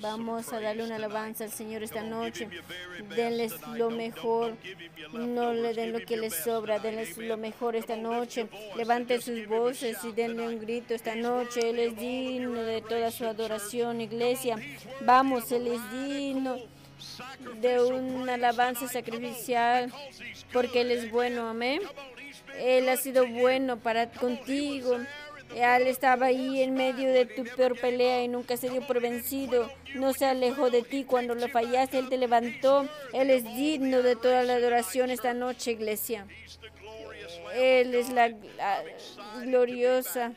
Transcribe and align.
Vamos 0.00 0.52
a 0.52 0.60
darle 0.60 0.84
una 0.84 0.96
alabanza 0.96 1.44
al 1.44 1.50
Señor 1.50 1.82
esta 1.82 2.02
noche. 2.02 2.48
Denles 3.16 3.54
lo 3.74 3.90
mejor. 3.90 4.56
No 5.12 5.52
le 5.52 5.74
den 5.74 5.92
lo 5.92 6.00
que 6.00 6.16
les 6.16 6.34
sobra. 6.34 6.78
Denles 6.78 7.16
lo 7.18 7.36
mejor 7.36 7.76
esta 7.76 7.96
noche. 7.96 8.48
Levanten 8.76 9.20
sus 9.20 9.46
voces 9.46 9.98
y 10.04 10.12
denle 10.12 10.46
un 10.46 10.58
grito 10.60 10.94
esta 10.94 11.14
noche. 11.14 11.70
Él 11.70 11.78
es 11.78 11.96
digno 11.96 12.62
de 12.62 12.80
toda 12.82 13.10
su 13.10 13.26
adoración, 13.26 14.00
iglesia. 14.00 14.56
Vamos, 15.02 15.50
Él 15.52 15.66
es 15.66 15.92
digno 15.92 16.56
de 17.60 17.80
una 17.80 18.34
alabanza 18.34 18.88
sacrificial 18.88 19.92
porque 20.52 20.82
Él 20.82 20.90
es 20.90 21.10
bueno. 21.10 21.48
Amén. 21.48 21.80
Él 22.58 22.88
ha 22.88 22.96
sido 22.96 23.26
bueno 23.26 23.78
para 23.78 24.10
contigo. 24.10 24.98
Él 25.54 25.86
estaba 25.86 26.26
ahí 26.26 26.62
en 26.62 26.74
medio 26.74 27.12
de 27.12 27.26
tu 27.26 27.44
peor 27.44 27.78
pelea 27.78 28.22
y 28.22 28.28
nunca 28.28 28.56
se 28.56 28.68
dio 28.68 28.86
por 28.86 29.00
vencido. 29.00 29.70
No 29.94 30.12
se 30.12 30.26
alejó 30.26 30.70
de 30.70 30.82
ti 30.82 31.04
cuando 31.04 31.34
lo 31.34 31.48
fallaste. 31.48 31.98
Él 31.98 32.08
te 32.08 32.18
levantó. 32.18 32.88
Él 33.12 33.30
es 33.30 33.44
digno 33.44 34.02
de 34.02 34.16
toda 34.16 34.42
la 34.42 34.54
adoración 34.54 35.10
esta 35.10 35.34
noche, 35.34 35.72
iglesia. 35.72 36.26
Él 37.54 37.94
es 37.94 38.10
la, 38.10 38.32
gloriosa. 39.42 40.32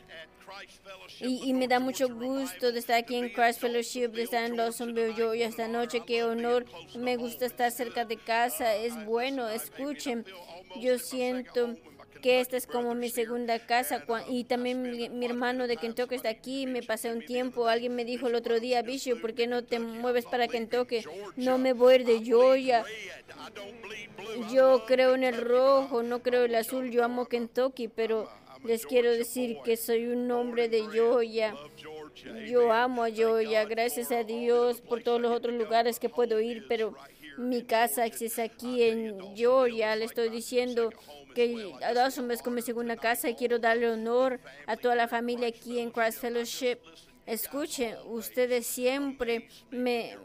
Y, 1.20 1.52
me 1.54 1.68
da 1.68 1.78
mucho 1.78 2.08
gusto 2.08 2.72
de 2.72 2.78
estar 2.78 2.96
aquí 2.96 3.16
en 3.16 3.30
Christ 3.30 3.60
Fellowship, 3.60 4.08
de 4.08 4.22
estar 4.22 4.44
en 4.44 4.56
Lawsonville, 4.56 5.14
Georgia 5.14 5.46
esta 5.46 5.68
noche. 5.68 6.02
Qué 6.06 6.24
honor. 6.24 6.64
Me 6.96 7.16
gusta 7.16 7.46
estar 7.46 7.70
cerca 7.70 8.04
de 8.04 8.16
casa. 8.16 8.74
Es 8.74 9.04
bueno. 9.04 9.48
Escuchen. 9.48 10.24
Yo 10.80 10.98
siento 10.98 11.76
que 12.20 12.40
esta 12.40 12.56
es 12.56 12.66
como 12.66 12.94
mi 12.94 13.08
segunda 13.08 13.58
casa. 13.58 14.04
Y 14.28 14.44
también 14.44 14.82
mi, 14.82 15.24
hermano 15.24 15.66
de 15.66 15.76
Kentucky 15.76 16.14
está 16.14 16.28
aquí. 16.28 16.66
Me 16.66 16.82
pasé 16.82 17.12
un 17.12 17.24
tiempo. 17.24 17.68
Alguien 17.68 17.94
me 17.94 18.04
dijo 18.04 18.28
el 18.28 18.34
otro 18.34 18.60
día, 18.60 18.82
Bishop, 18.82 19.20
¿por 19.20 19.34
qué 19.34 19.46
no 19.46 19.64
te 19.64 19.78
mueves 19.78 20.26
para 20.26 20.48
Kentucky? 20.48 21.04
No 21.36 21.58
me 21.58 21.72
voy 21.72 21.92
a 21.92 21.96
ir 21.96 22.04
de 22.04 22.24
Georgia. 22.24 22.84
Yo 24.52 24.84
creo 24.86 25.14
en 25.14 25.24
el 25.24 25.40
rojo, 25.40 26.02
no 26.02 26.22
creo 26.22 26.44
en 26.44 26.50
el 26.50 26.56
azul. 26.56 26.90
Yo 26.90 27.04
amo 27.04 27.26
Kentucky, 27.26 27.88
pero 27.88 28.28
les 28.64 28.86
quiero 28.86 29.10
decir 29.10 29.58
que 29.64 29.76
soy 29.76 30.06
un 30.06 30.30
hombre 30.30 30.68
de 30.68 30.86
Georgia. 30.90 31.54
Yo 32.46 32.72
amo 32.72 33.04
a 33.04 33.10
Georgia. 33.10 33.64
Gracias 33.64 34.12
a 34.12 34.22
Dios 34.22 34.80
por 34.80 35.02
todos 35.02 35.20
los 35.20 35.32
otros 35.32 35.54
lugares 35.54 35.98
que 35.98 36.08
puedo 36.08 36.40
ir, 36.40 36.66
pero 36.68 36.94
mi 37.36 37.62
casa 37.62 38.06
es 38.06 38.38
aquí 38.38 38.82
en 38.82 39.36
Georgia. 39.36 39.96
Le 39.96 40.04
estoy 40.04 40.28
diciendo 40.28 40.92
que 41.34 41.72
Dawson 41.94 42.30
es 42.30 42.42
como 42.42 42.56
mi 42.56 42.62
segunda 42.62 42.96
casa 42.96 43.28
y 43.28 43.34
quiero 43.34 43.58
darle 43.58 43.90
honor 43.90 44.40
a 44.66 44.76
toda 44.76 44.94
la 44.94 45.08
familia 45.08 45.48
aquí 45.48 45.78
en 45.78 45.90
Christ 45.90 46.20
Fellowship. 46.20 46.78
Escuchen, 47.26 47.96
ustedes 48.06 48.66
siempre 48.66 49.48
me, 49.70 50.16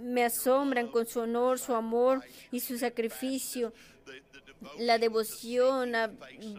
me 0.00 0.24
asombran 0.24 0.88
con 0.88 1.06
su 1.06 1.20
honor, 1.20 1.58
su 1.58 1.74
amor 1.74 2.22
y 2.52 2.60
su 2.60 2.78
sacrificio 2.78 3.72
la 4.78 4.98
devoción 4.98 5.92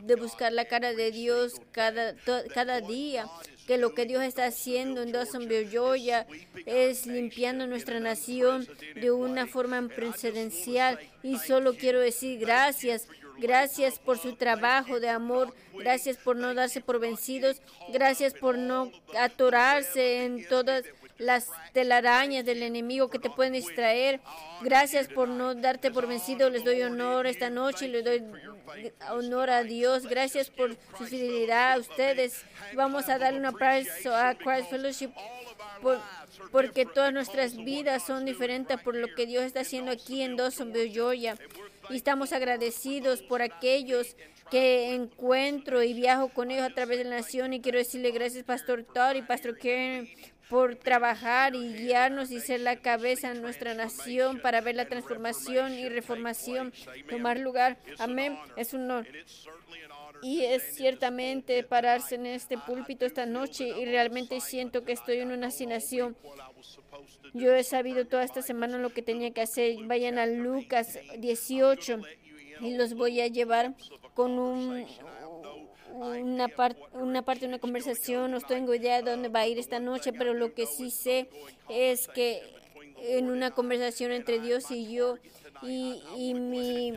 de 0.03 0.15
buscar 0.15 0.53
la 0.53 0.65
cara 0.65 0.93
de 0.93 1.11
Dios 1.11 1.53
cada, 1.71 2.15
cada 2.53 2.81
día, 2.81 3.27
que 3.69 3.77
lo 3.77 3.93
que 3.93 4.07
Dios 4.07 4.23
está 4.23 4.47
haciendo 4.47 5.03
en 5.03 5.11
Dawsonville, 5.11 5.69
Georgia, 5.69 6.25
es 6.65 7.05
limpiando 7.05 7.67
nuestra 7.67 7.99
nación 7.99 8.67
de 8.95 9.11
una 9.11 9.45
forma 9.45 9.79
precedencial. 9.89 10.99
Y 11.21 11.37
solo 11.37 11.75
quiero 11.75 11.99
decir 11.99 12.39
gracias, 12.39 13.07
gracias 13.37 13.99
por 13.99 14.17
su 14.17 14.33
trabajo 14.33 14.99
de 14.99 15.09
amor, 15.09 15.53
gracias 15.75 16.17
por 16.17 16.35
no 16.35 16.55
darse 16.55 16.81
por 16.81 16.99
vencidos, 16.99 17.61
gracias 17.93 18.33
por 18.33 18.57
no 18.57 18.91
atorarse 19.15 20.25
en 20.25 20.47
todas 20.47 20.83
las 21.19 21.51
telarañas 21.73 22.45
del 22.45 22.63
enemigo 22.63 23.09
que 23.09 23.19
te 23.19 23.29
pueden 23.29 23.53
distraer. 23.53 24.19
Gracias 24.61 25.07
por 25.07 25.27
no 25.27 25.53
darte 25.53 25.91
por 25.91 26.07
vencido. 26.07 26.49
Les 26.49 26.63
doy 26.63 26.81
honor 26.81 27.27
esta 27.27 27.49
noche 27.49 27.85
y 27.85 27.89
les 27.89 28.03
doy 28.03 28.23
honor 29.11 29.49
a 29.51 29.63
Dios. 29.63 30.07
Gracias 30.07 30.49
por 30.49 30.75
su 30.97 31.05
fidelidad 31.05 31.73
a 31.73 31.77
ustedes. 31.77 32.43
Vamos 32.73 33.09
a 33.09 33.19
darle 33.19 33.39
un 33.39 33.45
aplauso 33.45 34.15
a 34.15 34.33
Christ 34.35 34.69
Fellowship 34.69 35.11
porque 36.51 36.85
todas 36.85 37.13
nuestras 37.13 37.55
vidas 37.55 38.03
son 38.05 38.25
diferentes 38.25 38.79
por 38.81 38.95
lo 38.95 39.13
que 39.13 39.25
Dios 39.25 39.43
está 39.43 39.61
haciendo 39.61 39.91
aquí 39.91 40.21
en 40.21 40.35
Dawsonville, 40.35 40.91
Georgia. 40.91 41.37
Y 41.89 41.95
estamos 41.95 42.33
agradecidos 42.33 43.21
por 43.21 43.41
aquellos 43.41 44.15
que 44.51 44.93
encuentro 44.93 45.83
y 45.83 45.93
viajo 45.93 46.29
con 46.29 46.51
ellos 46.51 46.65
a 46.65 46.73
través 46.73 46.97
de 46.97 47.03
la 47.03 47.17
nación. 47.17 47.53
Y 47.53 47.61
quiero 47.61 47.77
decirle 47.77 48.11
gracias, 48.11 48.43
Pastor 48.43 48.83
Todd 48.83 49.15
y 49.15 49.21
Pastor 49.21 49.57
Karen, 49.57 50.09
por 50.49 50.75
trabajar 50.75 51.55
y 51.55 51.73
guiarnos 51.73 52.31
y 52.31 52.39
ser 52.39 52.61
la 52.61 52.77
cabeza 52.77 53.31
en 53.31 53.41
nuestra 53.41 53.73
nación 53.75 54.39
para 54.39 54.61
ver 54.61 54.75
la 54.75 54.85
transformación 54.85 55.73
y 55.73 55.87
reformación 55.89 56.73
tomar 57.09 57.39
lugar. 57.39 57.77
Amén. 57.99 58.37
Es 58.55 58.73
un 58.73 58.83
honor. 58.83 59.07
Y 60.21 60.43
es 60.43 60.75
ciertamente 60.75 61.63
pararse 61.63 62.15
en 62.15 62.25
este 62.25 62.57
púlpito 62.57 63.05
esta 63.05 63.25
noche 63.25 63.69
y 63.69 63.85
realmente 63.85 64.41
siento 64.41 64.83
que 64.83 64.91
estoy 64.91 65.19
en 65.19 65.31
una 65.31 65.47
asignación. 65.47 66.17
Yo 67.33 67.53
he 67.53 67.63
sabido 67.63 68.05
toda 68.05 68.23
esta 68.23 68.41
semana 68.41 68.77
lo 68.77 68.89
que 68.89 69.01
tenía 69.01 69.31
que 69.31 69.41
hacer. 69.41 69.77
Vayan 69.85 70.17
a 70.17 70.25
Lucas 70.25 70.99
18 71.17 71.99
y 72.61 72.75
los 72.75 72.93
voy 72.93 73.21
a 73.21 73.27
llevar 73.27 73.73
con 74.13 74.37
un, 74.39 74.85
una, 75.93 76.47
parte 76.47 76.81
una 76.93 77.21
parte 77.21 77.41
de 77.41 77.47
una 77.47 77.59
conversación, 77.59 78.31
no 78.31 78.41
tengo 78.41 78.73
idea 78.73 79.01
de 79.01 79.11
dónde 79.11 79.29
va 79.29 79.41
a 79.41 79.47
ir 79.47 79.59
esta 79.59 79.79
noche, 79.79 80.11
pero 80.11 80.33
lo 80.33 80.53
que 80.53 80.65
sí 80.65 80.91
sé 80.91 81.29
es 81.69 82.07
que 82.07 82.41
en 83.01 83.29
una 83.29 83.51
conversación 83.51 84.11
entre 84.11 84.39
Dios 84.39 84.71
y 84.71 84.91
yo 84.93 85.17
y, 85.63 86.01
y 86.17 86.33
mi 86.33 86.93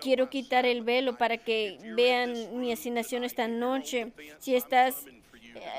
quiero 0.00 0.30
quitar 0.30 0.66
el 0.66 0.82
velo 0.82 1.16
para 1.16 1.38
que 1.38 1.78
vean 1.96 2.58
mi 2.58 2.72
asignación 2.72 3.24
esta 3.24 3.48
noche. 3.48 4.12
Si 4.38 4.54
estás 4.54 5.06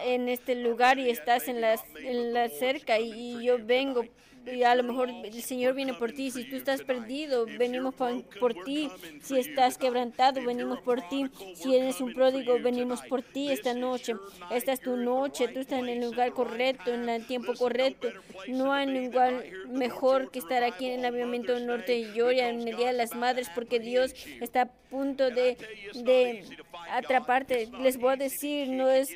en 0.05 0.29
este 0.29 0.55
lugar 0.55 0.99
y 0.99 1.09
estás 1.09 1.47
en 1.47 1.61
la 1.61 2.49
cerca 2.49 2.99
y 2.99 3.43
yo 3.43 3.57
vengo 3.59 4.05
y 4.45 4.63
a 4.63 4.75
lo 4.75 4.83
mejor 4.83 5.09
el 5.09 5.41
Señor 5.41 5.73
viene 5.73 5.93
por 5.93 6.11
ti. 6.11 6.31
Si 6.31 6.43
tú 6.43 6.55
estás 6.55 6.81
perdido, 6.83 7.45
venimos 7.45 7.93
por, 7.95 8.53
ti. 8.65 8.89
Si 9.21 9.37
estás 9.37 9.77
quebrantado, 9.77 10.43
venimos 10.43 10.79
por 10.81 11.01
ti. 11.07 11.29
Si 11.55 11.75
eres 11.75 12.01
un 12.01 12.13
pródigo, 12.13 12.59
venimos 12.59 13.01
por 13.03 13.21
ti 13.21 13.51
esta 13.51 13.73
noche. 13.73 14.15
Esta 14.51 14.73
es 14.73 14.81
tu 14.81 14.97
noche. 14.97 15.47
Tú 15.47 15.59
estás 15.59 15.79
en 15.79 15.89
el 15.89 16.01
lugar 16.01 16.33
correcto, 16.33 16.93
en 16.93 17.07
el 17.07 17.25
tiempo 17.25 17.53
correcto. 17.53 18.09
No 18.47 18.73
hay 18.73 18.87
lugar 18.87 19.43
mejor 19.69 20.31
que 20.31 20.39
estar 20.39 20.63
aquí 20.63 20.87
en 20.87 20.99
el 20.99 21.05
avivamiento 21.05 21.57
norte 21.59 21.93
de 21.93 22.05
Georgia 22.13 22.49
en 22.49 22.67
el 22.67 22.75
Día 22.75 22.87
de 22.87 22.93
las 22.93 23.15
Madres, 23.15 23.49
porque 23.53 23.79
Dios 23.79 24.13
está 24.41 24.63
a 24.63 24.65
punto 24.89 25.29
de, 25.29 25.57
de 25.93 26.43
atraparte. 26.91 27.69
Les 27.81 27.97
voy 27.97 28.13
a 28.13 28.17
decir, 28.17 28.69
no 28.69 28.89
es 28.89 29.09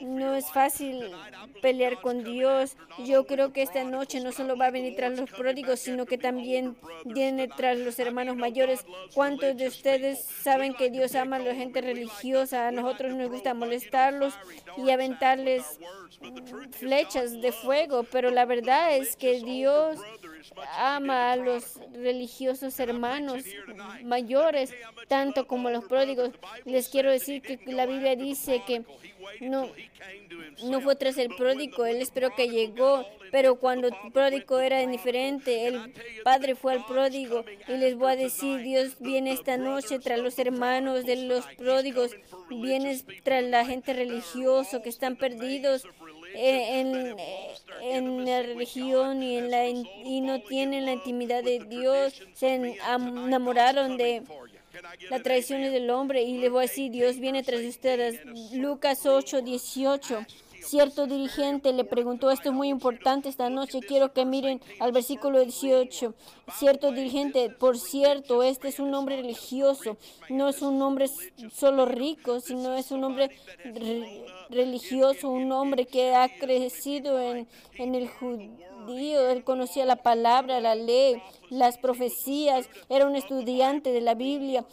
no 0.00 0.34
es 0.34 0.50
fácil 0.50 1.10
pelear 1.62 2.00
con 2.00 2.24
Dios. 2.24 2.76
Yo 3.04 3.26
creo 3.26 3.52
que 3.52 3.62
esta 3.62 3.84
noche 3.84 4.20
no 4.20 4.32
solo 4.32 4.49
va 4.56 4.66
a 4.66 4.70
venir 4.70 4.96
tras 4.96 5.18
los 5.18 5.30
pródigos, 5.30 5.80
sino 5.80 6.06
que 6.06 6.18
también 6.18 6.76
viene 7.04 7.48
tras 7.48 7.78
los 7.78 7.98
hermanos 7.98 8.36
mayores. 8.36 8.84
¿Cuántos 9.14 9.56
de 9.56 9.68
ustedes 9.68 10.24
saben 10.24 10.74
que 10.74 10.90
Dios 10.90 11.14
ama 11.14 11.36
a 11.36 11.40
la 11.40 11.54
gente 11.54 11.80
religiosa? 11.80 12.68
A 12.68 12.72
nosotros 12.72 13.14
nos 13.14 13.30
gusta 13.30 13.54
molestarlos 13.54 14.34
y 14.76 14.90
aventarles 14.90 15.78
flechas 16.72 17.40
de 17.40 17.52
fuego, 17.52 18.04
pero 18.04 18.30
la 18.30 18.44
verdad 18.44 18.96
es 18.96 19.16
que 19.16 19.40
Dios 19.40 19.98
ama 20.76 21.32
a 21.32 21.36
los 21.36 21.80
religiosos 21.92 22.78
hermanos 22.80 23.44
mayores, 24.04 24.72
tanto 25.08 25.46
como 25.46 25.70
los 25.70 25.84
pródigos. 25.84 26.30
Les 26.64 26.88
quiero 26.88 27.10
decir 27.10 27.42
que 27.42 27.58
la 27.66 27.86
Biblia 27.86 28.16
dice 28.16 28.62
que 28.66 28.84
no, 29.40 29.68
no 30.64 30.80
fue 30.80 30.96
tras 30.96 31.18
el 31.18 31.34
pródigo, 31.34 31.84
él 31.86 32.00
esperó 32.02 32.34
que 32.34 32.48
llegó, 32.48 33.06
pero 33.30 33.56
cuando 33.56 33.88
el 33.88 33.94
pródigo 34.12 34.58
era 34.58 34.82
indiferente, 34.82 35.66
el 35.66 35.92
padre 36.24 36.54
fue 36.54 36.72
al 36.72 36.84
pródigo 36.86 37.44
y 37.68 37.72
les 37.72 37.96
voy 37.96 38.12
a 38.12 38.16
decir, 38.16 38.58
Dios 38.62 38.96
viene 38.98 39.32
esta 39.32 39.56
noche 39.56 39.98
tras 39.98 40.18
los 40.18 40.38
hermanos 40.38 41.04
de 41.04 41.16
los 41.24 41.46
pródigos, 41.56 42.16
viene 42.48 43.00
tras 43.22 43.44
la 43.44 43.64
gente 43.64 43.92
religiosa 43.92 44.82
que 44.82 44.88
están 44.88 45.16
perdidos 45.16 45.86
en, 46.34 47.16
en, 47.82 48.24
la 48.24 48.42
religión 48.42 49.22
y, 49.22 49.38
en 49.38 49.50
la, 49.50 49.68
y 49.68 50.20
no 50.20 50.40
tienen 50.42 50.86
la 50.86 50.92
intimidad 50.92 51.42
de 51.42 51.60
Dios, 51.60 52.22
se 52.34 52.54
enamoraron 52.54 53.96
de 53.96 54.22
las 55.08 55.22
tradiciones 55.22 55.72
del 55.72 55.90
hombre 55.90 56.22
y 56.22 56.38
le 56.38 56.48
voy 56.48 56.60
a 56.60 56.62
decir, 56.62 56.90
Dios 56.90 57.18
viene 57.18 57.42
tras 57.42 57.60
ustedes. 57.60 58.20
Lucas 58.52 59.06
8, 59.06 59.42
18. 59.42 60.26
Cierto 60.62 61.06
dirigente 61.06 61.72
le 61.72 61.84
preguntó, 61.84 62.30
esto 62.30 62.50
es 62.50 62.54
muy 62.54 62.68
importante 62.68 63.28
esta 63.28 63.50
noche, 63.50 63.80
quiero 63.80 64.12
que 64.12 64.24
miren 64.24 64.60
al 64.78 64.92
versículo 64.92 65.40
18. 65.40 66.14
Cierto 66.58 66.92
dirigente, 66.92 67.50
por 67.50 67.78
cierto, 67.78 68.42
este 68.42 68.68
es 68.68 68.78
un 68.78 68.94
hombre 68.94 69.16
religioso, 69.16 69.96
no 70.28 70.48
es 70.48 70.62
un 70.62 70.80
hombre 70.82 71.06
solo 71.52 71.86
rico, 71.86 72.40
sino 72.40 72.74
es 72.74 72.90
un 72.90 73.04
hombre 73.04 73.30
religioso, 74.50 75.30
un 75.30 75.50
hombre 75.52 75.86
que 75.86 76.14
ha 76.14 76.28
crecido 76.28 77.20
en, 77.20 77.48
en 77.74 77.94
el 77.94 78.08
judío, 78.80 79.28
él 79.28 79.44
conocía 79.44 79.84
la 79.84 79.96
palabra, 79.96 80.60
la 80.60 80.74
ley, 80.74 81.22
las 81.48 81.78
profecías, 81.78 82.68
era 82.88 83.06
un 83.06 83.16
estudiante 83.16 83.92
de 83.92 84.00
la 84.00 84.14
Biblia, 84.14 84.64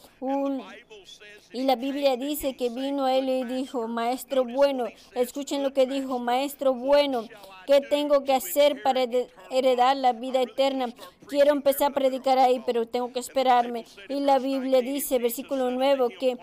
y 1.53 1.63
la 1.63 1.77
Biblia 1.77 2.17
dice 2.17 2.57
que 2.57 2.69
vino 2.69 3.05
a 3.05 3.15
él 3.15 3.29
y 3.29 3.43
dijo, 3.45 3.87
Maestro 3.87 4.43
bueno, 4.43 4.85
escuchen 5.15 5.63
lo 5.63 5.73
que 5.73 5.85
dijo, 5.85 6.19
Maestro 6.19 6.73
bueno, 6.73 7.25
¿qué 7.65 7.79
tengo 7.79 8.23
que 8.25 8.33
hacer 8.33 8.83
para 8.83 9.05
heredar 9.49 9.95
la 9.95 10.11
vida 10.11 10.41
eterna? 10.41 10.93
Quiero 11.27 11.53
empezar 11.53 11.91
a 11.91 11.93
predicar 11.93 12.37
ahí, 12.37 12.61
pero 12.65 12.87
tengo 12.87 13.13
que 13.13 13.19
esperarme. 13.19 13.85
Y 14.09 14.19
la 14.19 14.39
Biblia 14.39 14.81
dice, 14.81 15.19
versículo 15.19 15.71
nuevo, 15.71 16.09
que 16.09 16.37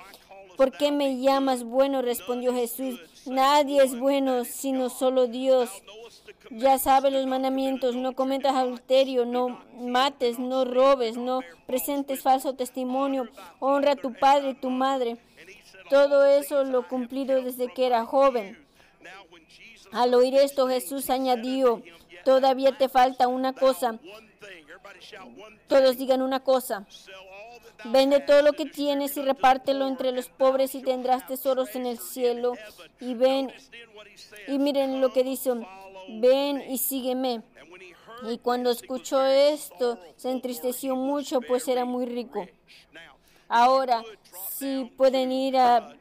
¿por 0.57 0.73
qué 0.73 0.91
me 0.91 1.21
llamas 1.21 1.65
bueno? 1.65 2.01
Respondió 2.01 2.55
Jesús. 2.55 2.99
Nadie 3.27 3.83
es 3.83 3.99
bueno 3.99 4.45
sino 4.45 4.89
solo 4.89 5.27
Dios. 5.27 5.71
Ya 6.51 6.79
sabes 6.79 7.13
los 7.13 7.27
mandamientos, 7.27 7.97
no 7.97 8.15
cometas 8.15 8.55
adulterio, 8.55 9.25
no 9.25 9.65
mates, 9.79 10.39
no 10.39 10.65
robes, 10.65 11.17
no 11.17 11.41
presentes 11.67 12.23
falso 12.23 12.55
testimonio, 12.55 13.29
honra 13.61 13.93
a 13.93 13.97
tu 13.97 14.13
padre 14.13 14.51
y 14.51 14.55
tu 14.55 14.71
madre. 14.71 15.17
Todo 15.91 16.25
eso 16.25 16.65
lo 16.65 16.87
cumplido 16.89 17.43
desde 17.43 17.73
que 17.73 17.87
era 17.87 18.05
joven. 18.05 18.59
Al 19.93 20.15
oír 20.15 20.35
esto 20.35 20.69
Jesús 20.69 21.09
añadió, 21.11 21.83
todavía 22.25 22.77
te 22.77 22.89
falta 22.89 23.29
una 23.29 23.53
cosa. 23.53 23.99
Todos 25.69 25.97
digan 25.97 26.23
una 26.23 26.41
cosa. 26.41 26.87
Vende 27.87 28.21
todo 28.21 28.43
lo 28.43 28.55
que 28.55 28.65
tienes 28.65 29.17
y 29.17 29.23
repártelo 29.23 29.87
entre 29.87 30.13
los 30.13 30.29
pobres 30.29 30.75
y 30.75 30.83
tendrás 30.83 31.27
tesoros 31.27 31.75
en 31.75 31.87
el 31.87 31.99
cielo. 31.99 32.55
Y 33.01 33.15
ven 33.15 33.53
y 34.49 34.59
miren 34.59 35.01
lo 35.01 35.13
que 35.13 35.23
dice 35.23 35.53
ven 36.09 36.63
y 36.69 36.79
sígueme. 36.79 37.43
Y 38.29 38.39
cuando 38.39 38.71
escuchó 38.71 39.25
esto, 39.25 39.99
se 40.17 40.31
entristeció 40.31 40.97
mucho, 40.97 41.41
pues 41.41 41.69
era 41.69 41.85
muy 41.85 42.07
rico. 42.07 42.47
Ahora, 43.49 44.03
si 44.51 44.91
pueden 44.97 45.31
ir 45.31 45.57
a 45.57 45.95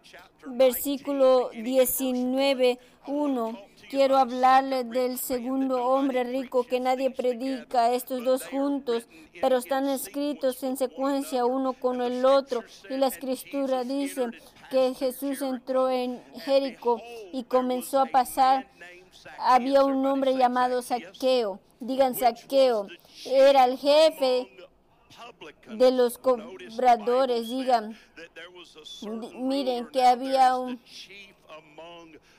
versículo 0.45 1.49
19, 1.49 2.79
1. 3.07 3.59
Quiero 3.89 4.17
hablarles 4.17 4.89
del 4.89 5.19
segundo 5.19 5.85
hombre 5.85 6.23
rico 6.23 6.63
que 6.63 6.79
nadie 6.79 7.11
predica, 7.11 7.93
estos 7.93 8.23
dos 8.23 8.45
juntos, 8.47 9.07
pero 9.39 9.57
están 9.57 9.87
escritos 9.87 10.63
en 10.63 10.77
secuencia 10.77 11.45
uno 11.45 11.73
con 11.73 12.01
el 12.01 12.25
otro. 12.25 12.63
Y 12.89 12.97
la 12.97 13.07
escritura 13.07 13.83
dice 13.83 14.27
que 14.71 14.93
Jesús 14.95 15.41
entró 15.41 15.89
en 15.89 16.23
Jericó 16.43 16.99
y 17.31 17.43
comenzó 17.43 17.99
a 17.99 18.05
pasar 18.05 18.67
había 19.39 19.83
un 19.83 20.05
hombre 20.05 20.35
llamado 20.35 20.81
Saqueo. 20.81 21.59
Digan 21.79 22.15
Saqueo. 22.15 22.87
Era 23.25 23.65
el 23.65 23.77
jefe 23.77 24.49
de 25.67 25.91
los 25.91 26.17
cobradores. 26.17 27.49
Digan, 27.49 27.97
miren 29.35 29.87
que 29.87 30.03
había 30.03 30.57
un, 30.57 30.81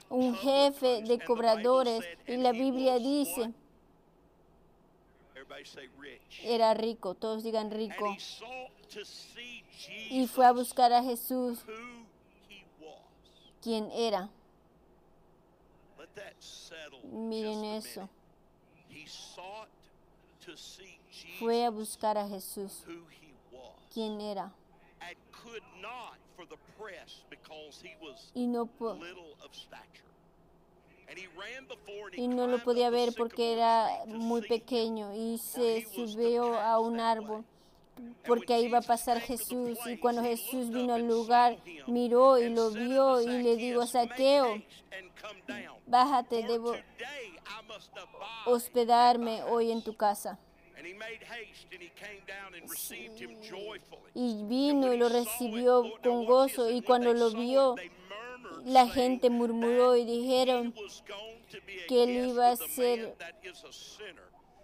un 0.09 0.35
jefe 0.37 1.03
de 1.03 1.19
cobradores 1.25 2.05
y 2.27 2.37
la 2.37 2.53
Biblia 2.53 2.99
dice, 2.99 3.53
era 6.43 6.75
rico, 6.75 7.15
todos 7.15 7.43
digan 7.43 7.71
rico. 7.71 8.17
Y 10.11 10.27
fue 10.27 10.47
a 10.47 10.53
buscar 10.53 10.93
a 10.93 11.03
Jesús, 11.03 11.61
quien 13.63 13.91
era. 13.93 14.29
Miren 17.11 17.65
eso. 17.65 18.09
Fue 21.39 21.65
a 21.65 21.71
buscar 21.71 22.19
a 22.19 22.29
Jesús, 22.29 22.85
quién 23.93 24.21
era. 24.21 24.53
Y 28.35 28.47
no, 28.47 28.69
y 32.17 32.29
no 32.29 32.47
lo 32.47 32.63
podía 32.63 32.91
ver 32.91 33.15
porque 33.17 33.53
era 33.53 34.05
muy 34.07 34.43
pequeño 34.43 35.15
y 35.15 35.39
se 35.39 35.87
subió 35.95 36.59
a 36.59 36.79
un 36.81 37.01
árbol 37.01 37.45
porque 38.27 38.55
ahí 38.55 38.65
iba 38.65 38.79
a 38.79 38.83
pasar 38.83 39.21
Jesús. 39.21 39.79
Y 39.87 39.99
cuando 39.99 40.23
Jesús 40.23 40.71
vino 40.71 40.95
al 40.95 41.07
lugar, 41.07 41.59
miró 41.87 42.39
y 42.39 42.49
lo 42.51 42.71
vio 42.71 43.21
y 43.21 43.43
le 43.43 43.57
dijo, 43.57 43.87
Saqueo, 43.87 44.63
bájate, 45.87 46.43
debo 46.45 46.75
hospedarme 48.47 49.43
hoy 49.45 49.71
en 49.71 49.83
tu 49.83 49.97
casa. 49.97 50.39
Y 54.15 54.45
vino 54.45 54.93
y 54.93 54.99
lo 54.99 55.09
recibió 55.09 55.85
con 56.03 56.25
gozo. 56.25 56.71
y 56.71 56.83
cuando 56.83 57.15
lo 57.15 57.31
vio, 57.31 57.75
la 58.65 58.89
gente 58.89 59.31
murmuró 59.31 59.97
y 59.97 60.05
dijeron 60.05 60.75
que 61.89 62.05
él 62.05 62.29
iba 62.31 62.51
a 62.51 62.57
ser 62.57 63.17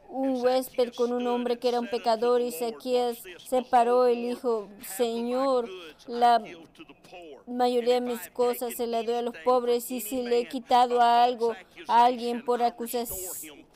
un 0.08 0.43
huésped 0.43 0.93
con 0.94 1.12
un 1.12 1.26
hombre 1.26 1.58
que 1.58 1.69
era 1.69 1.81
un 1.81 1.88
pecador. 1.88 2.40
Y 2.40 2.49
Ezequías 2.49 3.23
se 3.38 3.62
paró 3.62 4.08
y 4.08 4.28
dijo, 4.28 4.69
Señor, 4.82 5.69
la 6.06 6.43
mayoría 7.46 7.94
de 7.94 8.00
mis 8.00 8.28
cosas 8.31 8.75
se 8.75 8.87
las 8.87 9.05
doy 9.06 9.17
a 9.17 9.22
los 9.22 9.37
pobres 9.38 9.90
y 9.90 10.00
si 10.00 10.22
le 10.22 10.40
he 10.40 10.49
quitado 10.49 11.00
algo 11.00 11.55
a 11.88 12.05
alguien 12.05 12.44
por 12.44 12.62
acusación 12.62 13.67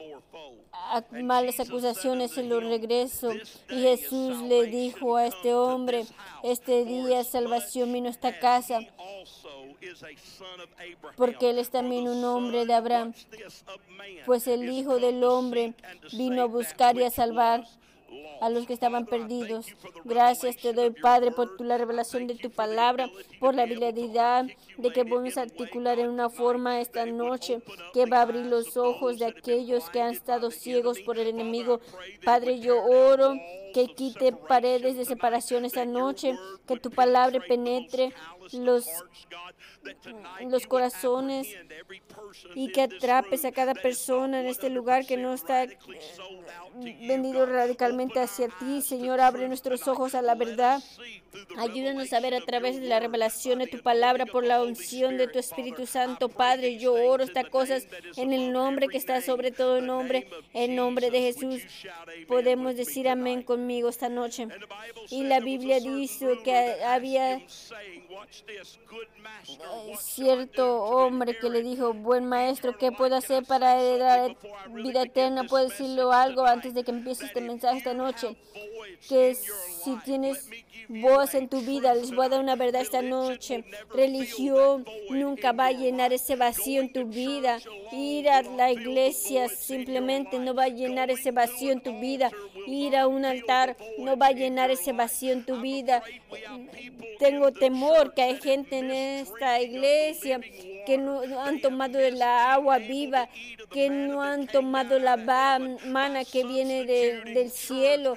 malas 1.23 1.61
acusaciones 1.61 2.33
se 2.33 2.43
lo 2.43 2.61
regreso. 2.61 3.33
Y 3.71 3.83
Jesús 3.83 4.43
le 4.43 4.67
dijo 4.67 5.17
a 5.17 5.27
este 5.27 5.55
hombre, 5.55 6.05
este 6.43 6.85
día 6.85 7.25
salvación 7.25 7.93
vino 7.93 8.09
a 8.09 8.11
esta 8.11 8.39
casa, 8.39 8.81
porque 11.17 11.51
él 11.51 11.59
es 11.59 11.71
también 11.71 12.09
un 12.09 12.25
hombre 12.25 12.67
de 12.67 12.75
Abraham, 12.75 13.15
pues 14.27 14.47
el 14.47 14.69
Hijo 14.71 14.99
del 14.99 15.23
Hombre 15.25 15.75
vino 16.13 16.43
a 16.43 16.47
buscar 16.47 16.97
y 16.97 17.05
a 17.05 17.11
salvar 17.11 17.65
a 18.41 18.51
los 18.51 18.67
que 18.67 18.73
estaban 18.73 19.07
perdidos. 19.07 19.67
Gracias 20.05 20.57
te 20.57 20.73
doy, 20.73 20.91
Padre, 20.91 21.31
por 21.31 21.61
la 21.61 21.79
revelación 21.79 22.27
de 22.27 22.35
tu 22.35 22.51
palabra, 22.51 23.09
por 23.41 23.55
la 23.55 23.63
habilidad 23.63 24.47
de 24.79 24.93
que 24.93 25.05
podemos 25.05 25.37
articular 25.39 25.99
en 25.99 26.09
una 26.09 26.31
forma 26.31 26.81
esta 26.81 27.07
noche 27.07 27.63
que 27.93 28.07
va 28.07 28.19
a 28.19 28.23
abrir 28.23 28.47
los 28.47 28.77
ojos 28.77 29.19
de 29.19 29.27
aquellos 29.27 29.89
que 29.91 30.03
han 30.03 30.13
estado 30.13 30.51
ciegos 30.51 31.01
por 31.01 31.19
el 31.19 31.29
enemigo. 31.29 31.81
Padre, 32.25 32.61
yo 32.61 32.83
oro 32.85 33.35
que 33.73 33.87
quite 33.89 34.33
paredes 34.33 34.97
de 34.97 35.05
separación 35.05 35.65
esta 35.65 35.85
noche, 35.85 36.37
que 36.67 36.79
tu 36.79 36.91
palabra 36.91 37.41
penetre 37.41 38.13
los, 38.53 38.87
los 40.49 40.67
corazones 40.67 41.49
y 42.55 42.71
que 42.71 42.83
atrapes 42.83 43.45
a 43.45 43.53
cada 43.53 43.75
persona 43.75 44.41
en 44.41 44.47
este 44.47 44.71
lugar 44.71 45.07
que 45.07 45.17
no 45.17 45.33
está 45.33 45.65
eh, 45.65 45.71
vendido 47.09 47.47
radicalmente 47.47 48.04
hacia 48.13 48.49
ti. 48.49 48.83
Señor, 48.83 49.21
abre 49.21 49.49
nuestros 49.49 49.87
ojos 49.89 50.15
a 50.15 50.23
la 50.23 50.35
verdad. 50.35 50.83
Ayúdanos 51.59 52.13
a 52.13 52.21
ver 52.21 52.35
a 52.35 52.41
través 52.41 52.81
de 52.81 52.87
la 52.87 53.01
revelación 53.01 53.59
de 53.59 53.67
tu 53.67 53.83
palabra 53.83 54.27
por 54.27 54.45
la 54.45 54.63
unción 54.63 55.17
de 55.17 55.27
tu 55.27 55.39
Espíritu 55.39 55.87
Santo. 55.87 56.29
Padre, 56.29 56.79
yo 56.79 56.95
oro 56.95 57.25
estas 57.25 57.49
cosas 57.49 57.87
en 58.17 58.33
el 58.33 58.53
nombre 58.53 58.89
que 58.89 58.99
está 58.99 59.21
sobre 59.21 59.51
todo 59.51 59.81
nombre, 59.81 60.29
en 60.53 60.77
nombre 60.77 61.11
de 61.11 61.21
Jesús. 61.21 61.63
Podemos 62.29 62.77
decir 62.77 63.09
amén 63.09 63.43
conmigo 63.43 63.89
esta 63.89 64.09
noche. 64.09 64.49
Y 65.11 65.25
la 65.25 65.41
Biblia 65.41 65.81
dice 65.81 66.39
que 66.45 66.85
había 66.85 67.41
cierto 69.99 70.85
hombre 70.85 71.37
que 71.39 71.51
le 71.51 71.63
dijo, 71.63 71.93
buen 71.95 72.27
maestro, 72.27 72.77
¿qué 72.77 72.93
puedo 72.93 73.17
hacer 73.17 73.45
para 73.45 73.81
heredar 73.81 74.37
vida 74.71 75.03
eterna? 75.03 75.45
¿Puedo 75.45 75.69
decirlo 75.69 76.13
algo 76.13 76.45
antes 76.45 76.75
de 76.75 76.85
que 76.85 76.91
empiece 76.91 77.27
este 77.27 77.41
mensaje 77.41 77.81
noche? 77.95 78.37
Que 79.09 79.35
si 79.35 79.97
tienes 80.05 80.49
voz 80.89 81.35
en 81.35 81.49
tu 81.49 81.61
vida, 81.61 81.95
les 81.95 82.15
voy 82.15 82.27
a 82.27 82.29
dar 82.29 82.41
una 82.41 82.57
verdad 82.57 82.83
esta 82.83 83.03
noche. 83.03 83.65
Religión 83.95 84.85
nunca 85.11 85.53
va 85.53 85.67
a 85.67 85.73
llenar 85.73 86.13
ese 86.13 86.37
vacío 86.37 86.81
en 86.81 86.93
tu 86.93 87.07
vida. 87.07 87.59
Ir 87.93 88.29
a 88.29 88.43
la 88.43 88.73
iglesia 88.73 89.49
simplemente 89.49 90.39
no 90.39 90.55
va 90.55 90.65
a 90.65 90.69
llenar 90.69 91.11
ese 91.11 91.31
vacío 91.31 91.73
en 91.73 91.81
tu 91.81 91.99
vida. 92.01 92.31
Ir 92.67 92.97
a 92.97 93.07
un 93.07 93.25
altar 93.25 93.77
no 93.99 94.17
va 94.17 94.29
a 94.29 94.33
llenar 94.33 94.71
ese 94.71 94.93
vacío 94.93 95.33
en 95.33 95.45
tu 95.45 95.61
vida. 95.61 96.03
Tengo 97.19 97.53
temor 97.53 98.15
que 98.15 98.23
hay 98.23 98.37
gente 98.41 98.79
en 98.79 98.91
esta 98.91 99.61
iglesia 99.61 100.41
que 100.87 100.99
no 100.99 101.23
han 101.41 101.61
tomado 101.61 101.99
la 102.11 102.53
agua 102.53 102.79
viva, 102.79 103.29
que 103.71 103.89
no 103.89 104.23
han 104.23 104.47
tomado 104.47 104.99
la 104.99 105.17
mana 105.17 106.25
que 106.25 106.45
viene 106.45 106.85
del 106.85 107.51
cielo 107.51 107.74
cielo 107.75 108.17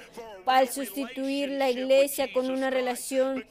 al 0.56 0.68
sustituir 0.68 1.50
la 1.50 1.70
iglesia 1.70 2.32
con 2.32 2.50
una 2.50 2.70
relación 2.70 3.44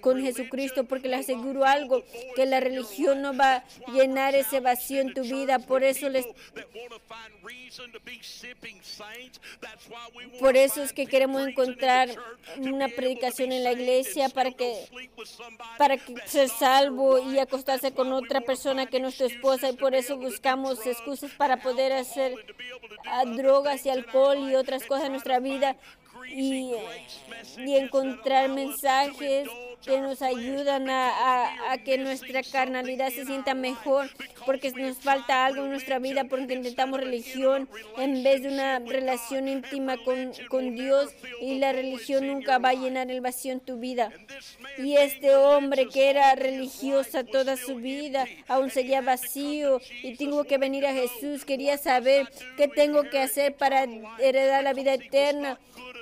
con 0.00 0.20
Jesucristo, 0.22 0.84
porque 0.84 1.08
le 1.08 1.16
aseguro 1.16 1.64
algo, 1.64 2.02
que 2.34 2.46
la 2.46 2.60
religión 2.60 3.22
no 3.22 3.36
va 3.36 3.56
a 3.56 3.64
llenar 3.92 4.34
ese 4.34 4.60
vacío 4.60 5.00
en 5.00 5.14
tu 5.14 5.22
vida. 5.22 5.58
Por 5.58 5.84
eso 5.84 6.08
les 6.08 6.26
por 10.38 10.56
eso 10.56 10.82
es 10.82 10.92
que 10.92 11.06
queremos 11.06 11.46
encontrar 11.46 12.08
una 12.58 12.88
predicación 12.88 13.52
en 13.52 13.64
la 13.64 13.72
iglesia 13.72 14.28
para 14.28 14.50
que 14.50 14.88
para 15.78 15.96
que 15.96 16.14
ser 16.26 16.48
salvo 16.48 17.18
y 17.18 17.38
acostarse 17.38 17.92
con 17.92 18.12
otra 18.12 18.40
persona 18.40 18.86
que 18.86 19.00
no 19.00 19.08
es 19.08 19.16
tu 19.16 19.24
esposa 19.24 19.70
y 19.70 19.76
por 19.76 19.94
eso 19.94 20.16
buscamos 20.16 20.84
excusas 20.86 21.30
para 21.32 21.58
poder 21.58 21.92
hacer 21.92 22.34
ah, 23.06 23.24
drogas 23.24 23.86
y 23.86 23.90
alcohol 23.90 24.50
y 24.50 24.56
otras 24.56 24.84
cosas 24.84 25.09
nuestra 25.10 25.40
vida 25.40 25.76
y, 26.28 26.74
encontrar 27.76 28.48
mensajes 28.50 29.48
que 29.84 30.00
nos 30.00 30.22
ayudan 30.22 30.88
a, 30.90 31.78
que 31.84 31.98
nuestra 31.98 32.42
carnalidad 32.42 33.10
se 33.10 33.24
sienta 33.24 33.54
mejor, 33.54 34.10
porque 34.44 34.70
nos 34.72 34.98
falta 34.98 35.46
algo 35.46 35.64
en 35.64 35.70
nuestra 35.70 35.98
vida, 35.98 36.24
porque 36.24 36.54
intentamos 36.54 37.00
religión 37.00 37.68
en 37.96 38.22
vez 38.22 38.42
de 38.42 38.48
una 38.48 38.78
relación 38.78 39.48
íntima 39.48 39.96
con, 39.98 40.32
con 40.48 40.74
Dios 40.74 41.10
y 41.40 41.58
la 41.58 41.72
religión 41.72 42.26
nunca 42.26 42.58
va 42.58 42.70
a 42.70 42.74
llenar 42.74 43.10
el 43.10 43.20
vacío 43.20 43.52
en 43.52 43.60
tu 43.60 43.78
vida. 43.78 44.12
Y 44.78 44.96
este 44.96 45.34
hombre 45.34 45.86
que 45.88 46.10
era 46.10 46.34
religiosa 46.34 47.24
toda 47.24 47.56
su 47.56 47.76
vida, 47.76 48.26
aún 48.48 48.70
seguía 48.70 49.00
vacío 49.00 49.80
y 50.02 50.16
tengo 50.16 50.44
que 50.44 50.58
venir 50.58 50.86
a 50.86 50.92
Jesús, 50.92 51.44
quería 51.44 51.78
saber 51.78 52.28
qué 52.56 52.68
tengo 52.68 53.04
que 53.04 53.20
hacer 53.20 53.54
para 53.54 53.86
heredar 54.18 54.62
la 54.64 54.72
vida 54.72 54.94
eterna 54.94 55.58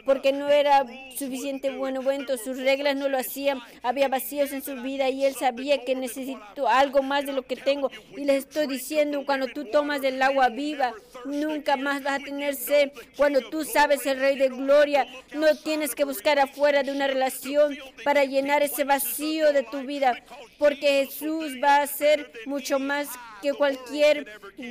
porque 0.08 0.32
no 0.32 0.48
era 0.48 0.86
suficiente 1.16 1.70
bueno, 1.70 2.00
bueno, 2.00 2.24
sus 2.42 2.56
reglas 2.56 2.96
no 2.96 3.10
lo 3.10 3.18
hacían, 3.18 3.60
había 3.82 4.08
vacíos 4.08 4.52
en 4.52 4.62
su 4.62 4.74
vida 4.82 5.08
y 5.08 5.24
él 5.24 5.34
sabía 5.34 5.84
que 5.84 5.94
necesito 5.94 6.68
algo 6.68 7.02
más 7.02 7.26
de 7.26 7.32
lo 7.32 7.42
que 7.42 7.56
tengo. 7.56 7.90
Y 8.16 8.24
les 8.24 8.44
estoy 8.44 8.66
diciendo, 8.66 9.24
cuando 9.24 9.46
tú 9.48 9.64
tomas 9.66 10.00
del 10.00 10.20
agua 10.22 10.48
viva, 10.48 10.92
nunca 11.24 11.76
más 11.76 12.02
vas 12.02 12.20
a 12.20 12.24
tener 12.24 12.54
sed. 12.54 12.90
Cuando 13.16 13.40
tú 13.48 13.64
sabes 13.64 14.06
el 14.06 14.18
Rey 14.18 14.36
de 14.36 14.48
Gloria, 14.48 15.06
no 15.34 15.54
tienes 15.56 15.94
que 15.94 16.04
buscar 16.04 16.38
afuera 16.38 16.82
de 16.82 16.92
una 16.92 17.06
relación 17.06 17.76
para 18.04 18.24
llenar 18.24 18.62
ese 18.62 18.84
vacío 18.84 19.52
de 19.52 19.62
tu 19.62 19.80
vida, 19.80 20.22
porque 20.58 21.06
Jesús 21.06 21.54
va 21.62 21.82
a 21.82 21.86
ser 21.86 22.32
mucho 22.46 22.78
más 22.78 23.08
que 23.40 23.52
cualquier 23.52 24.26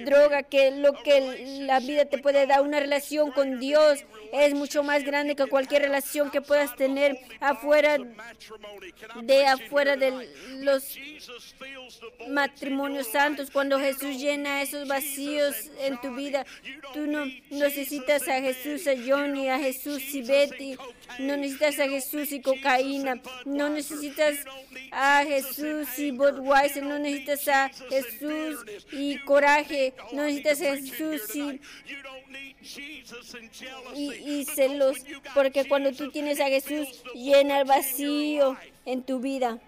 droga, 0.05 0.43
que 0.43 0.71
lo 0.71 0.93
que 1.03 1.61
la 1.61 1.79
vida 1.79 2.05
te 2.05 2.17
puede 2.17 2.45
dar, 2.45 2.61
una 2.61 2.79
relación 2.79 3.31
con 3.31 3.59
Dios 3.59 4.03
es 4.33 4.53
mucho 4.53 4.83
más 4.83 5.03
grande 5.03 5.35
que 5.35 5.45
cualquier 5.45 5.83
relación 5.83 6.29
que 6.31 6.41
puedas 6.41 6.75
tener 6.75 7.17
afuera 7.39 7.97
de 9.23 9.45
afuera 9.45 9.95
de 9.95 10.29
los 10.59 10.97
matrimonios 12.29 13.07
santos. 13.07 13.49
Cuando 13.51 13.79
Jesús 13.79 14.17
llena 14.17 14.61
esos 14.61 14.87
vacíos 14.87 15.55
en 15.79 15.99
tu 16.01 16.15
vida, 16.15 16.45
tú 16.93 17.07
no 17.07 17.25
necesitas 17.49 18.27
a 18.27 18.41
Jesús, 18.41 18.87
a 18.87 18.95
Johnny, 18.95 19.49
a 19.49 19.59
Jesús 19.59 20.03
y 20.13 20.21
Betty, 20.21 20.77
no 21.19 21.37
necesitas 21.37 21.79
a 21.79 21.87
Jesús 21.87 22.31
y 22.31 22.41
cocaína, 22.41 23.21
no 23.45 23.69
necesitas 23.69 24.37
a 24.91 25.23
Jesús 25.25 25.87
y 25.97 26.11
Budweiser, 26.11 26.83
no 26.83 26.99
necesitas 26.99 27.47
a 27.47 27.69
Jesús 27.89 28.65
y 28.91 29.17
coraje, 29.19 29.93
no 30.11 30.23
necesitas 30.23 30.61
a 30.61 30.75
Jesús 30.75 31.35
y 31.35 31.59
y, 33.95 34.45
celos, 34.45 34.97
porque 35.33 35.67
cuando 35.67 35.91
tú 35.91 36.11
tienes 36.11 36.39
a 36.39 36.47
Jesús, 36.47 37.03
llena 37.13 37.61
el 37.61 37.65
vacío 37.65 38.57
en 38.87 39.03
tu 39.03 39.19
vida. 39.19 39.59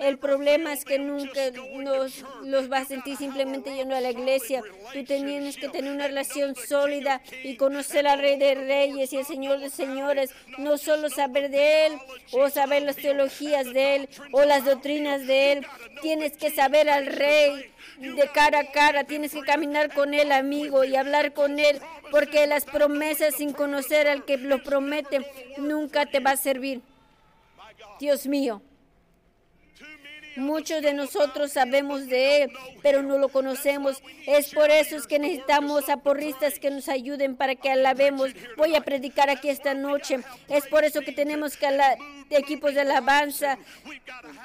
El 0.00 0.18
problema 0.18 0.72
es 0.72 0.84
que 0.84 0.98
nunca 0.98 1.40
nos, 1.74 2.24
los 2.44 2.68
vas 2.68 2.82
a 2.82 2.88
sentir 2.88 3.16
simplemente 3.16 3.74
yendo 3.74 3.94
a 3.94 4.00
la 4.00 4.10
iglesia. 4.10 4.62
Tú 4.92 5.04
tienes 5.04 5.56
que 5.56 5.68
tener 5.68 5.92
una 5.92 6.06
relación 6.06 6.54
sólida 6.54 7.22
y 7.42 7.56
conocer 7.56 8.06
al 8.06 8.18
Rey 8.18 8.36
de 8.38 8.54
Reyes 8.54 9.12
y 9.12 9.16
el 9.16 9.24
Señor 9.24 9.60
de 9.60 9.70
Señores. 9.70 10.32
No 10.58 10.76
solo 10.76 11.08
saber 11.08 11.50
de 11.50 11.86
Él 11.86 11.92
o 12.32 12.48
saber 12.50 12.82
las 12.82 12.96
teologías 12.96 13.72
de 13.72 13.96
Él 13.96 14.08
o 14.32 14.44
las 14.44 14.64
doctrinas 14.64 15.26
de 15.26 15.52
Él. 15.52 15.66
Tienes 16.02 16.36
que 16.36 16.50
saber 16.50 16.88
al 16.88 17.06
Rey 17.06 17.72
de 17.98 18.28
cara 18.32 18.60
a 18.60 18.70
cara, 18.72 19.04
tienes 19.04 19.32
que 19.32 19.40
caminar 19.40 19.92
con 19.92 20.14
Él, 20.14 20.32
amigo, 20.32 20.84
y 20.84 20.94
hablar 20.96 21.32
con 21.32 21.58
Él, 21.58 21.80
porque 22.10 22.46
las 22.46 22.64
promesas 22.64 23.34
sin 23.36 23.52
conocer 23.52 24.08
al 24.08 24.24
que 24.24 24.36
lo 24.36 24.62
promete 24.62 25.26
nunca 25.58 26.06
te 26.06 26.20
va 26.20 26.32
a 26.32 26.36
servir. 26.36 26.80
Dios 27.98 28.26
mío. 28.26 28.62
Muchos 30.38 30.82
de 30.82 30.94
nosotros 30.94 31.52
sabemos 31.52 32.06
de 32.06 32.42
Él, 32.42 32.52
pero 32.82 33.02
no 33.02 33.18
lo 33.18 33.28
conocemos. 33.28 34.02
Es 34.26 34.54
por 34.54 34.70
eso 34.70 34.96
es 34.96 35.06
que 35.06 35.18
necesitamos 35.18 35.88
aporristas 35.88 36.58
que 36.58 36.70
nos 36.70 36.88
ayuden 36.88 37.36
para 37.36 37.54
que 37.54 37.70
alabemos. 37.70 38.30
Voy 38.56 38.74
a 38.74 38.80
predicar 38.80 39.30
aquí 39.30 39.48
esta 39.48 39.74
noche. 39.74 40.20
Es 40.48 40.66
por 40.66 40.84
eso 40.84 41.00
que 41.00 41.12
tenemos 41.12 41.56
que 41.56 41.68
equipos 42.30 42.74
de 42.74 42.82
alabanza. 42.82 43.58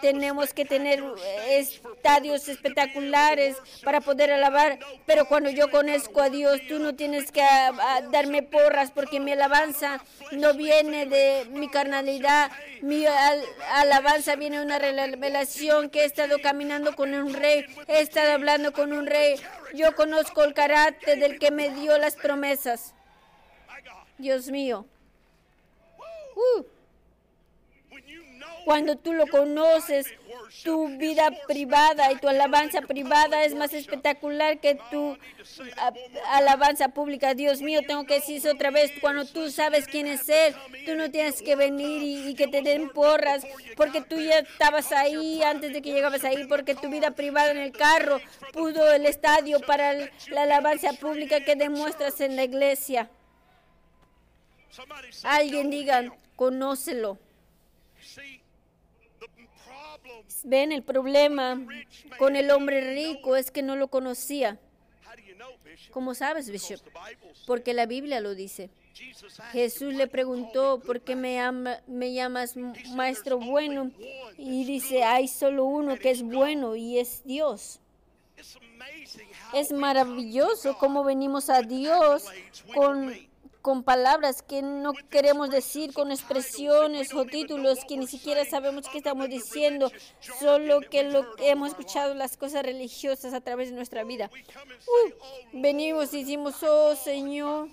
Tenemos 0.02 0.54
que 0.54 0.66
tener 0.66 1.04
estadios 1.50 2.48
espectaculares 2.48 3.56
para 3.84 4.02
poder 4.02 4.32
alabar. 4.32 4.80
Pero 5.06 5.26
cuando 5.28 5.50
yo 5.50 5.70
conozco 5.70 6.22
a 6.22 6.30
Dios, 6.30 6.60
tú 6.68 6.80
no 6.80 6.96
tienes 6.96 7.32
que 7.32 7.42
darme 8.12 8.44
porras 8.44 8.92
porque 8.92 9.20
mi 9.20 9.32
alabanza 9.32 10.04
no 10.32 10.54
viene 10.54 11.06
de 11.06 11.46
mi 11.52 11.70
carnalidad. 11.70 12.52
Mi 12.82 13.06
alabanza 13.06 14.36
viene 14.36 14.58
de 14.58 14.66
una 14.66 14.80
revelación 14.80 15.83
que 15.90 16.02
he 16.02 16.06
estado 16.06 16.40
caminando 16.42 16.96
con 16.96 17.14
un 17.14 17.34
rey, 17.34 17.66
he 17.88 18.02
estado 18.02 18.34
hablando 18.34 18.74
con 18.74 18.94
un 18.94 19.06
rey. 19.06 19.36
Yo 19.74 19.96
conozco 19.96 20.44
el 20.44 20.54
carácter 20.54 21.20
del 21.20 21.40
que 21.40 21.52
me 21.52 21.70
dio 21.70 21.98
las 21.98 22.16
promesas. 22.16 22.94
Dios 24.18 24.50
mío. 24.50 24.86
Uh. 26.36 26.73
Cuando 28.66 28.96
tú 28.96 29.14
lo 29.14 29.28
conoces, 29.28 30.08
tu 30.64 30.88
vida 30.98 31.32
privada 31.48 32.12
y 32.12 32.16
tu 32.16 32.30
alabanza 32.30 32.82
privada 32.82 33.44
es 33.44 33.56
más 33.56 33.74
espectacular 33.74 34.60
que 34.60 34.76
tu 34.90 35.18
alabanza 36.30 36.90
pública. 36.90 37.34
Dios 37.34 37.62
mío, 37.62 37.82
tengo 37.86 38.06
que 38.06 38.16
decir 38.16 38.48
otra 38.48 38.72
vez, 38.72 38.92
cuando 39.02 39.26
tú 39.26 39.52
sabes 39.52 39.86
quién 39.88 40.08
es 40.08 40.28
Él, 40.30 40.56
tú 40.86 40.96
no 40.96 41.12
tienes 41.12 41.42
que 41.42 41.56
venir 41.56 42.28
y, 42.28 42.36
que 42.36 42.48
te 42.48 42.62
den 42.62 42.90
porras, 42.90 43.46
porque 43.76 44.02
tú 44.02 44.20
ya 44.20 44.40
estabas 44.40 44.92
ahí 44.92 45.42
antes 45.44 45.74
de 45.74 45.82
que 45.82 45.92
llegabas 45.92 46.24
ahí, 46.24 46.46
porque 46.46 46.76
tu 46.76 46.90
vida 46.90 47.12
privada 47.12 47.52
en 47.52 47.58
el 47.58 47.72
carro 47.72 48.20
pudo 48.54 48.92
el 48.94 49.06
estadio 49.06 49.60
para 49.60 49.94
la 50.30 50.44
alabanza 50.44 50.94
pública 50.94 51.42
que 51.42 51.56
demuestras 51.56 52.22
en 52.22 52.36
la 52.36 52.44
iglesia. 52.44 53.10
Alguien 55.24 55.70
diga, 55.70 56.12
conócelo. 56.36 57.20
Ven, 60.44 60.72
el 60.72 60.84
problema 60.84 61.66
con 62.18 62.36
el 62.36 62.52
hombre 62.52 62.94
rico 62.94 63.36
es 63.36 63.52
que 63.52 63.62
no 63.62 63.76
lo 63.76 63.88
conocía. 63.88 64.60
¿Cómo 65.92 66.14
sabes, 66.14 66.50
Bishop? 66.50 66.82
Porque 67.46 67.74
la 67.74 67.86
Biblia 67.86 68.20
lo 68.20 68.36
dice. 68.36 68.70
Jesús 69.52 69.94
le 69.94 70.08
preguntó, 70.08 70.80
¿por 70.80 71.02
qué 71.02 71.16
me, 71.16 71.40
me 71.88 72.14
llamas 72.14 72.56
maestro 72.96 73.40
bueno? 73.40 73.92
Y 74.38 74.66
dice, 74.66 75.04
hay 75.04 75.28
solo 75.28 75.66
uno 75.66 75.98
que 75.98 76.12
es 76.12 76.22
bueno 76.22 76.76
y 76.76 77.00
es 77.00 77.24
Dios. 77.26 77.80
Es 79.54 79.72
maravilloso 79.72 80.78
cómo 80.78 81.04
venimos 81.04 81.50
a 81.50 81.62
Dios 81.62 82.26
con 82.74 83.14
con 83.64 83.84
palabras 83.84 84.42
que 84.42 84.62
no 84.62 84.92
queremos 85.10 85.50
decir, 85.50 85.94
con 85.94 86.12
expresiones 86.12 87.14
o 87.14 87.24
títulos 87.24 87.80
que 87.88 87.96
ni 87.96 88.08
siquiera 88.08 88.44
sabemos 88.44 88.90
qué 88.90 88.98
estamos 88.98 89.30
diciendo, 89.30 89.90
solo 90.20 90.82
que 90.82 91.04
lo 91.04 91.26
hemos 91.40 91.70
escuchado 91.70 92.14
las 92.14 92.36
cosas 92.36 92.64
religiosas 92.64 93.34
a 93.34 93.40
través 93.40 93.70
de 93.70 93.78
nuestra 93.78 94.04
vida. 94.04 94.30
Uh, 94.86 95.62
venimos 95.62 96.14
y 96.14 96.20
decimos, 96.20 96.62
oh 96.62 96.94
Señor, 96.98 97.70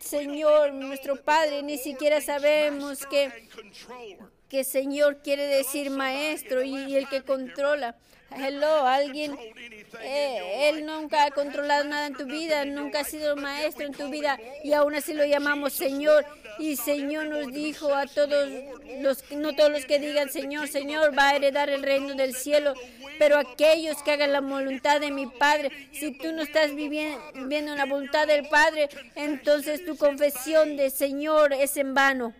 Señor, 0.00 0.72
nuestro 0.74 1.14
Padre, 1.22 1.62
ni 1.62 1.78
siquiera 1.78 2.20
sabemos 2.20 3.06
que, 3.06 3.30
que 4.48 4.64
Señor 4.64 5.22
quiere 5.22 5.46
decir 5.46 5.90
maestro 5.90 6.64
y 6.64 6.96
el 6.96 7.08
que 7.08 7.22
controla. 7.22 7.96
Hello, 8.36 8.86
alguien, 8.86 9.36
eh, 10.00 10.70
él 10.70 10.86
nunca 10.86 11.24
ha 11.24 11.30
controlado 11.30 11.84
nada 11.84 12.06
en 12.06 12.14
tu 12.14 12.24
vida, 12.24 12.64
nunca 12.64 13.00
ha 13.00 13.04
sido 13.04 13.36
maestro 13.36 13.86
en 13.86 13.92
tu 13.92 14.08
vida 14.08 14.38
y 14.64 14.72
aún 14.72 14.94
así 14.94 15.12
lo 15.14 15.24
llamamos 15.24 15.72
Señor. 15.72 16.24
Y 16.58 16.76
Señor 16.76 17.26
nos 17.26 17.52
dijo 17.52 17.94
a 17.94 18.06
todos 18.06 18.48
los, 19.00 19.30
no 19.32 19.54
todos 19.54 19.70
los 19.70 19.86
que 19.86 19.98
digan 19.98 20.30
Señor, 20.30 20.68
Señor, 20.68 21.16
va 21.16 21.30
a 21.30 21.36
heredar 21.36 21.70
el 21.70 21.82
reino 21.82 22.14
del 22.14 22.34
cielo, 22.34 22.74
pero 23.18 23.38
aquellos 23.38 24.02
que 24.02 24.12
hagan 24.12 24.32
la 24.32 24.40
voluntad 24.40 25.00
de 25.00 25.10
mi 25.10 25.26
Padre, 25.26 25.70
si 25.92 26.12
tú 26.12 26.32
no 26.32 26.42
estás 26.42 26.74
viviendo 26.74 27.74
la 27.74 27.86
voluntad 27.86 28.26
del 28.26 28.48
Padre, 28.48 28.88
entonces 29.14 29.84
tu 29.84 29.96
confesión 29.96 30.76
de 30.76 30.90
Señor 30.90 31.52
es 31.52 31.76
en 31.76 31.94
vano. 31.94 32.34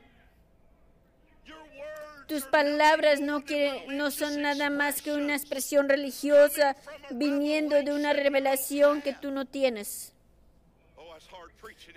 Tus 2.32 2.44
palabras 2.44 3.20
no, 3.20 3.44
no 3.88 4.10
son 4.10 4.40
nada 4.40 4.70
más 4.70 5.02
que 5.02 5.12
una 5.12 5.36
expresión 5.36 5.86
religiosa 5.86 6.76
viniendo 7.10 7.76
de 7.82 7.92
una 7.92 8.14
revelación 8.14 9.02
que 9.02 9.12
tú 9.12 9.30
no 9.30 9.44
tienes. 9.44 10.14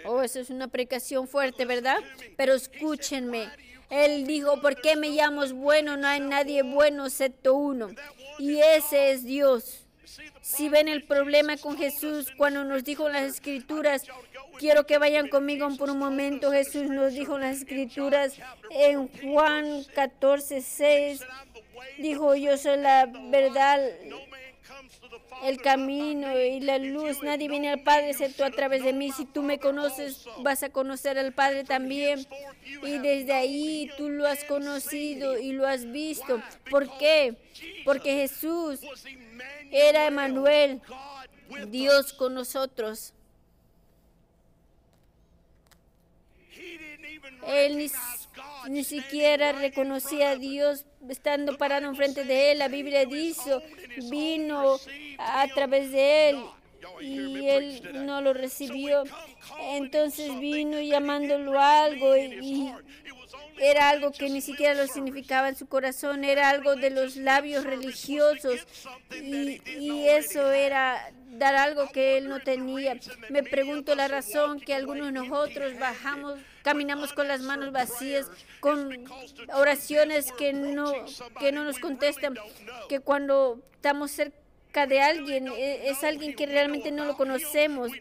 Oh, 0.03 0.21
eso 0.21 0.41
es 0.41 0.49
una 0.49 0.67
predicación 0.67 1.29
fuerte, 1.29 1.63
¿verdad? 1.63 1.99
Pero 2.35 2.53
escúchenme. 2.53 3.49
Él 3.89 4.27
dijo, 4.27 4.59
¿por 4.59 4.75
qué 4.81 4.97
me 4.97 5.13
llamas 5.13 5.53
bueno? 5.53 5.95
No 5.95 6.05
hay 6.05 6.19
nadie 6.19 6.63
bueno 6.63 7.05
excepto 7.05 7.53
uno. 7.53 7.91
Y 8.37 8.59
ese 8.59 9.11
es 9.11 9.23
Dios. 9.23 9.84
Si 10.41 10.69
ven 10.69 10.87
el 10.87 11.03
problema 11.03 11.57
con 11.57 11.77
Jesús 11.77 12.31
cuando 12.37 12.63
nos 12.63 12.83
dijo 12.83 13.07
en 13.07 13.13
las 13.13 13.23
escrituras, 13.23 14.03
Quiero 14.57 14.85
que 14.85 14.97
vayan 14.97 15.27
conmigo 15.27 15.67
por 15.77 15.89
un 15.89 15.99
momento. 15.99 16.51
Jesús 16.51 16.89
nos 16.89 17.13
dijo 17.13 17.35
en 17.35 17.41
las 17.41 17.57
escrituras 17.57 18.33
en 18.69 19.09
Juan 19.21 19.83
14, 19.93 20.61
6. 20.61 21.21
Dijo, 21.97 22.35
yo 22.35 22.57
soy 22.57 22.77
la 22.77 23.05
verdad, 23.05 23.79
el 25.43 25.61
camino 25.61 26.39
y 26.39 26.59
la 26.59 26.77
luz. 26.77 27.21
Nadie 27.21 27.47
viene 27.47 27.69
al 27.69 27.83
Padre 27.83 28.11
excepto 28.11 28.43
a 28.45 28.51
través 28.51 28.83
de 28.83 28.93
mí. 28.93 29.11
Si 29.11 29.25
tú 29.25 29.43
me 29.43 29.59
conoces, 29.59 30.25
vas 30.41 30.63
a 30.63 30.69
conocer 30.69 31.17
al 31.17 31.33
Padre 31.33 31.63
también. 31.63 32.25
Y 32.83 32.97
desde 32.99 33.33
ahí 33.33 33.89
tú 33.97 34.09
lo 34.09 34.27
has 34.27 34.43
conocido 34.45 35.37
y 35.37 35.51
lo 35.51 35.67
has 35.67 35.91
visto. 35.91 36.41
¿Por 36.69 36.97
qué? 36.97 37.35
Porque 37.83 38.15
Jesús 38.15 38.79
era 39.71 40.07
Emanuel, 40.07 40.81
Dios 41.67 42.13
con 42.13 42.33
nosotros. 42.33 43.13
Él 47.47 47.89
ni, 48.69 48.83
siquiera 48.83 49.51
reconocía 49.51 50.31
a 50.31 50.35
Dios 50.35 50.85
estando 51.13 51.57
parado 51.57 51.87
enfrente 51.87 52.23
de 52.23 52.51
él. 52.51 52.59
La 52.59 52.67
Biblia 52.67 53.05
dice, 53.05 53.59
vino 54.09 54.77
a 55.17 55.47
través 55.47 55.91
de 55.91 56.29
él 56.29 56.43
y 57.01 57.47
él 57.47 58.05
no 58.05 58.21
lo 58.21 58.33
recibió. 58.33 59.03
Entonces 59.71 60.39
vino 60.39 60.79
llamándolo 60.81 61.59
algo 61.59 62.15
y, 62.15 62.71
era 63.57 63.89
algo 63.89 64.11
que 64.11 64.29
ni 64.29 64.41
siquiera 64.41 64.73
lo 64.73 64.85
significaba 64.87 65.47
en 65.47 65.55
su 65.55 65.67
corazón, 65.67 66.25
era 66.25 66.49
algo 66.49 66.75
de 66.75 66.89
los 66.89 67.15
labios 67.15 67.63
religiosos 67.63 68.67
y, 69.13 69.61
y 69.79 70.07
eso 70.09 70.51
era 70.51 71.09
dar 71.37 71.55
algo 71.55 71.89
que 71.91 72.17
él 72.17 72.29
no 72.29 72.39
tenía. 72.39 72.97
Me 73.29 73.43
pregunto 73.43 73.95
la 73.95 74.07
razón 74.07 74.59
que 74.59 74.73
algunos 74.73 75.07
de 75.07 75.11
nosotros 75.11 75.77
bajamos, 75.79 76.39
caminamos 76.63 77.13
con 77.13 77.27
las 77.27 77.41
manos 77.41 77.71
vacías, 77.71 78.29
con 78.59 79.05
oraciones 79.53 80.31
que 80.31 80.53
no, 80.53 80.93
que 81.39 81.51
no 81.51 81.63
nos 81.63 81.79
contestan, 81.79 82.35
que 82.89 82.99
cuando 82.99 83.61
estamos 83.75 84.11
cerca 84.11 84.44
de 84.85 85.01
alguien, 85.01 85.47
e, 85.47 85.89
es 85.89 86.03
alguien 86.03 86.35
que 86.35 86.45
realmente 86.45 86.91
no 86.91 87.05
lo 87.05 87.15
conocemos. 87.15 87.91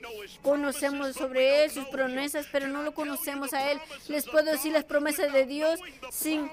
Conocemos 0.43 1.15
sobre 1.15 1.65
él, 1.65 1.71
sus 1.71 1.87
promesas, 1.87 2.47
pero 2.51 2.67
no 2.67 2.83
lo 2.83 2.93
conocemos 2.93 3.55
a 3.55 3.71
él. 3.71 3.79
Les 4.09 4.27
puedo 4.27 4.51
decir 4.51 4.73
las 4.73 4.85
promesas 4.85 5.33
de 5.33 5.47
Dios 5.47 5.79
sin 6.11 6.51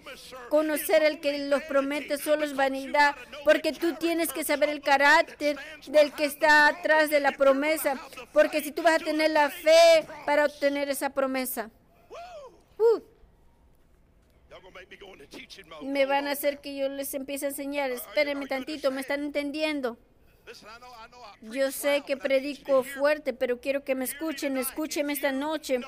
conocer 0.49 1.03
el 1.03 1.19
que 1.19 1.39
los 1.47 1.63
promete, 1.63 2.19
solo 2.19 2.45
es 2.45 2.55
vanidad, 2.55 3.15
porque 3.43 3.73
tú 3.73 3.95
tienes 3.95 4.31
que 4.31 4.43
saber 4.43 4.69
el 4.69 4.81
carácter 4.81 5.57
del 5.87 6.13
que 6.13 6.25
está 6.25 6.67
atrás 6.67 7.09
de 7.09 7.19
la 7.19 7.31
promesa, 7.31 7.99
porque 8.31 8.61
si 8.61 8.71
tú 8.71 8.83
vas 8.83 9.01
a 9.01 9.05
tener 9.05 9.31
la 9.31 9.49
fe 9.49 10.05
para 10.25 10.45
obtener 10.45 10.89
esa 10.89 11.09
promesa. 11.09 11.71
Uh, 12.77 13.01
me 15.83 16.05
van 16.05 16.27
a 16.27 16.31
hacer 16.31 16.59
que 16.59 16.75
yo 16.75 16.89
les 16.89 17.13
empiece 17.13 17.45
a 17.45 17.49
enseñar. 17.49 17.91
Espérenme 17.91 18.47
tantito, 18.47 18.91
¿me 18.91 19.01
están 19.01 19.23
entendiendo? 19.23 19.97
Yo 21.41 21.71
sé 21.71 22.03
que 22.05 22.17
predico 22.17 22.83
fuerte, 22.83 23.33
pero 23.33 23.59
quiero 23.59 23.83
que 23.83 23.95
me 23.95 24.05
escuchen, 24.05 24.57
escúcheme 24.57 25.13
esta 25.13 25.31
noche. 25.31 25.79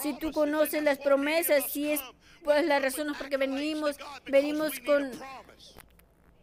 Si 0.00 0.14
tú 0.14 0.32
conoces 0.32 0.82
las 0.82 0.98
promesas, 0.98 1.70
si 1.70 1.92
es 1.92 2.00
pues 2.42 2.64
la 2.64 2.78
razón 2.78 3.10
es 3.10 3.18
porque 3.18 3.36
venimos, 3.36 3.96
venimos 4.26 4.78
con 4.80 5.10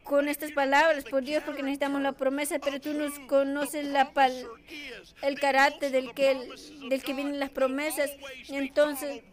con 0.03 0.27
estas 0.27 0.51
palabras, 0.51 1.05
por 1.05 1.23
Dios, 1.23 1.43
porque 1.45 1.63
necesitamos 1.63 2.01
la 2.01 2.11
promesa, 2.11 2.59
pero 2.59 2.79
tú 2.79 2.93
nos 2.93 3.17
conoces 3.19 3.87
el 5.21 5.39
carácter 5.39 5.91
del 5.91 6.13
que, 6.13 6.37
del 6.89 7.01
que 7.01 7.13
vienen 7.13 7.39
las 7.39 7.51
promesas. 7.51 8.11
Entonces, 8.49 9.23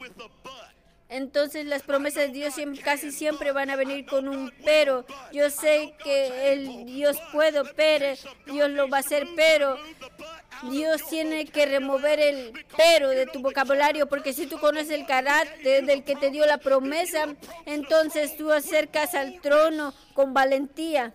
entonces 1.11 1.67
las 1.67 1.83
promesas 1.83 2.29
de 2.29 2.33
Dios 2.33 2.55
casi 2.83 3.11
siempre 3.11 3.53
van 3.53 3.69
a 3.71 3.77
venir 3.77 4.07
con 4.07 4.29
un 4.29 4.53
pero. 4.65 5.05
Yo 5.33 5.51
sé 5.51 5.95
que 6.03 6.53
el 6.53 6.87
Dios 6.87 7.19
puedo, 7.33 7.65
pero 7.77 8.07
Dios 8.47 8.71
lo 8.71 8.89
va 8.89 8.99
a 8.99 9.01
hacer, 9.01 9.27
pero 9.37 9.77
Dios 10.71 11.03
tiene 11.09 11.47
que 11.47 11.67
remover 11.67 12.21
el 12.21 12.53
pero 12.77 13.09
de 13.09 13.27
tu 13.27 13.41
vocabulario, 13.41 14.09
porque 14.09 14.33
si 14.33 14.47
tú 14.47 14.59
conoces 14.59 14.91
el 14.91 15.07
carácter 15.07 15.85
del 15.85 16.05
que 16.05 16.17
te 16.17 16.31
dio 16.31 16.47
la 16.47 16.59
promesa, 16.59 17.27
entonces 17.67 18.37
tú 18.37 18.53
acercas 18.53 19.15
al 19.15 19.41
trono 19.41 19.95
con 20.15 20.35
valentía 20.35 21.15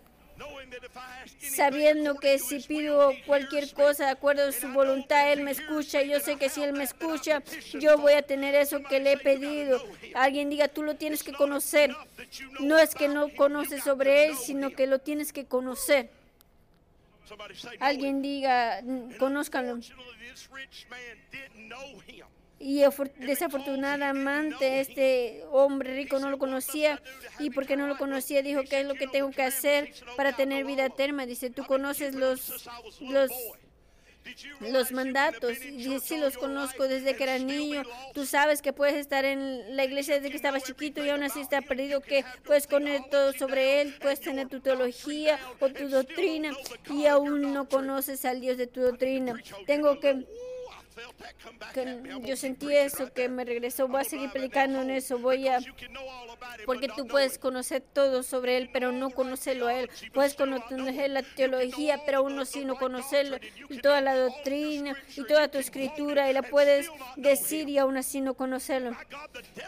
sabiendo 1.39 2.15
que 2.15 2.39
si 2.39 2.59
pido 2.59 3.13
cualquier 3.25 3.71
cosa 3.73 4.05
de 4.05 4.11
acuerdo 4.11 4.47
a 4.47 4.51
su 4.51 4.67
voluntad, 4.69 5.31
Él 5.31 5.41
me 5.41 5.51
escucha. 5.51 6.01
Yo 6.01 6.19
sé 6.19 6.37
que 6.37 6.49
si 6.49 6.61
Él 6.63 6.73
me 6.73 6.83
escucha, 6.83 7.43
yo 7.73 7.97
voy 7.97 8.13
a 8.13 8.21
tener 8.21 8.55
eso 8.55 8.83
que 8.83 8.99
le 8.99 9.13
he 9.13 9.17
pedido. 9.17 9.81
Alguien 10.13 10.49
diga, 10.49 10.67
tú 10.67 10.83
lo 10.83 10.95
tienes 10.95 11.23
que 11.23 11.33
conocer. 11.33 11.95
No 12.59 12.77
es 12.77 12.95
que 12.95 13.07
no 13.07 13.29
conoces 13.29 13.83
sobre 13.83 14.25
Él, 14.25 14.35
sino 14.35 14.71
que 14.71 14.87
lo 14.87 14.99
tienes 14.99 15.33
que 15.33 15.45
conocer. 15.45 16.09
Alguien 17.79 18.21
diga, 18.21 18.81
conózcanlo. 19.19 19.79
Y 22.57 22.83
desafortunadamente 23.19 24.79
este 24.79 25.43
hombre 25.51 25.93
rico 25.93 26.19
no 26.19 26.29
lo 26.29 26.37
conocía 26.37 27.01
y 27.37 27.49
porque 27.49 27.75
no 27.75 27.87
lo 27.87 27.97
conocía 27.97 28.41
dijo, 28.41 28.61
¿qué 28.63 28.79
es 28.79 28.87
lo 28.87 28.95
que 28.95 29.07
tengo 29.07 29.31
que 29.31 29.43
hacer 29.43 29.93
para 30.15 30.33
tener 30.33 30.65
vida 30.65 30.85
eterna? 30.85 31.25
Dice, 31.25 31.49
tú 31.49 31.65
conoces 31.65 32.15
los, 32.15 32.65
los, 33.01 33.31
los 34.61 34.91
mandatos. 34.93 35.59
Dice, 35.59 35.99
sí, 35.99 36.17
los 36.17 36.37
conozco 36.37 36.87
desde 36.87 37.15
que 37.15 37.23
era 37.23 37.37
niño. 37.39 37.83
Tú 38.13 38.25
sabes 38.25 38.61
que 38.61 38.71
puedes 38.71 38.95
estar 38.95 39.25
en 39.25 39.75
la 39.75 39.83
iglesia 39.83 40.15
desde 40.15 40.29
que 40.29 40.37
estabas 40.37 40.63
chiquito 40.63 41.03
y 41.03 41.09
aún 41.09 41.23
así 41.23 41.41
está 41.41 41.61
perdido, 41.61 42.01
que 42.01 42.23
puedes 42.45 42.67
poner 42.67 43.01
todo 43.11 43.33
sobre 43.33 43.81
él, 43.81 43.95
puedes 44.01 44.21
tener 44.21 44.47
tu 44.47 44.61
teología 44.61 45.39
o 45.59 45.69
tu 45.69 45.89
doctrina 45.89 46.55
y 46.89 47.05
aún 47.05 47.53
no 47.53 47.67
conoces 47.67 48.23
al 48.23 48.39
Dios 48.39 48.57
de 48.57 48.67
tu 48.67 48.81
doctrina. 48.81 49.35
Tengo 49.65 49.99
que 49.99 50.25
yo 52.25 52.37
sentí 52.37 52.73
eso, 52.73 53.11
que 53.11 53.27
me 53.27 53.43
regresó. 53.43 53.87
Voy 53.87 54.01
a 54.01 54.03
seguir 54.03 54.31
predicando 54.31 54.81
en 54.81 54.91
eso. 54.91 55.19
Voy 55.19 55.47
a. 55.47 55.59
Porque 56.65 56.87
tú 56.87 57.07
puedes 57.07 57.37
conocer 57.37 57.81
todo 57.81 58.23
sobre 58.23 58.57
Él, 58.57 58.69
pero 58.71 58.91
no 58.91 59.09
conocerlo 59.09 59.67
a 59.67 59.79
Él. 59.79 59.89
Puedes 60.13 60.35
conocer 60.35 61.09
la 61.09 61.23
teología, 61.23 62.01
pero 62.05 62.19
aún 62.19 62.35
no 62.35 62.43
no 62.65 62.75
conocerlo. 62.77 63.37
Y 63.69 63.79
toda 63.79 64.01
la 64.01 64.15
doctrina 64.15 64.95
y 65.15 65.23
toda 65.25 65.49
tu 65.49 65.57
escritura. 65.57 66.29
Y 66.29 66.33
la 66.33 66.43
puedes 66.43 66.89
decir 67.17 67.67
y 67.69 67.77
aún 67.77 67.97
así 67.97 68.21
no 68.21 68.35
conocerlo. 68.35 68.95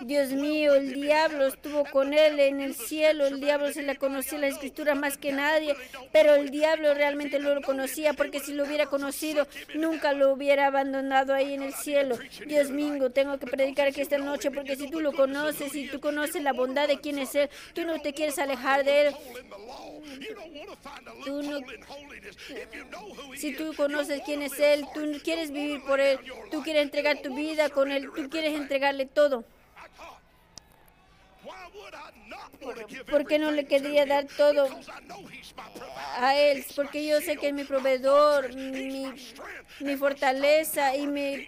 Dios 0.01 0.29
mío, 0.29 0.75
el 0.75 0.93
diablo 0.93 1.47
estuvo 1.47 1.83
con 1.85 2.13
Él 2.13 2.39
en 2.39 2.61
el 2.61 2.73
cielo. 2.73 3.25
El 3.25 3.41
diablo 3.41 3.71
se 3.71 3.83
le 3.83 3.97
conocía 3.97 4.39
la 4.39 4.47
escritura 4.47 4.95
más 4.95 5.17
que 5.17 5.33
nadie. 5.33 5.75
Pero 6.13 6.35
el 6.35 6.51
diablo 6.51 6.93
realmente 6.93 7.39
no 7.39 7.53
lo 7.53 7.61
conocía, 7.61 8.13
porque 8.13 8.39
si 8.39 8.53
lo 8.53 8.63
hubiera 8.63 8.85
conocido, 8.85 9.47
nunca 9.75 10.13
lo 10.13 10.31
hubiera 10.31 10.67
abandonado 10.67 11.16
ahí 11.33 11.53
en 11.53 11.63
el 11.63 11.73
cielo. 11.73 12.17
Dios 12.45 12.69
mío, 12.69 13.11
tengo 13.11 13.37
que 13.37 13.47
predicar 13.47 13.87
aquí 13.87 14.01
esta 14.01 14.17
noche 14.17 14.51
porque 14.51 14.75
si 14.75 14.89
tú 14.89 14.99
lo 14.99 15.13
conoces, 15.13 15.71
si 15.71 15.87
tú 15.87 15.99
conoces 15.99 16.41
la 16.43 16.53
bondad 16.53 16.87
de 16.87 16.99
quién 16.99 17.19
es 17.19 17.33
Él, 17.35 17.49
tú 17.73 17.83
no 17.85 17.99
te 18.01 18.13
quieres 18.13 18.37
alejar 18.39 18.83
de 18.83 19.07
Él. 19.07 19.15
Tú 21.25 21.43
no, 21.43 21.59
si 23.35 23.55
tú 23.55 23.73
conoces 23.75 24.21
quién 24.25 24.41
es 24.41 24.59
Él, 24.59 24.85
tú 24.93 25.01
quieres 25.23 25.51
vivir 25.51 25.81
por 25.83 25.99
Él, 25.99 26.19
tú 26.51 26.61
quieres 26.63 26.83
entregar 26.83 27.21
tu 27.21 27.35
vida 27.35 27.69
con 27.69 27.91
Él, 27.91 28.09
tú 28.15 28.29
quieres 28.29 28.55
entregarle 28.55 29.05
todo. 29.05 29.43
¿Por 33.09 33.25
qué 33.25 33.39
no 33.39 33.51
le 33.51 33.65
quería 33.65 34.05
dar 34.05 34.25
todo 34.25 34.67
a 36.17 36.35
Él? 36.35 36.65
Porque 36.75 37.05
yo 37.05 37.21
sé 37.21 37.37
que 37.37 37.47
es 37.49 37.53
mi 37.53 37.63
proveedor, 37.63 38.53
mi, 38.55 39.11
mi 39.79 39.95
fortaleza 39.95 40.95
y 40.95 41.07
mi, 41.07 41.47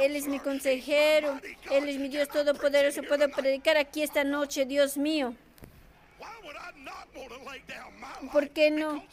Él 0.00 0.16
es 0.16 0.28
mi 0.28 0.38
consejero, 0.38 1.40
Él 1.70 1.88
es 1.88 1.98
mi 1.98 2.08
Dios 2.08 2.28
todopoderoso. 2.28 3.02
Puedo 3.02 3.28
predicar 3.30 3.76
aquí 3.76 4.02
esta 4.02 4.24
noche, 4.24 4.66
Dios 4.66 4.96
mío. 4.96 5.34
¿Por 8.32 8.50
qué 8.50 8.70
no? 8.70 9.04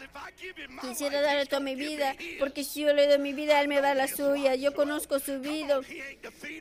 Quisiera 0.81 1.21
darle 1.21 1.45
toda 1.45 1.59
mi 1.59 1.75
vida, 1.75 2.15
porque 2.39 2.63
si 2.63 2.81
yo 2.81 2.93
le 2.93 3.07
doy 3.07 3.19
mi 3.19 3.33
vida, 3.33 3.59
Él 3.61 3.67
me 3.67 3.81
da 3.81 3.93
la 3.95 4.07
suya. 4.07 4.55
Yo 4.55 4.73
conozco 4.73 5.19
su 5.19 5.39
vida. 5.39 5.79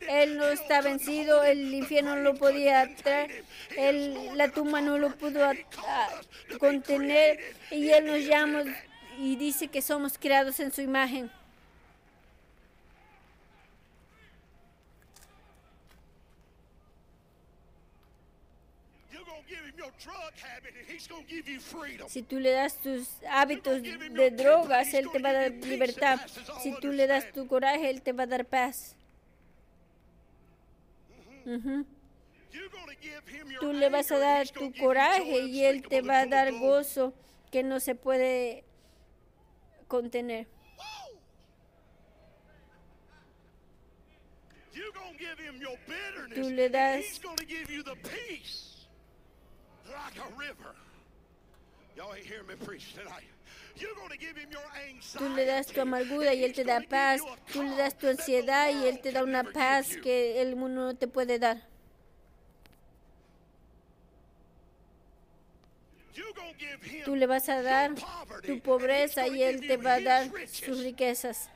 Él 0.08 0.36
no 0.36 0.46
está 0.46 0.80
vencido, 0.80 1.42
el 1.44 1.72
infierno 1.74 2.16
no 2.16 2.22
lo 2.22 2.34
podía 2.34 2.94
traer, 2.96 3.44
él, 3.76 4.36
la 4.36 4.48
tumba 4.48 4.80
no 4.80 4.98
lo 4.98 5.14
pudo 5.16 5.50
contener 6.58 7.40
y 7.70 7.90
Él 7.90 8.06
nos 8.06 8.24
llama 8.24 8.64
y 9.18 9.36
dice 9.36 9.68
que 9.68 9.82
somos 9.82 10.18
creados 10.18 10.60
en 10.60 10.72
su 10.72 10.80
imagen. 10.80 11.30
Si 22.08 22.22
tú 22.22 22.38
le 22.38 22.50
das 22.50 22.76
tus 22.78 23.08
hábitos 23.28 23.82
de 23.82 24.30
drogas, 24.30 24.94
Él 24.94 25.10
te 25.10 25.18
va 25.18 25.30
a 25.30 25.32
dar 25.32 25.50
libertad. 25.50 26.20
Si 26.62 26.72
tú 26.80 26.88
le 26.92 27.06
das 27.06 27.32
tu 27.32 27.46
coraje, 27.46 27.90
Él 27.90 28.02
te 28.02 28.12
va 28.12 28.24
a 28.24 28.26
dar 28.26 28.44
paz. 28.44 28.96
Tú 33.60 33.72
le 33.72 33.88
vas 33.88 34.10
a 34.12 34.18
dar 34.18 34.48
tu 34.48 34.72
coraje 34.74 35.40
y 35.40 35.64
Él 35.64 35.82
te 35.82 36.02
va 36.02 36.20
a 36.20 36.26
dar 36.26 36.52
gozo 36.52 37.14
que 37.50 37.62
no 37.62 37.80
se 37.80 37.94
puede 37.94 38.64
contener. 39.88 40.46
Tú 46.34 46.50
le 46.50 46.68
das 46.70 47.20
Tú 55.18 55.28
le 55.30 55.44
das 55.44 55.66
tu 55.66 55.80
amargura 55.80 56.34
y 56.34 56.44
Él 56.44 56.52
te 56.52 56.64
da 56.64 56.80
paz. 56.80 57.20
Tú 57.52 57.62
le 57.62 57.76
das 57.76 57.96
tu 57.96 58.08
ansiedad 58.08 58.70
y 58.70 58.86
Él 58.86 59.00
te 59.00 59.12
da 59.12 59.24
una 59.24 59.44
paz 59.44 59.96
que 60.02 60.40
el 60.40 60.56
mundo 60.56 60.84
no 60.86 60.96
te 60.96 61.08
puede 61.08 61.38
dar. 61.38 61.58
Tú 67.04 67.16
le 67.16 67.26
vas 67.26 67.48
a 67.48 67.62
dar 67.62 67.92
tu 68.44 68.60
pobreza 68.60 69.26
y 69.26 69.42
Él 69.42 69.66
te 69.66 69.76
va 69.76 69.94
a 69.94 70.00
dar 70.00 70.30
sus 70.48 70.82
riquezas. 70.82 71.50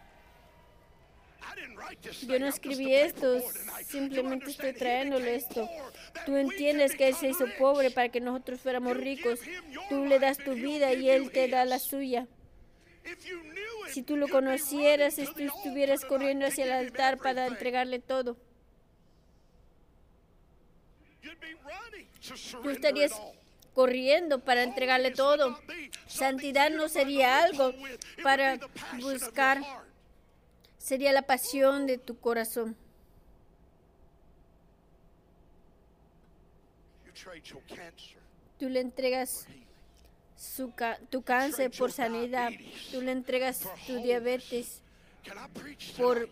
Yo 2.26 2.38
no 2.38 2.46
escribí 2.46 2.94
esto, 2.94 3.40
simplemente 3.86 4.50
estoy 4.50 4.72
trayéndole 4.72 5.34
esto. 5.36 5.68
Tú 6.24 6.36
entiendes 6.36 6.96
que 6.96 7.08
Él 7.08 7.14
se 7.14 7.28
hizo 7.28 7.46
pobre 7.58 7.90
para 7.90 8.08
que 8.08 8.20
nosotros 8.20 8.60
fuéramos 8.60 8.96
ricos. 8.96 9.40
Tú 9.88 10.04
le 10.04 10.18
das 10.18 10.38
tu 10.38 10.52
vida 10.52 10.92
y 10.92 11.10
Él 11.10 11.30
te 11.30 11.48
da 11.48 11.64
la 11.64 11.78
suya. 11.78 12.26
Si 13.90 14.02
tú 14.02 14.16
lo 14.16 14.28
conocieras, 14.28 15.14
si 15.14 15.26
tú 15.26 15.42
estuvieras 15.42 16.04
corriendo 16.04 16.46
hacia 16.46 16.64
el 16.64 16.72
altar 16.72 17.18
para 17.18 17.46
entregarle 17.46 18.00
todo, 18.00 18.36
tú 22.62 22.70
estarías 22.70 23.12
corriendo 23.74 24.40
para 24.40 24.62
entregarle 24.62 25.10
todo. 25.12 25.60
Santidad 26.06 26.70
no 26.70 26.88
sería 26.88 27.42
algo 27.44 27.74
para 28.22 28.58
buscar 29.00 29.60
sería 30.86 31.12
la 31.12 31.22
pasión 31.22 31.88
de 31.88 31.98
tu 31.98 32.16
corazón. 32.20 32.76
Tú 38.56 38.68
le 38.68 38.80
entregas 38.80 39.48
su 40.36 40.72
tu 41.10 41.22
cáncer 41.22 41.72
por 41.76 41.90
sanidad. 41.90 42.52
Tú 42.92 43.02
le 43.02 43.10
entregas 43.10 43.68
tu 43.88 43.96
diabetes 43.96 44.80
por 45.98 46.28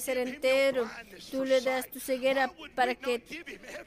ser 0.00 0.18
entero. 0.18 0.88
Tú 1.30 1.44
le 1.44 1.60
das 1.60 1.88
tu 1.88 2.00
ceguera 2.00 2.50
para 2.74 2.94
que, 2.94 3.22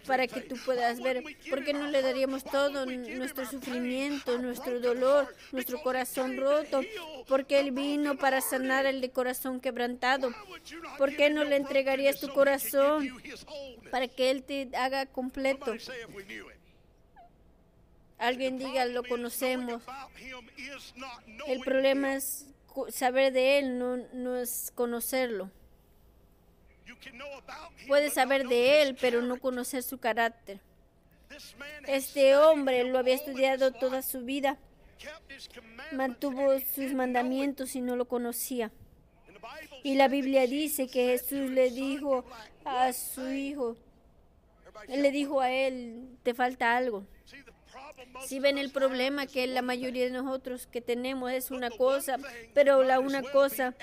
para 0.06 0.28
que 0.28 0.42
tú 0.42 0.56
puedas 0.66 1.02
ver. 1.02 1.24
¿Por 1.50 1.64
qué 1.64 1.74
no 1.74 1.88
le 1.88 2.02
daríamos 2.02 2.44
todo 2.44 2.86
nuestro 2.86 3.46
sufrimiento, 3.46 4.38
nuestro 4.38 4.80
dolor, 4.80 5.34
nuestro 5.52 5.82
corazón 5.82 6.38
roto? 6.38 6.82
Porque 7.28 7.60
Él 7.60 7.72
vino 7.72 8.18
para 8.18 8.42
sanar 8.42 8.86
el 8.86 9.02
de 9.02 9.10
corazón 9.12 9.60
quebrantado. 9.60 10.34
¿Por 10.98 11.16
qué 11.16 11.30
no 11.30 11.44
le 11.44 11.56
entregarías 11.56 12.20
tu 12.20 12.30
corazón 12.34 13.10
para 13.90 14.08
que 14.08 14.32
Él 14.32 14.44
te 14.44 14.70
haga 14.76 15.06
completo? 15.06 15.74
Alguien 18.18 18.60
diga, 18.60 18.86
lo 18.86 19.04
conocemos. 19.04 19.82
El 21.48 21.60
problema 21.62 22.16
es 22.16 22.46
saber 22.90 23.34
de 23.34 23.58
Él, 23.58 23.80
no, 23.80 23.98
no 24.14 24.38
es 24.38 24.72
conocerlo. 24.76 25.50
Puedes 27.88 28.14
saber 28.14 28.48
de 28.48 28.82
él, 28.82 28.98
pero 29.00 29.22
no 29.22 29.40
conocer 29.40 29.84
su 29.84 29.98
carácter. 29.98 30.60
Este 31.88 32.36
hombre 32.36 32.84
lo 32.84 33.00
había 33.00 33.16
estudiado 33.16 33.72
toda 33.72 34.02
su 34.02 34.22
vida, 34.22 34.58
mantuvo 35.92 36.60
sus 36.60 36.94
mandamientos 36.94 37.76
y 37.76 37.82
no 37.82 37.96
lo 37.96 38.06
conocía. 38.06 38.72
Y 39.84 39.96
la 39.96 40.08
Biblia 40.08 40.46
dice 40.46 40.88
que 40.88 41.08
Jesús 41.08 41.50
le 41.50 41.72
dijo 41.72 42.26
a 42.66 42.94
su 42.94 43.30
hijo, 43.32 43.76
él 44.88 45.02
le 45.02 45.12
dijo 45.12 45.42
a 45.42 45.52
él, 45.52 46.18
te 46.24 46.34
falta 46.34 46.76
algo. 46.76 47.06
Si 48.26 48.40
ven 48.40 48.58
el 48.58 48.72
problema 48.72 49.26
que 49.26 49.48
la 49.48 49.62
mayoría 49.62 50.06
de 50.06 50.12
nosotros 50.12 50.68
que 50.68 50.82
tenemos 50.82 51.32
es 51.32 51.50
una 51.50 51.70
cosa, 51.72 52.18
pero 52.54 52.84
la 52.84 53.00
una 53.00 53.24
cosa 53.24 53.74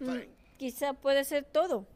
mm, 0.00 0.18
quizá 0.58 0.94
puede 0.94 1.24
ser 1.24 1.44
todo 1.44 1.86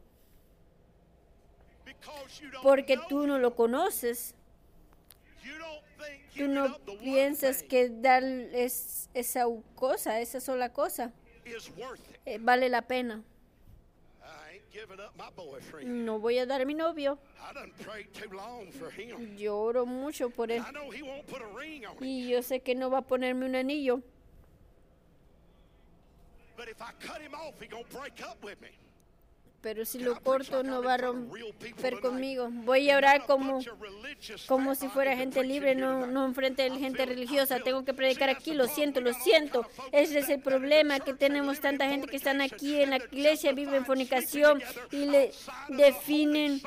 porque 2.63 2.99
tú 3.09 3.27
no 3.27 3.37
lo 3.37 3.55
conoces. 3.55 4.35
Tú 6.35 6.47
no 6.47 6.77
piensas 7.01 7.63
que 7.63 7.89
dar 7.89 8.23
es 8.23 9.09
esa 9.13 9.45
cosa, 9.75 10.21
esa 10.21 10.39
sola 10.39 10.71
cosa, 10.71 11.11
eh, 12.25 12.37
vale 12.39 12.69
la 12.69 12.83
pena. 12.83 13.23
No 15.83 16.19
voy 16.19 16.37
a 16.37 16.45
dar 16.45 16.61
a 16.61 16.65
mi 16.65 16.75
novio. 16.75 17.19
Lloro 19.35 19.85
mucho 19.85 20.29
por 20.29 20.51
él. 20.51 20.63
Y 21.99 22.29
yo 22.29 22.43
sé 22.43 22.61
que 22.61 22.75
no 22.75 22.89
va 22.89 22.99
a 22.99 23.01
ponerme 23.01 23.45
un 23.45 23.55
anillo. 23.55 24.01
Pero 29.61 29.85
si 29.85 29.99
lo 29.99 30.19
corto 30.21 30.63
no 30.63 30.81
va 30.81 30.93
a 30.93 30.97
romper 30.97 31.99
conmigo. 31.99 32.47
Voy 32.49 32.89
a 32.89 32.97
orar 32.97 33.25
como, 33.25 33.59
como 34.47 34.73
si 34.73 34.87
fuera 34.87 35.17
gente 35.17 35.43
libre, 35.43 35.75
no, 35.75 36.07
no 36.07 36.25
enfrente 36.25 36.69
de 36.69 36.77
gente 36.77 37.05
religiosa. 37.05 37.59
Tengo 37.59 37.83
que 37.83 37.93
predicar 37.93 38.29
aquí, 38.29 38.53
lo 38.53 38.67
siento, 38.67 39.01
lo 39.01 39.13
siento. 39.13 39.67
Ese 39.91 40.19
es 40.19 40.29
el 40.29 40.41
problema, 40.41 40.99
que 40.99 41.13
tenemos 41.13 41.59
tanta 41.59 41.89
gente 41.89 42.07
que 42.07 42.15
están 42.15 42.41
aquí 42.41 42.81
en 42.81 42.91
la 42.91 42.97
iglesia, 42.97 43.51
vive 43.51 43.77
en 43.77 43.85
fornicación 43.85 44.61
y 44.91 45.05
le 45.05 45.31
definen 45.69 46.61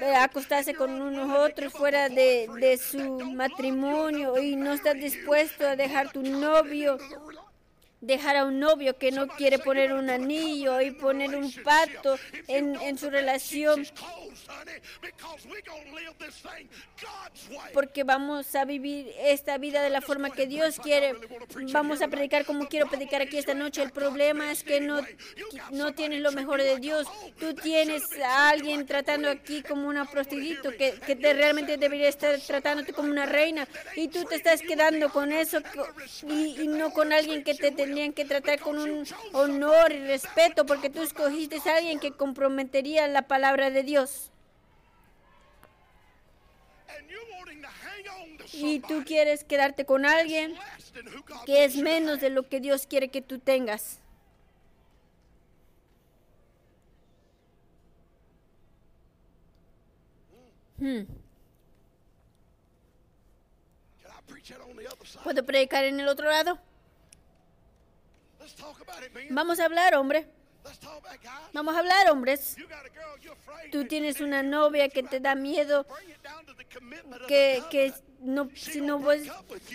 eh, 0.00 0.14
acostarse 0.16 0.74
con 0.74 1.00
unos 1.00 1.30
otros 1.38 1.72
fuera 1.72 2.08
de, 2.08 2.48
de 2.58 2.76
su 2.78 3.20
matrimonio 3.20 4.38
y 4.38 4.56
no 4.56 4.72
estás 4.72 4.94
dispuesto 4.94 5.66
a 5.66 5.76
dejar 5.76 6.10
tu 6.10 6.22
novio 6.22 6.98
dejar 8.04 8.36
a 8.36 8.44
un 8.44 8.58
novio 8.58 8.96
que 8.98 9.10
no 9.10 9.28
quiere 9.28 9.58
poner 9.58 9.92
un 9.92 10.10
anillo 10.10 10.80
y 10.80 10.90
poner 10.90 11.34
un 11.34 11.52
pacto 11.62 12.16
en, 12.48 12.76
en 12.76 12.98
su 12.98 13.10
relación 13.10 13.86
porque 17.72 18.04
vamos 18.04 18.54
a 18.54 18.64
vivir 18.64 19.12
esta 19.18 19.58
vida 19.58 19.82
de 19.82 19.90
la 19.90 20.00
forma 20.00 20.30
que 20.30 20.46
Dios 20.46 20.78
quiere. 20.78 21.14
Vamos 21.72 22.02
a 22.02 22.08
predicar 22.08 22.44
como 22.44 22.68
quiero 22.68 22.88
predicar 22.88 23.22
aquí 23.22 23.38
esta 23.38 23.54
noche. 23.54 23.82
El 23.82 23.90
problema 23.90 24.50
es 24.52 24.62
que 24.62 24.80
no, 24.80 25.00
no 25.70 25.92
tienes 25.94 26.20
lo 26.20 26.32
mejor 26.32 26.62
de 26.62 26.78
Dios. 26.78 27.06
Tú 27.38 27.54
tienes 27.54 28.04
a 28.20 28.50
alguien 28.50 28.86
tratando 28.86 29.28
aquí 29.28 29.62
como 29.62 29.88
una 29.88 30.04
prostituta 30.04 30.72
que, 30.72 30.92
que 31.06 31.16
te, 31.16 31.34
realmente 31.34 31.76
debería 31.76 32.08
estar 32.08 32.38
tratándote 32.40 32.92
como 32.92 33.10
una 33.10 33.26
reina 33.26 33.66
y 33.96 34.08
tú 34.08 34.24
te 34.24 34.36
estás 34.36 34.60
quedando 34.62 35.10
con 35.10 35.32
eso 35.32 35.58
y, 36.28 36.62
y 36.62 36.68
no 36.68 36.90
con 36.90 37.12
alguien 37.12 37.44
que 37.44 37.54
te 37.54 37.70
tendrían 37.94 38.12
que 38.12 38.24
tratar 38.24 38.58
con 38.58 38.76
un 38.76 39.06
honor 39.34 39.92
y 39.92 40.00
respeto 40.00 40.66
porque 40.66 40.90
tú 40.90 41.00
escogiste 41.00 41.58
a 41.70 41.76
alguien 41.76 42.00
que 42.00 42.10
comprometería 42.10 43.06
la 43.06 43.22
palabra 43.22 43.70
de 43.70 43.84
Dios. 43.84 44.30
y 48.52 48.78
tú 48.80 49.02
quieres 49.04 49.42
quedarte 49.42 49.84
con 49.84 50.06
alguien 50.06 50.54
que 51.44 51.64
es 51.64 51.76
menos 51.76 52.20
de 52.20 52.30
lo 52.30 52.48
que 52.48 52.60
Dios 52.60 52.86
quiere 52.86 53.08
que 53.08 53.20
tú 53.20 53.38
tengas. 53.40 54.00
Hmm. 60.78 61.02
¿Puedo 65.24 65.44
predicar 65.44 65.84
en 65.84 65.98
el 65.98 66.06
otro 66.06 66.28
lado? 66.28 66.60
Vamos 69.30 69.60
a 69.60 69.64
hablar, 69.64 69.94
hombre. 69.94 70.26
Vamos 71.52 71.74
a 71.74 71.78
hablar, 71.78 72.10
hombres. 72.10 72.56
Tú 73.70 73.86
tienes 73.86 74.20
una 74.20 74.42
novia 74.42 74.88
que 74.88 75.02
te 75.02 75.20
da 75.20 75.34
miedo, 75.34 75.86
que, 77.28 77.62
que 77.70 77.92
no, 78.20 78.48
si 78.54 78.80
no, 78.80 78.98
vos, 78.98 79.18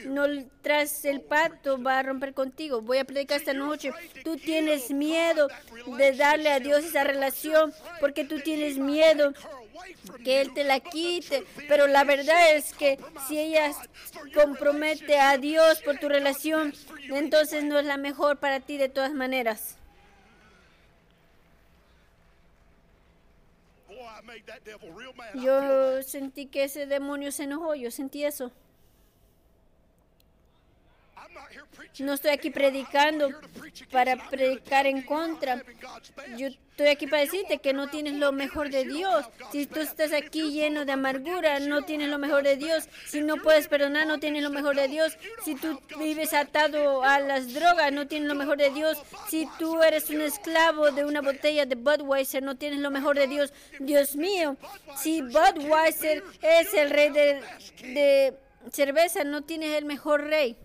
no 0.06 0.26
tras 0.62 1.06
el 1.06 1.22
pacto 1.22 1.82
va 1.82 2.00
a 2.00 2.04
romper 2.04 2.34
contigo. 2.34 2.82
Voy 2.82 2.98
a 2.98 3.06
predicar 3.06 3.40
esta 3.40 3.54
noche. 3.54 3.92
Tú 4.24 4.38
tienes 4.38 4.92
miedo 4.92 5.48
de 5.98 6.14
darle 6.14 6.50
a 6.50 6.60
Dios 6.60 6.84
esa 6.84 7.04
relación 7.04 7.74
porque 8.00 8.26
tú 8.26 8.40
tienes 8.40 8.78
miedo 8.78 9.34
que 10.24 10.42
Él 10.42 10.54
te 10.54 10.64
la 10.64 10.80
quite. 10.80 11.46
Pero 11.68 11.88
la 11.88 12.04
verdad 12.04 12.56
es 12.56 12.74
que 12.74 13.00
si 13.28 13.38
ella 13.38 13.72
compromete 14.34 15.20
a 15.20 15.38
Dios 15.38 15.82
por 15.82 15.98
tu 15.98 16.10
relación, 16.10 16.74
entonces 17.04 17.64
no 17.64 17.80
es 17.80 17.86
la 17.86 17.98
mejor 17.98 18.38
para 18.38 18.60
ti 18.60 18.78
de 18.78 18.90
todas 18.90 19.14
maneras. 19.14 19.79
Yo 25.36 26.02
sentí 26.04 26.48
que 26.48 26.64
ese 26.64 26.86
demonio 26.86 27.32
se 27.32 27.44
enojó, 27.44 27.76
yo 27.76 27.92
sentí 27.92 28.24
eso. 28.24 28.52
No 32.00 32.14
estoy 32.14 32.32
aquí 32.32 32.50
predicando 32.50 33.30
para 33.92 34.16
predicar 34.30 34.88
en 34.88 35.02
contra. 35.04 35.64
Yo 36.38 36.48
estoy 36.80 36.94
aquí 36.94 37.08
para 37.08 37.24
decirte 37.24 37.58
que 37.58 37.74
no 37.74 37.90
tienes 37.90 38.14
lo 38.14 38.32
mejor 38.32 38.70
de 38.70 38.86
Dios. 38.86 39.26
Si 39.52 39.66
tú 39.66 39.82
estás 39.82 40.14
aquí 40.14 40.52
lleno 40.52 40.86
de 40.86 40.94
amargura, 40.94 41.60
no 41.60 41.82
tienes 41.82 42.08
lo 42.08 42.18
mejor 42.18 42.44
de 42.44 42.56
Dios. 42.56 42.88
Si 43.06 43.20
no 43.20 43.36
puedes 43.36 43.68
perdonar, 43.68 44.08
no 44.08 44.18
tienes 44.20 44.44
lo 44.44 44.50
mejor 44.50 44.78
de 44.78 44.88
Dios. 44.88 45.18
Si 45.44 45.56
tú 45.56 45.78
vives 46.00 46.34
atado 46.34 47.04
a 47.04 47.20
las 47.20 47.54
drogas, 47.54 47.92
no 47.92 48.08
tienes 48.08 48.30
lo 48.30 48.36
mejor 48.36 48.58
de 48.58 48.70
Dios. 48.70 48.98
Si 49.28 49.46
tú 49.60 49.84
eres 49.84 50.10
un 50.10 50.22
esclavo 50.22 50.92
de 50.92 51.04
una 51.04 51.20
botella 51.20 51.66
de 51.66 51.76
Budweiser, 51.76 52.42
no 52.42 52.56
tienes 52.56 52.80
lo 52.80 52.92
mejor 52.92 53.18
de 53.18 53.28
Dios. 53.28 53.52
Dios 53.80 54.16
mío, 54.16 54.56
si 54.96 55.22
Budweiser 55.22 56.24
es 56.42 56.74
el 56.74 56.92
rey 56.92 57.10
de, 57.10 57.42
de 57.82 58.34
cerveza, 58.72 59.26
no 59.26 59.42
tienes 59.42 59.76
el 59.78 59.84
mejor 59.84 60.28
rey. 60.28 60.56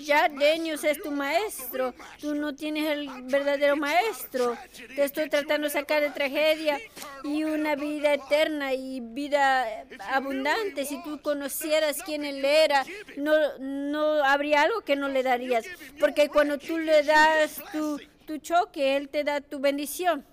Jack 0.00 0.32
Daniels 0.32 0.84
es 0.84 1.00
tu 1.00 1.10
maestro. 1.10 1.94
Tú 2.20 2.34
no 2.34 2.54
tienes 2.54 2.90
el 2.90 3.08
verdadero 3.24 3.76
maestro. 3.76 4.56
Te 4.94 5.04
estoy 5.04 5.28
tratando 5.28 5.68
de 5.68 5.72
sacar 5.72 6.02
de 6.02 6.10
tragedia 6.10 6.80
y 7.22 7.44
una 7.44 7.76
vida 7.76 8.14
eterna 8.14 8.74
y 8.74 9.00
vida 9.00 9.84
abundante. 10.12 10.84
Si 10.84 11.02
tú 11.02 11.20
conocieras 11.20 12.02
quién 12.02 12.24
él 12.24 12.44
era, 12.44 12.84
no, 13.16 13.58
no 13.58 14.24
habría 14.24 14.62
algo 14.62 14.80
que 14.82 14.96
no 14.96 15.08
le 15.08 15.22
darías. 15.22 15.64
Porque 16.00 16.28
cuando 16.28 16.58
tú 16.58 16.78
le 16.78 17.02
das 17.02 17.62
tu, 17.72 18.00
tu 18.26 18.38
choque, 18.38 18.96
él 18.96 19.08
te 19.08 19.24
da 19.24 19.40
tu 19.40 19.58
bendición. 19.60 20.24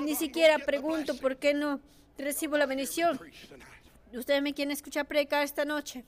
Ni 0.00 0.14
siquiera 0.14 0.58
pregunto 0.58 1.16
por 1.16 1.36
qué 1.36 1.54
no 1.54 1.80
recibo 2.16 2.56
la 2.56 2.66
bendición. 2.66 3.18
Ustedes 4.12 4.42
me 4.42 4.54
quieren 4.54 4.72
escuchar 4.72 5.06
predicar 5.06 5.44
esta 5.44 5.64
noche. 5.64 6.04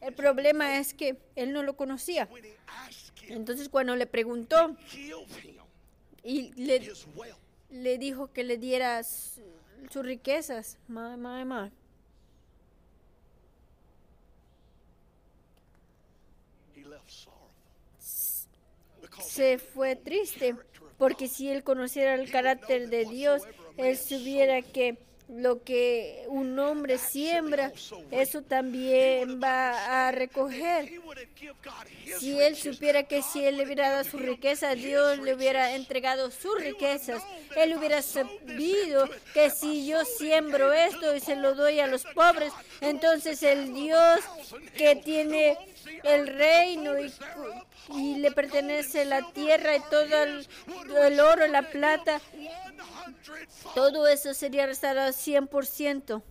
El 0.00 0.14
problema 0.14 0.78
es 0.78 0.94
que 0.94 1.16
él 1.34 1.52
no 1.52 1.62
lo 1.62 1.76
conocía. 1.76 2.28
Entonces 3.28 3.68
cuando 3.68 3.96
le 3.96 4.06
preguntó 4.06 4.76
y 6.22 6.52
le, 6.52 6.92
le 7.70 7.98
dijo 7.98 8.32
que 8.32 8.44
le 8.44 8.58
diera 8.58 9.02
sus 9.02 10.04
riquezas, 10.04 10.78
Se 19.20 19.58
fue 19.58 19.96
triste 19.96 20.56
porque 20.98 21.28
si 21.28 21.50
él 21.50 21.64
conociera 21.64 22.14
el 22.14 22.30
carácter 22.30 22.88
de 22.88 23.04
Dios, 23.04 23.42
él 23.76 23.96
supiera 23.98 24.62
que 24.62 24.96
lo 25.28 25.62
que 25.62 26.24
un 26.28 26.58
hombre 26.58 26.98
siembra, 26.98 27.72
eso 28.10 28.42
también 28.42 29.40
va 29.42 30.08
a 30.08 30.12
recoger. 30.12 30.92
Si 32.18 32.38
él 32.40 32.56
supiera 32.56 33.04
que 33.04 33.22
si 33.22 33.44
él 33.44 33.56
le 33.56 33.64
hubiera 33.64 33.90
dado 33.90 34.04
su 34.04 34.18
riqueza, 34.18 34.74
Dios 34.74 35.18
le 35.18 35.34
hubiera 35.34 35.74
entregado 35.74 36.30
sus 36.30 36.60
riquezas. 36.60 37.22
Él 37.56 37.74
hubiera 37.76 38.02
sabido 38.02 39.08
que 39.32 39.50
si 39.50 39.86
yo 39.86 40.04
siembro 40.04 40.72
esto 40.72 41.16
y 41.16 41.20
se 41.20 41.36
lo 41.36 41.54
doy 41.54 41.80
a 41.80 41.86
los 41.86 42.04
pobres, 42.04 42.52
entonces 42.80 43.42
el 43.42 43.72
Dios 43.72 44.20
que 44.76 44.96
tiene 44.96 45.56
el 46.02 46.26
reino 46.28 46.94
y, 46.98 48.16
le 48.16 48.32
pertenece 48.32 49.04
la 49.04 49.32
tierra 49.32 49.76
y 49.76 49.80
todo 49.90 50.22
el, 50.22 50.46
el 51.02 51.20
oro, 51.20 51.46
la 51.46 51.62
plata, 51.70 52.20
todo 53.74 54.06
eso 54.08 54.34
sería 54.34 54.66
restaurado 54.66 55.10
100%. 55.10 56.22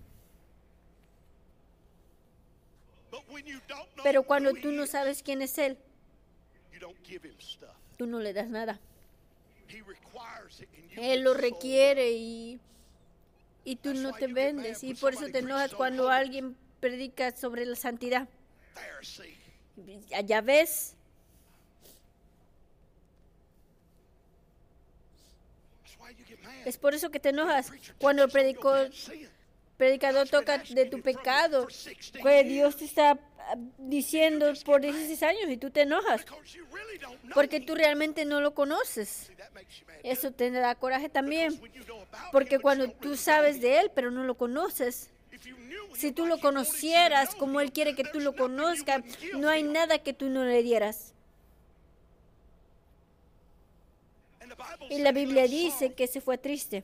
Pero 4.04 4.24
cuando 4.24 4.54
tú 4.54 4.72
no 4.72 4.86
sabes 4.88 5.24
quién 5.24 5.42
es 5.42 5.58
Él, 5.58 5.78
tú 7.98 8.06
no 8.06 8.20
le 8.20 8.34
das 8.34 8.50
nada. 8.50 8.80
Él 10.96 11.22
lo 11.22 11.34
requiere 11.34 12.12
y, 12.12 12.60
y 13.64 13.76
tú 13.78 13.94
no 13.94 14.14
te 14.14 14.28
vendes. 14.28 14.84
Y 14.84 14.94
por 14.94 15.14
eso 15.14 15.28
te 15.30 15.40
enojas 15.40 15.74
cuando 15.74 16.10
alguien 16.10 16.56
predica 16.80 17.32
sobre 17.36 17.66
la 17.66 17.76
santidad. 17.76 18.28
Ya 20.26 20.42
ves, 20.42 20.96
Es 26.66 26.78
por 26.78 26.94
eso 26.94 27.10
que 27.12 27.20
te 27.20 27.30
enojas 27.30 27.72
cuando 27.98 28.24
el 28.24 28.32
predicador 29.78 30.30
toca 30.30 30.60
de 30.60 30.86
tu 30.86 31.02
pecado. 31.02 31.68
Pues 32.22 32.46
Dios 32.46 32.78
te 32.78 32.86
está 32.86 33.20
diciendo 33.78 34.54
por 34.66 34.82
16 34.82 35.22
años 35.24 35.50
y 35.50 35.58
tú 35.58 35.70
te 35.70 35.82
enojas 35.82 36.26
porque 37.34 37.60
tú 37.60 37.76
realmente 37.76 38.24
no 38.26 38.40
lo 38.40 38.54
conoces. 38.54 39.32
Eso 40.04 40.32
te 40.32 40.52
da 40.52 40.76
coraje 40.76 41.10
también, 41.10 41.60
porque 42.32 42.60
cuando 42.60 42.90
tú 42.90 43.18
sabes 43.18 43.62
de 43.62 43.80
Él 43.80 43.92
pero 43.94 44.12
no 44.12 44.24
lo 44.24 44.36
conoces, 44.36 45.10
si 45.96 46.12
tú 46.12 46.26
lo 46.26 46.40
conocieras 46.40 47.36
como 47.36 47.60
Él 47.60 47.72
quiere 47.72 47.96
que 47.96 48.04
tú 48.04 48.20
lo 48.20 48.36
conozcas, 48.36 49.04
no 49.38 49.50
hay 49.50 49.64
nada 49.64 50.00
que 50.00 50.14
tú 50.14 50.30
no 50.30 50.44
le 50.44 50.64
dieras. 50.64 51.14
Y 54.90 55.00
la 55.00 55.12
Biblia 55.12 55.48
dice 55.48 55.94
que 55.94 56.08
se 56.08 56.22
fue 56.22 56.38
triste. 56.38 56.84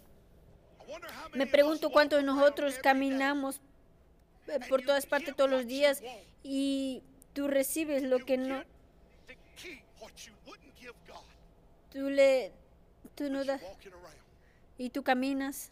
Me 1.33 1.45
pregunto 1.45 1.91
cuántos 1.91 2.19
de 2.19 2.25
nosotros 2.25 2.79
caminamos 2.81 3.61
eh, 4.47 4.59
por 4.67 4.81
todas 4.81 5.05
partes 5.05 5.35
todos 5.35 5.49
los 5.49 5.67
días 5.67 6.01
y 6.43 7.03
tú 7.33 7.47
recibes 7.47 8.03
lo 8.03 8.25
que 8.25 8.37
no. 8.37 8.63
Tú 11.91 12.09
le. 12.09 12.51
Tú 13.15 13.29
no 13.29 13.43
das. 13.43 13.61
Y 14.77 14.89
tú 14.89 15.03
caminas. 15.03 15.71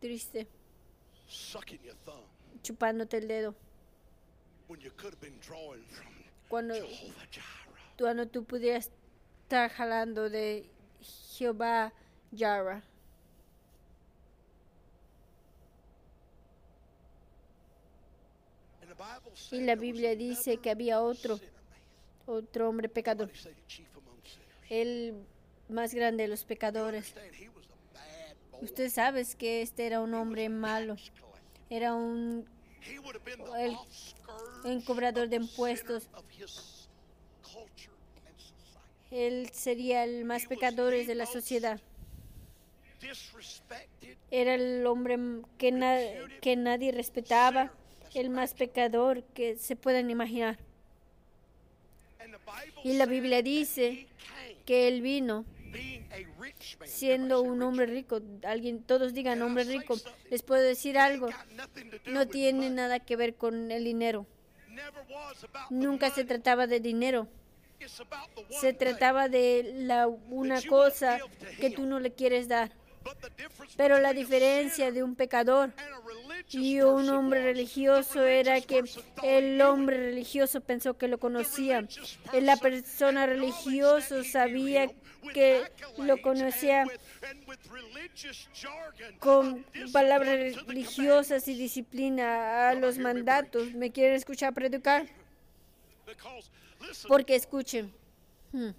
Triste, 0.00 0.48
chupándote 2.62 3.18
el 3.18 3.28
dedo. 3.28 3.54
Cuando, 6.48 6.74
cuando 7.98 8.26
tú 8.26 8.44
pudieras 8.44 8.90
estar 9.42 9.70
jalando 9.70 10.30
de 10.30 10.68
Jehová 11.36 11.92
Yara. 12.32 12.82
Y 19.50 19.60
la 19.62 19.76
Biblia 19.76 20.14
dice 20.14 20.58
que 20.58 20.70
había 20.70 21.00
otro, 21.00 21.40
otro 22.26 22.68
hombre 22.68 22.88
pecador, 22.88 23.30
el 24.68 25.24
más 25.68 25.94
grande 25.94 26.24
de 26.24 26.28
los 26.28 26.44
pecadores. 26.44 27.14
Usted 28.62 28.90
sabe 28.90 29.24
que 29.38 29.62
este 29.62 29.86
era 29.86 30.00
un 30.00 30.14
hombre 30.14 30.48
malo, 30.48 30.96
era 31.70 31.94
un 31.94 32.46
el- 33.58 33.76
un 34.64 34.80
cobrador 34.82 35.28
de 35.28 35.36
impuestos. 35.36 36.08
Él 39.10 39.50
sería 39.52 40.04
el 40.04 40.24
más 40.24 40.46
pecador 40.46 40.92
de 40.92 41.14
la 41.14 41.26
sociedad. 41.26 41.80
Era 44.30 44.54
el 44.54 44.86
hombre 44.86 45.18
que, 45.58 45.72
na- 45.72 45.98
que 46.40 46.56
nadie 46.56 46.92
respetaba, 46.92 47.72
el 48.14 48.30
más 48.30 48.54
pecador 48.54 49.22
que 49.34 49.56
se 49.56 49.74
puedan 49.76 50.10
imaginar. 50.10 50.58
Y 52.84 52.92
la 52.94 53.06
Biblia 53.06 53.42
dice 53.42 54.06
que 54.66 54.86
él 54.88 55.00
vino 55.02 55.44
siendo 56.84 57.42
un 57.42 57.62
hombre 57.62 57.86
rico. 57.86 58.20
Alguien, 58.44 58.82
todos 58.82 59.14
digan 59.14 59.42
hombre 59.42 59.64
rico. 59.64 59.96
Les 60.30 60.42
puedo 60.42 60.62
decir 60.62 60.98
algo. 60.98 61.28
No 62.06 62.26
tiene 62.28 62.70
nada 62.70 63.00
que 63.00 63.16
ver 63.16 63.34
con 63.34 63.70
el 63.70 63.84
dinero. 63.84 64.26
Nunca 65.70 66.10
se 66.10 66.24
trataba 66.24 66.66
de 66.66 66.80
dinero. 66.80 67.28
Se 68.50 68.72
trataba 68.72 69.28
de 69.28 69.72
la, 69.74 70.06
una 70.06 70.60
cosa 70.62 71.18
que 71.60 71.70
tú 71.70 71.86
no 71.86 71.98
le 72.00 72.12
quieres 72.12 72.48
dar. 72.48 72.72
Pero 73.76 73.98
la 73.98 74.12
diferencia 74.12 74.92
de 74.92 75.02
un 75.02 75.14
pecador 75.16 75.72
y 76.48 76.80
un 76.80 77.08
hombre 77.08 77.42
religioso 77.42 78.24
era 78.24 78.60
que 78.60 78.84
el 79.22 79.60
hombre 79.62 79.96
religioso 79.96 80.60
pensó 80.60 80.96
que 80.96 81.08
lo 81.08 81.18
conocía. 81.18 81.86
La 82.32 82.56
person 82.56 83.16
persona 83.16 83.24
he 83.24 84.24
sabía 84.24 84.90
que 85.34 85.62
lo 85.98 86.20
conocía 86.22 86.86
con 89.18 89.64
palabras 89.92 90.66
religiosas 90.66 91.46
y 91.48 91.54
disciplina 91.54 92.70
a 92.70 92.74
los 92.74 92.98
mandatos. 92.98 93.72
¿Me 93.74 93.90
quieren 93.90 94.16
escuchar 94.16 94.54
predicar? 94.54 95.06
Porque 97.08 97.34
escuchen. 97.36 97.92
hmm, 98.52 98.70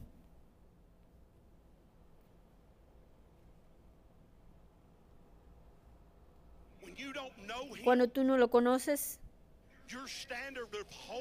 Cuando 7.83 8.07
tú 8.07 8.23
no 8.23 8.37
lo 8.37 8.49
conoces, 8.49 9.19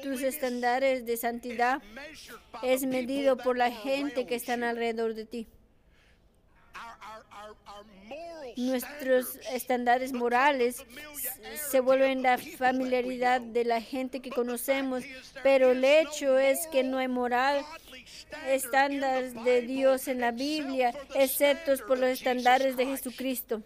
tus 0.03 0.21
estándares 0.21 1.05
de 1.05 1.17
santidad 1.17 1.81
es 2.63 2.85
medido 2.85 3.37
por 3.37 3.57
la 3.57 3.71
gente 3.71 4.25
que 4.25 4.35
están 4.35 4.63
alrededor 4.63 5.13
de 5.13 5.25
ti. 5.25 5.47
Nuestros 8.57 9.37
estándares 9.51 10.13
morales 10.13 10.85
se 11.69 11.79
vuelven 11.79 12.21
la 12.21 12.37
familiaridad 12.37 13.41
de 13.41 13.65
la 13.65 13.81
gente 13.81 14.19
que 14.19 14.29
conocemos, 14.29 15.03
pero 15.43 15.71
el 15.71 15.83
hecho 15.83 16.37
es 16.37 16.67
que 16.67 16.83
no 16.83 16.97
hay 16.97 17.07
moral, 17.07 17.63
estándares 18.47 19.33
de 19.43 19.61
Dios 19.61 20.07
en 20.07 20.19
la 20.19 20.31
Biblia, 20.31 20.93
excepto 21.15 21.73
por 21.87 21.97
los 21.97 22.09
estándares 22.09 22.77
de. 22.77 22.85
Jesucristo. 22.85 23.63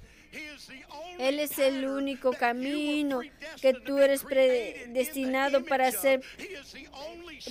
Él 1.19 1.39
es 1.39 1.57
el 1.59 1.85
único 1.87 2.33
camino 2.33 3.21
que 3.61 3.73
tú 3.73 3.99
eres 3.99 4.23
predestinado 4.23 5.63
para 5.63 5.91
ser 5.91 6.21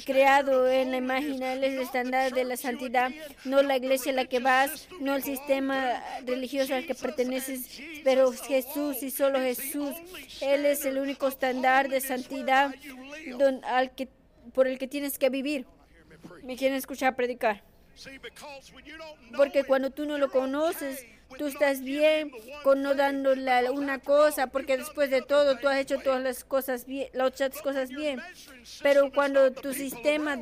creado 0.04 0.68
en 0.68 0.90
la 0.90 0.96
imagen, 0.98 1.42
Él 1.42 1.64
es 1.64 1.72
el 1.74 1.80
estándar 1.80 2.32
de 2.32 2.44
la 2.44 2.56
santidad, 2.56 3.10
no 3.44 3.62
la 3.62 3.76
iglesia 3.76 4.12
a 4.12 4.14
la 4.14 4.24
que 4.26 4.40
vas, 4.40 4.88
no 5.00 5.14
el 5.14 5.22
sistema 5.22 6.02
religioso 6.26 6.74
al 6.74 6.86
que 6.86 6.94
perteneces, 6.94 7.80
pero 8.02 8.32
Jesús 8.32 9.02
y 9.02 9.10
solo 9.10 9.38
Jesús. 9.38 9.94
Él 10.40 10.66
es 10.66 10.84
el 10.84 10.98
único 10.98 11.28
estándar 11.28 11.88
de 11.88 12.00
santidad 12.00 12.74
don- 13.38 13.64
al 13.64 13.94
que, 13.94 14.08
por 14.52 14.66
el 14.66 14.78
que 14.78 14.86
tienes 14.88 15.18
que 15.18 15.30
vivir. 15.30 15.66
Me 16.08 16.18
preach. 16.18 16.44
¿Me 16.44 16.56
quieren 16.56 16.76
escuchar 16.76 17.16
predicar? 17.16 17.62
Porque 19.36 19.64
cuando 19.64 19.90
tú 19.90 20.04
no 20.04 20.18
lo 20.18 20.30
conoces, 20.30 21.06
tú 21.36 21.46
estás 21.46 21.82
bien 21.82 22.30
con 22.62 22.82
no 22.82 22.94
dándole 22.94 23.70
una 23.70 23.98
cosa, 23.98 24.48
porque 24.48 24.76
después 24.76 25.10
de 25.10 25.22
todo 25.22 25.56
tú 25.58 25.68
has 25.68 25.78
hecho 25.78 25.98
todas 25.98 26.22
las 26.22 26.44
cosas 26.44 26.86
bien, 26.86 27.08
las 27.12 27.28
otras 27.28 27.62
cosas 27.62 27.90
bien. 27.90 28.20
Pero 28.82 29.12
cuando 29.12 29.52
tu 29.52 29.74
sistema 29.74 30.38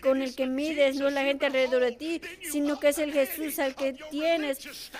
con 0.00 0.22
el 0.22 0.34
que 0.34 0.46
mides 0.46 0.96
no 0.96 1.08
es 1.08 1.14
la 1.14 1.22
gente 1.22 1.46
alrededor 1.46 1.82
de 1.82 1.92
ti, 1.92 2.20
sino 2.42 2.78
que 2.78 2.88
es 2.88 2.98
el 2.98 3.12
Jesús 3.12 3.58
al 3.58 3.74
que 3.74 3.92
tienes, 4.10 4.90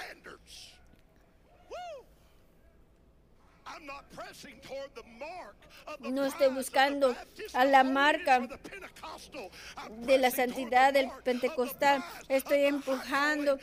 No 6.00 6.24
estoy 6.24 6.48
buscando 6.54 7.16
a 7.54 7.64
la 7.64 7.82
marca 7.84 8.40
de 9.98 10.18
la 10.18 10.30
santidad 10.30 10.92
del 10.92 11.08
pentecostal. 11.24 12.02
Estoy 12.28 12.64
empujando 12.64 13.58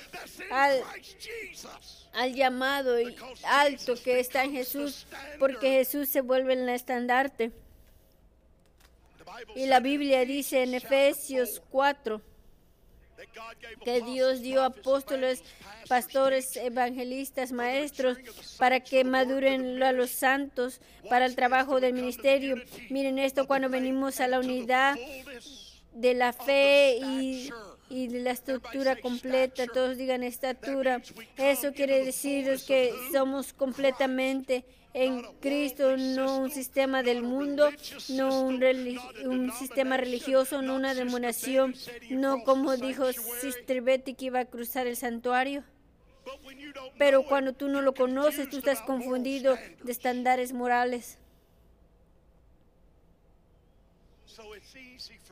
al- 0.51 0.83
al 2.13 2.33
llamado 2.33 2.99
y 2.99 3.15
alto 3.43 3.95
que 4.03 4.19
está 4.19 4.43
en 4.43 4.51
Jesús, 4.51 5.05
porque 5.39 5.69
Jesús 5.71 6.09
se 6.09 6.21
vuelve 6.21 6.53
el 6.53 6.67
estandarte. 6.69 7.51
Y 9.55 9.67
la 9.67 9.79
Biblia 9.79 10.25
dice 10.25 10.63
en 10.63 10.73
Efesios 10.73 11.61
4 11.69 12.19
that 12.19 12.19
God 12.19 12.19
gave 12.19 12.28
que 13.83 14.01
Dios 14.01 14.41
dio 14.41 14.63
apóstoles, 14.63 15.43
pastores, 15.87 16.55
evangelistas, 16.57 17.51
maestros, 17.51 18.17
para 18.57 18.79
que 18.79 19.03
maduren 19.03 19.81
a 19.83 19.91
los 19.91 20.09
santos 20.09 20.81
para 21.09 21.25
el 21.25 21.35
trabajo 21.35 21.79
del 21.79 21.93
ministerio. 21.93 22.55
Miren 22.89 23.19
esto 23.19 23.47
cuando 23.47 23.69
venimos 23.69 24.19
a 24.19 24.27
la 24.27 24.39
unidad 24.39 24.97
de 25.93 26.13
la 26.13 26.33
fe 26.33 26.99
y, 27.01 27.49
de 27.89 28.19
la 28.19 28.31
estructura 28.31 28.95
completa. 28.95 29.65
Todos 29.67 29.97
digan 29.97 30.23
estatura. 30.23 31.01
Eso 31.37 31.73
quiere 31.73 32.05
decir 32.05 32.59
que 32.67 32.93
somos 33.11 33.53
completamente 33.53 34.63
en 34.93 35.21
Cristo, 35.39 35.97
no 35.97 36.39
un 36.39 36.51
sistema 36.51 37.03
del 37.03 37.21
mundo, 37.21 37.69
no 38.09 38.41
un, 38.41 39.51
sistema 39.51 39.97
religioso, 39.97 40.61
no 40.61 40.75
una 40.75 40.93
denominación, 40.93 41.75
no 42.09 42.43
como 42.43 42.75
dijo 42.75 43.11
Sister 43.13 43.81
Betty 43.81 44.15
que 44.15 44.25
iba 44.25 44.39
a 44.39 44.45
cruzar 44.45 44.87
el 44.87 44.95
santuario. 44.95 45.63
Pero 46.97 47.23
cuando 47.23 47.53
tú 47.53 47.67
no 47.67 47.81
lo 47.81 47.93
conoces, 47.93 48.49
tú 48.49 48.57
estás 48.57 48.81
confundido 48.81 49.57
de 49.83 49.91
estándares 49.91 50.53
morales. 50.53 51.17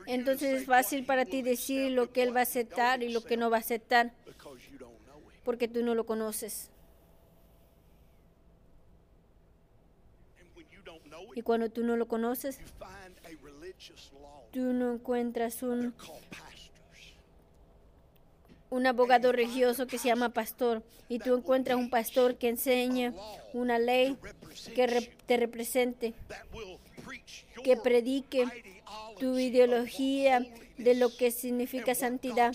Entonces 0.06 0.62
es 0.62 0.66
fácil 0.66 1.04
para 1.04 1.24
ti 1.24 1.42
decir 1.42 1.92
lo 1.92 2.12
que 2.12 2.22
Él 2.22 2.34
va 2.34 2.40
a 2.40 2.44
aceptar 2.44 3.02
y 3.02 3.10
lo 3.10 3.22
que 3.22 3.36
no 3.36 3.50
va 3.50 3.58
a 3.58 3.60
aceptar, 3.60 4.12
porque 5.44 5.68
tú 5.68 5.84
no 5.84 5.94
lo 5.94 6.06
conoces. 6.06 6.70
Y 11.34 11.42
cuando 11.42 11.70
tú 11.70 11.82
no 11.84 11.96
lo 11.96 12.06
conoces, 12.08 12.58
tú 14.52 14.60
no 14.72 14.92
encuentras 14.94 15.62
un, 15.62 15.94
un 18.70 18.86
abogado 18.86 19.32
religioso 19.32 19.86
que 19.86 19.98
se 19.98 20.08
llama 20.08 20.30
pastor 20.30 20.82
y 21.08 21.18
tú 21.20 21.34
encuentras 21.36 21.78
un 21.78 21.88
pastor 21.90 22.36
que 22.36 22.48
enseña 22.50 23.14
una 23.54 23.78
ley 23.78 24.16
que 24.74 24.86
re- 24.86 25.10
te 25.26 25.36
represente, 25.38 26.12
que 27.64 27.76
predique 27.76 28.44
tu 29.18 29.38
ideología 29.38 30.40
de 30.76 30.94
lo 30.94 31.14
que 31.16 31.30
significa 31.30 31.94
santidad 31.94 32.54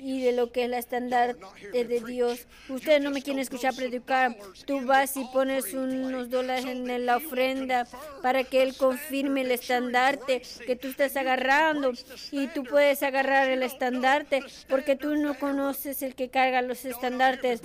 y 0.00 0.22
de 0.22 0.32
lo 0.32 0.50
que 0.50 0.64
es 0.64 0.70
la 0.70 0.78
estandarte 0.78 1.40
de 1.72 2.00
Dios. 2.00 2.46
Ustedes 2.68 3.02
no 3.02 3.10
me 3.10 3.22
quieren 3.22 3.40
escuchar 3.40 3.74
predicar. 3.74 4.36
Tú 4.66 4.84
vas 4.84 5.16
y 5.16 5.24
pones 5.32 5.72
unos 5.74 6.30
dólares 6.30 6.64
en 6.64 7.06
la 7.06 7.16
ofrenda 7.16 7.86
para 8.22 8.44
que 8.44 8.62
Él 8.62 8.76
confirme 8.76 9.42
el 9.42 9.50
estandarte 9.50 10.42
que 10.66 10.76
tú 10.76 10.88
estás 10.88 11.16
agarrando. 11.16 11.92
Y 12.30 12.48
tú 12.48 12.64
puedes 12.64 13.02
agarrar 13.02 13.48
el 13.48 13.62
estandarte 13.62 14.42
porque 14.68 14.96
tú 14.96 15.16
no 15.16 15.38
conoces 15.38 16.02
el 16.02 16.14
que 16.14 16.28
carga 16.28 16.62
los 16.62 16.84
estandartes. 16.84 17.62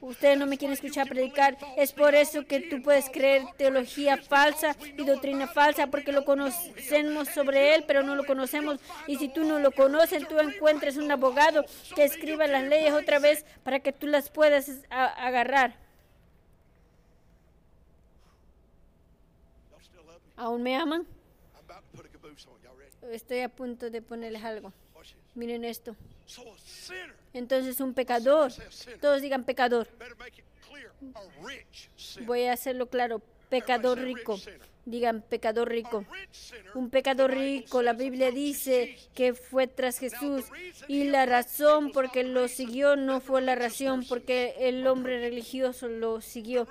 Ustedes 0.00 0.38
no 0.38 0.46
me 0.46 0.58
quieren 0.58 0.74
escuchar 0.74 1.08
predicar. 1.08 1.56
Es 1.76 1.92
por 1.92 2.14
eso 2.14 2.44
que 2.44 2.60
tú 2.60 2.82
puedes 2.82 3.08
creer 3.10 3.42
teología 3.56 4.16
falsa 4.16 4.76
y 4.96 5.04
doctrina 5.04 5.46
falsa 5.46 5.86
porque 5.88 6.12
lo 6.12 6.24
conocemos 6.24 7.28
sobre 7.28 7.74
Él, 7.74 7.84
pero 7.86 8.02
no 8.02 8.14
lo 8.14 8.24
conocemos. 8.24 8.78
Y 9.06 9.16
si 9.16 9.28
tú 9.28 9.44
no 9.44 9.58
lo 9.58 9.70
conoces, 9.72 10.26
tú 10.28 10.38
encuentres 10.38 10.96
un 10.96 11.10
abogado 11.10 11.64
que 11.94 12.04
escriba 12.04 12.46
las 12.46 12.64
leyes 12.64 12.92
otra 12.92 13.18
vez 13.18 13.44
para 13.62 13.80
que 13.80 13.92
tú 13.92 14.06
las 14.06 14.30
puedas 14.30 14.70
agarrar. 14.90 15.76
¿Aún 20.36 20.62
me 20.62 20.76
aman? 20.76 21.06
Estoy 23.10 23.40
a 23.40 23.48
punto 23.48 23.90
de 23.90 24.00
ponerles 24.02 24.42
algo. 24.42 24.72
Miren 25.34 25.64
esto. 25.64 25.96
Entonces 27.32 27.80
un 27.80 27.94
pecador, 27.94 28.52
todos 29.00 29.22
digan 29.22 29.44
pecador. 29.44 29.88
Voy 32.22 32.44
a 32.44 32.52
hacerlo 32.52 32.86
claro, 32.88 33.20
pecador 33.48 33.98
rico. 33.98 34.38
Digan 34.86 35.22
pecador 35.22 35.68
rico. 35.68 36.04
Un 36.74 36.90
pecador 36.90 37.32
rico, 37.32 37.82
la 37.82 37.92
Biblia 37.92 38.30
dice 38.30 38.96
que 39.14 39.34
fue 39.34 39.66
tras 39.66 39.98
Jesús 39.98 40.44
y 40.88 41.04
la 41.04 41.26
razón 41.26 41.92
por 41.92 42.10
que 42.10 42.24
lo 42.24 42.48
siguió 42.48 42.96
no 42.96 43.20
fue 43.20 43.42
la 43.42 43.54
razón 43.54 44.04
porque 44.08 44.54
el 44.58 44.86
hombre 44.86 45.20
religioso 45.20 45.88
lo 45.88 46.20
siguió. 46.20 46.66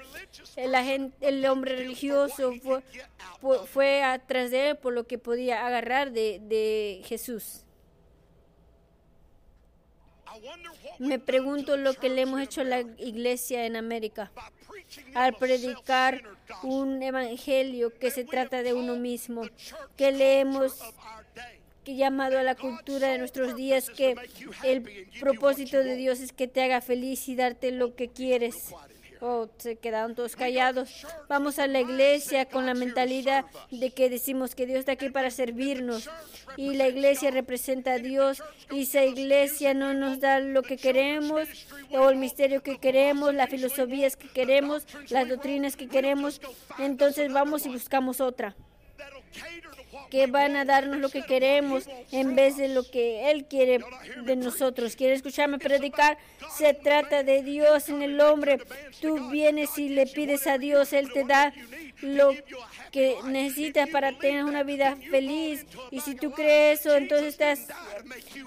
El, 0.56 1.14
el 1.22 1.46
hombre 1.46 1.76
religioso 1.76 2.54
fue, 2.62 2.82
fue 3.68 4.04
atrás 4.04 4.52
de 4.52 4.72
él 4.72 4.78
por 4.78 4.94
lo 4.94 5.06
que 5.06 5.18
podía 5.18 5.66
agarrar 5.66 6.12
de, 6.12 6.40
de 6.42 7.02
Jesús. 7.06 7.64
Me 11.00 11.20
pregunto 11.20 11.78
lo 11.78 11.94
que 11.94 12.10
le 12.10 12.22
hemos 12.22 12.42
hecho 12.42 12.62
a 12.62 12.66
la 12.66 12.82
iglesia 12.82 13.66
en 13.66 13.76
América 13.76 14.32
al 15.14 15.36
predicar 15.36 16.24
un 16.64 17.02
evangelio 17.02 17.94
que 17.98 18.12
se 18.12 18.24
trata 18.24 18.64
de 18.64 18.74
uno 18.74 18.96
mismo, 18.96 19.44
que 19.96 20.12
le 20.12 20.40
hemos 20.40 20.80
llamado 21.86 22.38
a 22.38 22.44
la 22.44 22.56
cultura 22.56 23.10
de 23.10 23.18
nuestros 23.18 23.56
días 23.56 23.90
que 23.90 24.16
el 24.64 25.08
propósito 25.20 25.78
de 25.78 25.96
Dios 25.96 26.20
es 26.20 26.32
que 26.34 26.48
te 26.48 26.64
haga 26.64 26.82
feliz 26.82 27.28
y 27.28 27.36
darte 27.36 27.72
lo 27.72 27.96
que 27.96 28.10
quieres. 28.10 28.74
Oh, 29.22 29.50
se 29.58 29.76
quedaron 29.76 30.16
todos 30.16 30.36
callados. 30.36 31.06
Vamos 31.28 31.60
a 31.60 31.68
la 31.68 31.82
iglesia 31.82 32.46
con 32.46 32.66
la 32.66 32.74
mentalidad 32.74 33.46
de 33.70 33.92
que 33.92 34.10
decimos 34.10 34.56
que 34.56 34.66
Dios 34.66 34.80
está 34.80 34.94
aquí 34.94 35.10
para 35.10 35.30
servirnos. 35.30 36.10
Y 36.56 36.76
la 36.76 36.88
iglesia 36.88 37.30
representa 37.30 37.94
a 37.94 38.00
Dios. 38.00 38.42
Y 38.72 38.84
esa 38.84 39.04
iglesia 39.04 39.74
no 39.74 39.94
nos 39.94 40.22
da 40.22 40.40
lo 40.40 40.64
que 40.64 40.78
queremos, 40.78 41.50
o 41.92 42.10
el 42.10 42.16
misterio 42.18 42.64
que 42.64 42.78
queremos, 42.78 43.34
las 43.34 43.50
filosofías 43.50 44.16
que 44.16 44.30
queremos, 44.30 44.88
las 45.10 45.28
doctrinas 45.28 45.76
que 45.76 45.88
queremos. 45.88 46.40
Entonces 46.78 47.34
vamos 47.34 47.66
y 47.66 47.70
buscamos 47.70 48.22
otra 48.22 48.56
que 50.10 50.28
van 50.28 50.56
a 50.56 50.66
darnos 50.66 50.98
lo 50.98 51.10
que 51.10 51.24
queremos 51.24 51.86
en 52.12 52.36
vez 52.36 52.58
de 52.58 52.70
lo 52.70 52.84
que 52.84 53.32
Él 53.32 53.46
quiere 53.46 53.80
de 54.24 54.36
nosotros. 54.36 54.96
¿Quiere 54.96 55.14
escucharme 55.14 55.60
predicar? 55.60 56.18
Se 56.58 56.74
trata 56.74 57.24
de 57.24 57.44
Dios 57.44 57.90
en 57.90 58.02
el 58.02 58.20
hombre. 58.22 58.60
Tú 59.02 59.30
vienes 59.30 59.78
y 59.78 59.90
le 59.90 60.08
pides 60.08 60.48
a 60.48 60.58
Dios, 60.58 60.94
Él 60.94 61.12
te 61.12 61.24
da 61.24 61.54
lo 62.02 62.32
que 62.92 63.16
necesitas 63.26 63.90
para 63.90 64.18
tener 64.18 64.44
una 64.44 64.64
vida 64.64 64.98
feliz. 65.10 65.66
Y 65.92 66.02
si 66.02 66.16
tú 66.16 66.32
crees 66.32 66.80
eso, 66.80 66.96
entonces 66.96 67.28
estás 67.28 67.68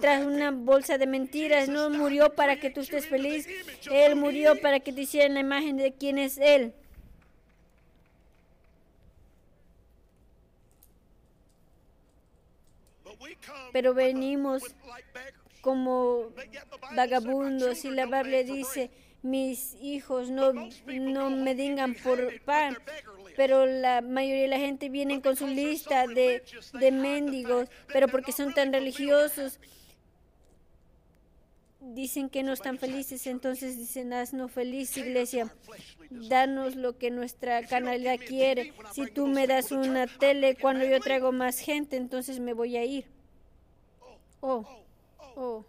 tras 0.00 0.24
una 0.24 0.50
bolsa 0.50 0.98
de 0.98 1.06
mentiras. 1.06 1.68
No 1.68 1.90
murió 1.90 2.34
para 2.34 2.56
que 2.56 2.70
tú 2.70 2.80
estés 2.80 3.06
feliz. 3.06 3.46
Él 3.90 4.16
murió 4.16 4.60
para 4.60 4.80
que 4.80 4.92
te 4.92 5.02
hicieran 5.02 5.34
la 5.34 5.40
imagen 5.40 5.76
de 5.76 5.92
quién 5.92 6.18
es 6.18 6.38
Él. 6.38 6.74
Pero 13.72 13.94
venimos 13.94 14.62
como 15.60 16.30
vagabundos 16.94 17.84
y 17.84 17.90
la 17.90 18.06
Biblia 18.06 18.42
dice, 18.42 18.90
mis 19.22 19.74
hijos 19.80 20.30
no, 20.30 20.52
no 20.86 21.30
me 21.30 21.54
digan 21.54 21.94
por 21.94 22.40
pan, 22.42 22.76
pero 23.36 23.66
la 23.66 24.00
mayoría 24.02 24.42
de 24.42 24.48
la 24.48 24.58
gente 24.58 24.88
viene 24.88 25.22
con 25.22 25.36
su 25.36 25.46
lista 25.46 26.06
de, 26.06 26.42
de 26.74 26.92
mendigos, 26.92 27.68
pero 27.92 28.08
porque 28.08 28.32
son 28.32 28.52
tan 28.52 28.72
religiosos, 28.72 29.60
dicen 31.83 32.30
que 32.30 32.43
no 32.43 32.53
están 32.53 32.78
felices, 32.78 33.26
entonces 33.26 33.76
dicen, 33.76 34.12
haznos 34.12 34.51
feliz, 34.51 34.97
iglesia. 34.97 35.53
Danos 36.11 36.76
lo 36.76 36.97
que 36.99 37.11
nuestra 37.11 37.66
canalidad 37.66 38.18
quiere. 38.18 38.72
Si 38.93 39.07
tú 39.11 39.26
me 39.26 39.47
das 39.47 39.72
una 39.72 40.07
tele 40.07 40.57
cuando 40.57 40.85
yo 40.85 41.01
traigo 41.01 41.33
más 41.33 41.59
gente, 41.59 41.97
entonces 41.97 42.41
me 42.41 42.53
voy 42.53 42.76
a 42.76 42.85
ir. 42.85 43.07
Oh, 44.41 44.66
oh. 45.37 45.64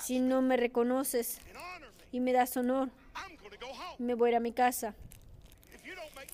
Si 0.00 0.20
no 0.20 0.42
me 0.42 0.56
reconoces 0.56 1.40
y 2.12 2.20
me 2.20 2.32
das 2.32 2.56
honor, 2.56 2.90
me 3.98 4.14
voy 4.14 4.34
a, 4.34 4.40
mi 4.40 4.52
casa. 4.52 4.94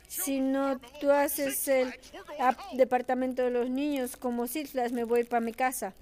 Si 0.08 0.40
no 0.40 0.78
tú 1.00 1.10
haces 1.10 1.66
el 1.68 1.94
departamento 2.74 3.42
de 3.42 3.50
los 3.50 3.70
niños 3.70 4.16
como 4.16 4.46
Citlas, 4.46 4.92
me 4.92 5.04
voy 5.04 5.24
para 5.24 5.40
mi 5.40 5.52
casa. 5.52 5.94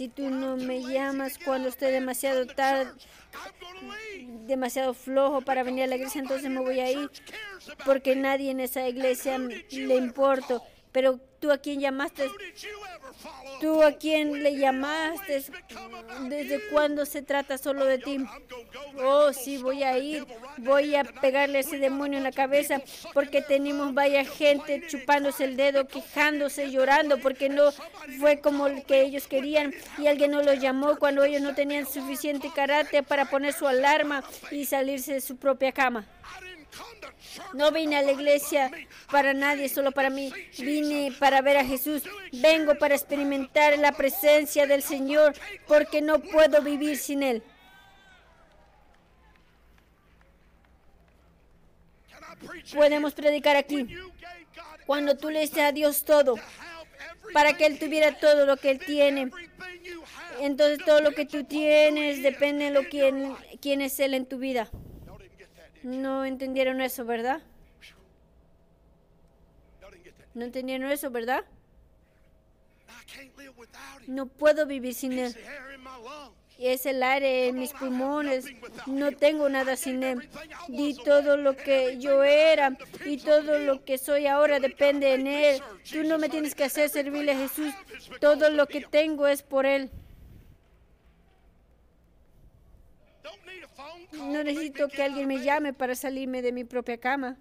Si 0.00 0.08
tú 0.08 0.30
no 0.30 0.56
me 0.56 0.80
llamas 0.80 1.38
cuando 1.44 1.68
esté 1.68 1.90
demasiado 1.90 2.46
demasiado 4.46 4.94
flojo 4.94 5.42
para 5.42 5.62
venir 5.62 5.84
a 5.84 5.86
la 5.88 5.96
iglesia, 5.96 6.22
entonces 6.22 6.48
me 6.48 6.60
voy 6.60 6.80
a 6.80 6.90
ir 6.90 7.10
porque 7.84 8.16
nadie 8.16 8.50
en 8.50 8.60
esa 8.60 8.88
iglesia 8.88 9.36
le 9.36 9.96
importo. 9.96 10.62
Pero 10.92 11.20
tú 11.40 11.50
a 11.50 11.58
quién 11.58 11.80
llamaste, 11.80 12.28
tú 13.60 13.82
a 13.82 13.92
quién 13.92 14.42
le 14.42 14.56
llamaste, 14.56 15.42
desde 16.28 16.60
cuándo 16.70 17.06
se 17.06 17.22
trata 17.22 17.58
solo 17.58 17.84
de 17.86 17.98
ti. 17.98 18.18
Oh, 19.02 19.32
sí, 19.32 19.58
voy 19.58 19.82
a 19.82 19.98
ir, 19.98 20.26
voy 20.58 20.94
a 20.94 21.04
pegarle 21.04 21.60
ese 21.60 21.78
demonio 21.78 22.18
en 22.18 22.24
la 22.24 22.32
cabeza 22.32 22.82
porque 23.14 23.42
tenemos 23.42 23.94
vaya 23.94 24.24
gente 24.24 24.86
chupándose 24.86 25.44
el 25.44 25.56
dedo, 25.56 25.86
quejándose, 25.86 26.70
llorando 26.70 27.18
porque 27.18 27.48
no 27.48 27.70
fue 28.18 28.40
como 28.40 28.66
el 28.66 28.84
que 28.84 29.02
ellos 29.02 29.26
querían 29.26 29.72
y 29.98 30.06
alguien 30.06 30.32
no 30.32 30.42
los 30.42 30.58
llamó 30.60 30.96
cuando 30.96 31.24
ellos 31.24 31.40
no 31.40 31.54
tenían 31.54 31.86
suficiente 31.86 32.50
carácter 32.54 33.04
para 33.04 33.24
poner 33.26 33.52
su 33.52 33.66
alarma 33.66 34.22
y 34.50 34.66
salirse 34.66 35.14
de 35.14 35.20
su 35.20 35.36
propia 35.36 35.72
cama. 35.72 36.06
No 37.54 37.70
vine 37.72 37.96
a 37.96 38.02
la 38.02 38.12
iglesia 38.12 38.70
para 39.10 39.34
nadie, 39.34 39.68
solo 39.68 39.92
para 39.92 40.10
mí. 40.10 40.32
Vine 40.58 41.12
para 41.18 41.42
ver 41.42 41.56
a 41.56 41.64
Jesús. 41.64 42.02
Vengo 42.32 42.74
para 42.76 42.94
experimentar 42.94 43.78
la 43.78 43.92
presencia 43.92 44.66
del 44.66 44.82
Señor 44.82 45.34
porque 45.66 46.02
no 46.02 46.20
puedo 46.20 46.62
vivir 46.62 46.96
sin 46.96 47.22
Él. 47.22 47.42
Podemos 52.72 53.14
predicar 53.14 53.56
aquí. 53.56 53.88
Cuando 54.86 55.16
tú 55.16 55.30
le 55.30 55.48
a 55.60 55.72
Dios 55.72 56.04
todo, 56.04 56.36
para 57.32 57.56
que 57.56 57.66
Él 57.66 57.78
tuviera 57.78 58.18
todo 58.18 58.46
lo 58.46 58.56
que 58.56 58.70
Él 58.70 58.78
tiene. 58.78 59.30
Entonces 60.40 60.78
todo 60.84 61.00
lo 61.00 61.12
que 61.12 61.26
tú 61.26 61.44
tienes 61.44 62.22
depende 62.22 62.70
de 62.70 62.88
quién, 62.88 63.34
quién 63.60 63.80
es 63.82 64.00
Él 64.00 64.14
en 64.14 64.26
tu 64.26 64.38
vida. 64.38 64.68
No 65.82 66.24
entendieron 66.24 66.80
eso, 66.80 67.04
¿verdad? 67.04 67.40
No 70.34 70.44
entendieron 70.44 70.90
eso, 70.90 71.10
¿verdad? 71.10 71.44
No 74.06 74.26
puedo 74.26 74.66
vivir 74.66 74.94
sin 74.94 75.12
Él. 75.18 75.36
Es 76.58 76.84
el 76.84 77.02
aire 77.02 77.48
en 77.48 77.58
mis 77.58 77.72
pulmones. 77.72 78.44
No 78.86 79.12
tengo 79.12 79.48
nada 79.48 79.76
sin 79.76 80.02
Él. 80.02 80.28
Y 80.68 80.94
todo 81.02 81.36
lo 81.36 81.56
que 81.56 81.98
yo 81.98 82.22
era 82.22 82.76
y 83.06 83.16
todo 83.16 83.58
lo 83.58 83.84
que 83.84 83.96
soy 83.96 84.26
ahora 84.26 84.60
depende 84.60 85.14
en 85.14 85.26
Él. 85.26 85.62
Tú 85.90 86.04
no 86.04 86.18
me 86.18 86.28
tienes 86.28 86.54
que 86.54 86.64
hacer 86.64 86.90
servirle 86.90 87.32
a 87.32 87.38
Jesús. 87.38 87.72
Todo 88.20 88.50
lo 88.50 88.66
que 88.66 88.82
tengo 88.82 89.26
es 89.26 89.42
por 89.42 89.64
Él. 89.64 89.90
No 94.12 94.42
necesito 94.44 94.88
que 94.88 95.02
alguien 95.02 95.28
me 95.28 95.42
llame 95.42 95.72
para 95.72 95.94
salirme 95.94 96.42
de 96.42 96.52
mi 96.52 96.64
propia 96.64 96.98
cama. 96.98 97.36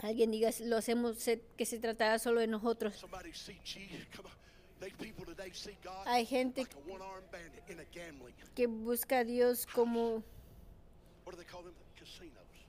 Alguien 0.00 0.30
diga, 0.30 0.50
lo 0.64 0.76
hacemos 0.76 1.16
que 1.56 1.66
se 1.66 1.78
trataba 1.78 2.18
solo 2.18 2.40
de 2.40 2.46
nosotros. 2.46 3.04
Hay 6.06 6.26
gente 6.26 6.66
que 8.54 8.66
busca 8.66 9.18
a 9.18 9.24
Dios 9.24 9.66
como, 9.66 10.22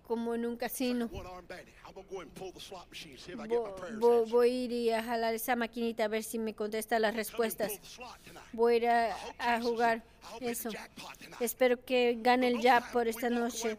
Como 0.10 0.34
en 0.34 0.43
un 0.47 0.57
casino. 0.57 1.07
One-armed 1.14 1.47
bandit. 1.47 1.76
I'm 1.86 1.93
gonna 1.93 2.07
go 2.10 2.16
ahead 2.16 2.28
and 2.30 2.34
pull 2.34 2.51
the 2.51 2.60
slot 2.60 2.89
machine. 2.89 3.16
See 3.20 3.34
if 3.34 3.39
I 3.39 3.43
get 3.43 3.49
my 3.51 3.57
Vo- 3.70 3.76
prayers 3.76 3.99
vo- 3.99 4.12
answered. 4.22 4.32
voy 4.32 4.49
a 4.49 4.53
ir 4.64 4.72
y 4.72 4.89
a 4.89 5.03
jalar 5.03 5.34
esa 5.36 5.55
maquinita 5.55 6.05
a 6.05 6.07
ver 6.07 6.24
si 6.24 6.39
me 6.39 6.55
contesta 6.55 6.97
las 6.97 7.14
respuestas. 7.16 7.80
Voy 8.51 8.74
a 8.74 8.78
ir 8.78 8.88
a, 8.88 9.16
a 9.38 9.62
jugar 9.62 10.01
eso. 10.41 10.72
Espero 11.39 11.86
que 11.86 12.18
gane 12.22 12.47
el 12.47 12.60
jab 12.60 12.91
por 12.91 13.07
esta 13.07 13.30
noche. 13.30 13.78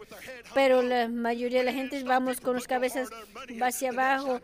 Pero 0.55 0.83
la 0.83 1.09
mayoría 1.09 1.59
de 1.59 1.65
la 1.65 1.73
gente 1.73 2.05
vamos 2.05 2.41
con 2.41 2.55
las 2.55 2.69
cabezas 2.69 3.09
hacia 3.61 3.91
abajo. 3.91 4.41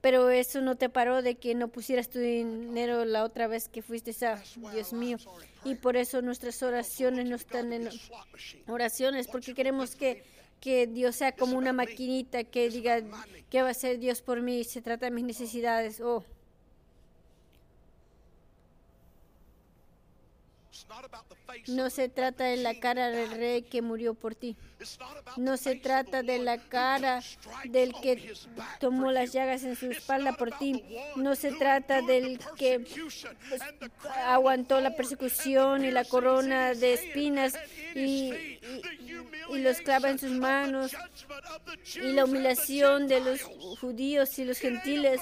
Pero 0.00 0.28
eso 0.30 0.60
no 0.60 0.76
te 0.76 0.90
paró 0.90 1.22
de 1.22 1.36
que 1.36 1.54
no 1.54 1.68
pusieras 1.68 2.10
tu 2.10 2.18
dinero 2.18 3.04
la 3.06 3.24
otra 3.24 3.46
vez 3.48 3.68
que 3.70 3.80
fuiste 3.82 4.12
a 4.26 4.40
Dios 4.70 4.92
mío. 4.92 5.16
Y 5.64 5.74
por 5.76 5.96
eso 5.96 6.20
nuestras 6.22 6.62
oraciones 6.62 7.24
no 7.26 7.34
están 7.36 7.72
en 7.72 7.88
oraciones, 8.68 9.26
porque 9.28 9.54
queremos 9.54 9.96
que, 9.96 10.22
que 10.64 10.86
Dios 10.86 11.16
sea 11.16 11.32
como 11.36 11.58
una 11.58 11.74
maquinita 11.74 12.42
que 12.42 12.70
diga, 12.70 13.02
¿qué 13.50 13.60
va 13.60 13.68
a 13.68 13.72
hacer 13.72 13.98
Dios 13.98 14.22
por 14.22 14.40
mí? 14.40 14.64
Se 14.64 14.80
trata 14.80 15.04
de 15.04 15.10
mis 15.10 15.24
necesidades. 15.24 16.00
Oh, 16.00 16.24
no 21.68 21.90
se 21.90 22.08
trata 22.08 22.44
de 22.44 22.56
la 22.56 22.78
cara 22.78 23.10
del 23.10 23.30
rey 23.30 23.62
que 23.62 23.82
murió 23.82 24.14
por 24.14 24.34
ti. 24.34 24.56
No 25.36 25.56
se 25.56 25.76
trata 25.76 26.22
de 26.22 26.38
la 26.38 26.58
cara 26.58 27.22
del 27.64 27.94
que 28.02 28.34
tomó 28.80 29.10
las 29.10 29.32
llagas 29.32 29.64
en 29.64 29.76
su 29.76 29.90
espalda 29.90 30.32
por 30.32 30.56
ti. 30.58 30.82
No 31.16 31.34
se 31.34 31.52
trata 31.52 32.02
del 32.02 32.38
que 32.56 32.84
aguantó 34.26 34.80
la 34.80 34.96
persecución 34.96 35.84
y 35.84 35.90
la 35.90 36.04
corona 36.04 36.74
de 36.74 36.94
espinas 36.94 37.54
y 37.94 38.58
los 39.50 39.78
clava 39.78 40.10
en 40.10 40.18
sus 40.18 40.32
manos 40.32 40.92
y 41.94 42.12
la 42.12 42.24
humillación 42.24 43.08
de 43.08 43.20
los 43.20 43.42
judíos 43.80 44.38
y 44.38 44.44
los 44.44 44.58
gentiles 44.58 45.20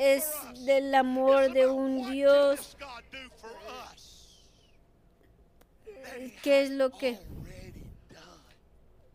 es 0.00 0.24
del 0.64 0.94
amor 0.94 1.52
de 1.52 1.66
un 1.66 2.10
Dios. 2.10 2.76
¿Qué 6.42 6.62
es 6.62 6.70
lo 6.70 6.90
que 6.90 7.18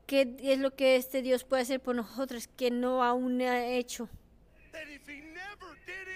qué 0.07 0.35
es 0.41 0.57
lo 0.57 0.75
que 0.75 0.95
este 0.95 1.21
Dios 1.21 1.43
puede 1.43 1.61
hacer 1.61 1.79
por 1.79 1.95
nosotros 1.95 2.47
que 2.47 2.71
no 2.71 3.03
aún 3.03 3.41
ha 3.41 3.67
hecho? 3.67 4.09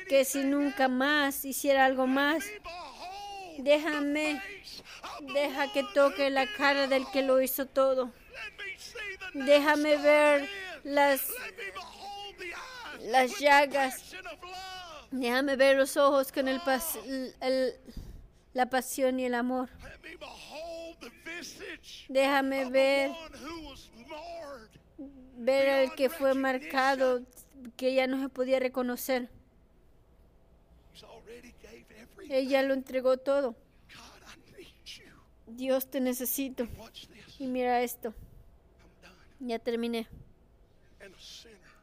Que 0.09 0.25
si 0.25 0.43
nunca 0.43 0.87
más 0.87 1.45
hiciera 1.45 1.85
algo 1.85 2.07
más, 2.07 2.43
déjame, 3.59 4.41
deja 5.33 5.71
que 5.71 5.83
toque 5.93 6.31
la 6.31 6.51
cara 6.55 6.87
del 6.87 7.05
que 7.11 7.21
lo 7.21 7.39
hizo 7.41 7.67
todo. 7.67 8.11
Déjame 9.33 9.97
ver 9.97 10.49
las, 10.83 11.21
las 13.01 13.39
llagas. 13.39 14.15
Déjame 15.13 15.55
ver 15.55 15.77
los 15.77 15.95
ojos 15.95 16.31
con 16.31 16.47
el, 16.47 16.59
pas- 16.61 16.97
el- 17.39 17.75
la 18.55 18.65
pasión 18.67 19.19
y 19.19 19.25
el 19.25 19.35
amor. 19.35 19.69
Déjame 22.09 22.65
ver, 22.71 23.11
ver 25.37 25.69
al 25.69 25.95
que 25.95 26.09
fue 26.09 26.33
marcado, 26.33 27.21
que 27.77 27.93
ya 27.93 28.07
no 28.07 28.19
se 28.23 28.29
podía 28.29 28.59
reconocer. 28.59 29.29
Ella 32.29 32.63
lo 32.63 32.73
entregó 32.73 33.17
todo. 33.17 33.55
Dios 35.45 35.85
te 35.91 36.01
necesito. 36.01 36.67
Y 37.37 37.45
mira 37.45 37.83
esto, 37.83 38.15
ya 39.39 39.59
terminé. 39.59 40.07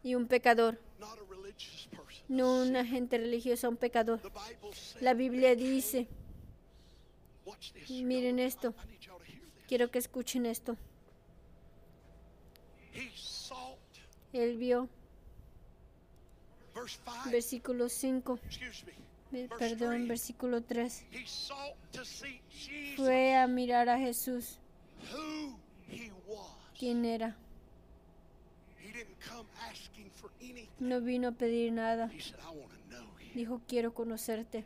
Y 0.02 0.16
un 0.16 0.26
pecador, 0.26 0.80
no 2.30 2.62
una 2.62 2.86
gente 2.86 3.18
religiosa, 3.18 3.68
un 3.68 3.76
pecador. 3.76 4.20
La 5.00 5.14
Biblia 5.14 5.56
dice, 5.56 6.06
miren 7.88 8.38
esto, 8.38 8.72
quiero 9.66 9.90
que 9.90 9.98
escuchen 9.98 10.46
esto. 10.46 10.76
Él 14.32 14.56
vio, 14.58 14.88
versículo 17.32 17.88
5, 17.88 18.38
perdón, 19.58 20.06
versículo 20.06 20.62
3, 20.62 21.04
fue 22.96 23.34
a 23.36 23.48
mirar 23.48 23.88
a 23.88 23.98
Jesús, 23.98 24.60
quién 26.78 27.04
era. 27.04 27.36
No 30.78 31.00
vino 31.00 31.28
a 31.28 31.32
pedir 31.32 31.72
nada, 31.72 32.10
dijo, 33.34 33.60
quiero 33.68 33.92
conocerte, 33.92 34.64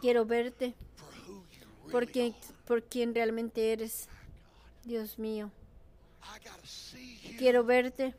quiero 0.00 0.26
verte 0.26 0.74
por 1.90 2.06
quien, 2.06 2.34
por 2.66 2.82
quien 2.82 3.14
realmente 3.14 3.72
eres, 3.72 4.08
Dios 4.84 5.18
mío. 5.18 5.50
Quiero 7.38 7.64
verte 7.64 8.14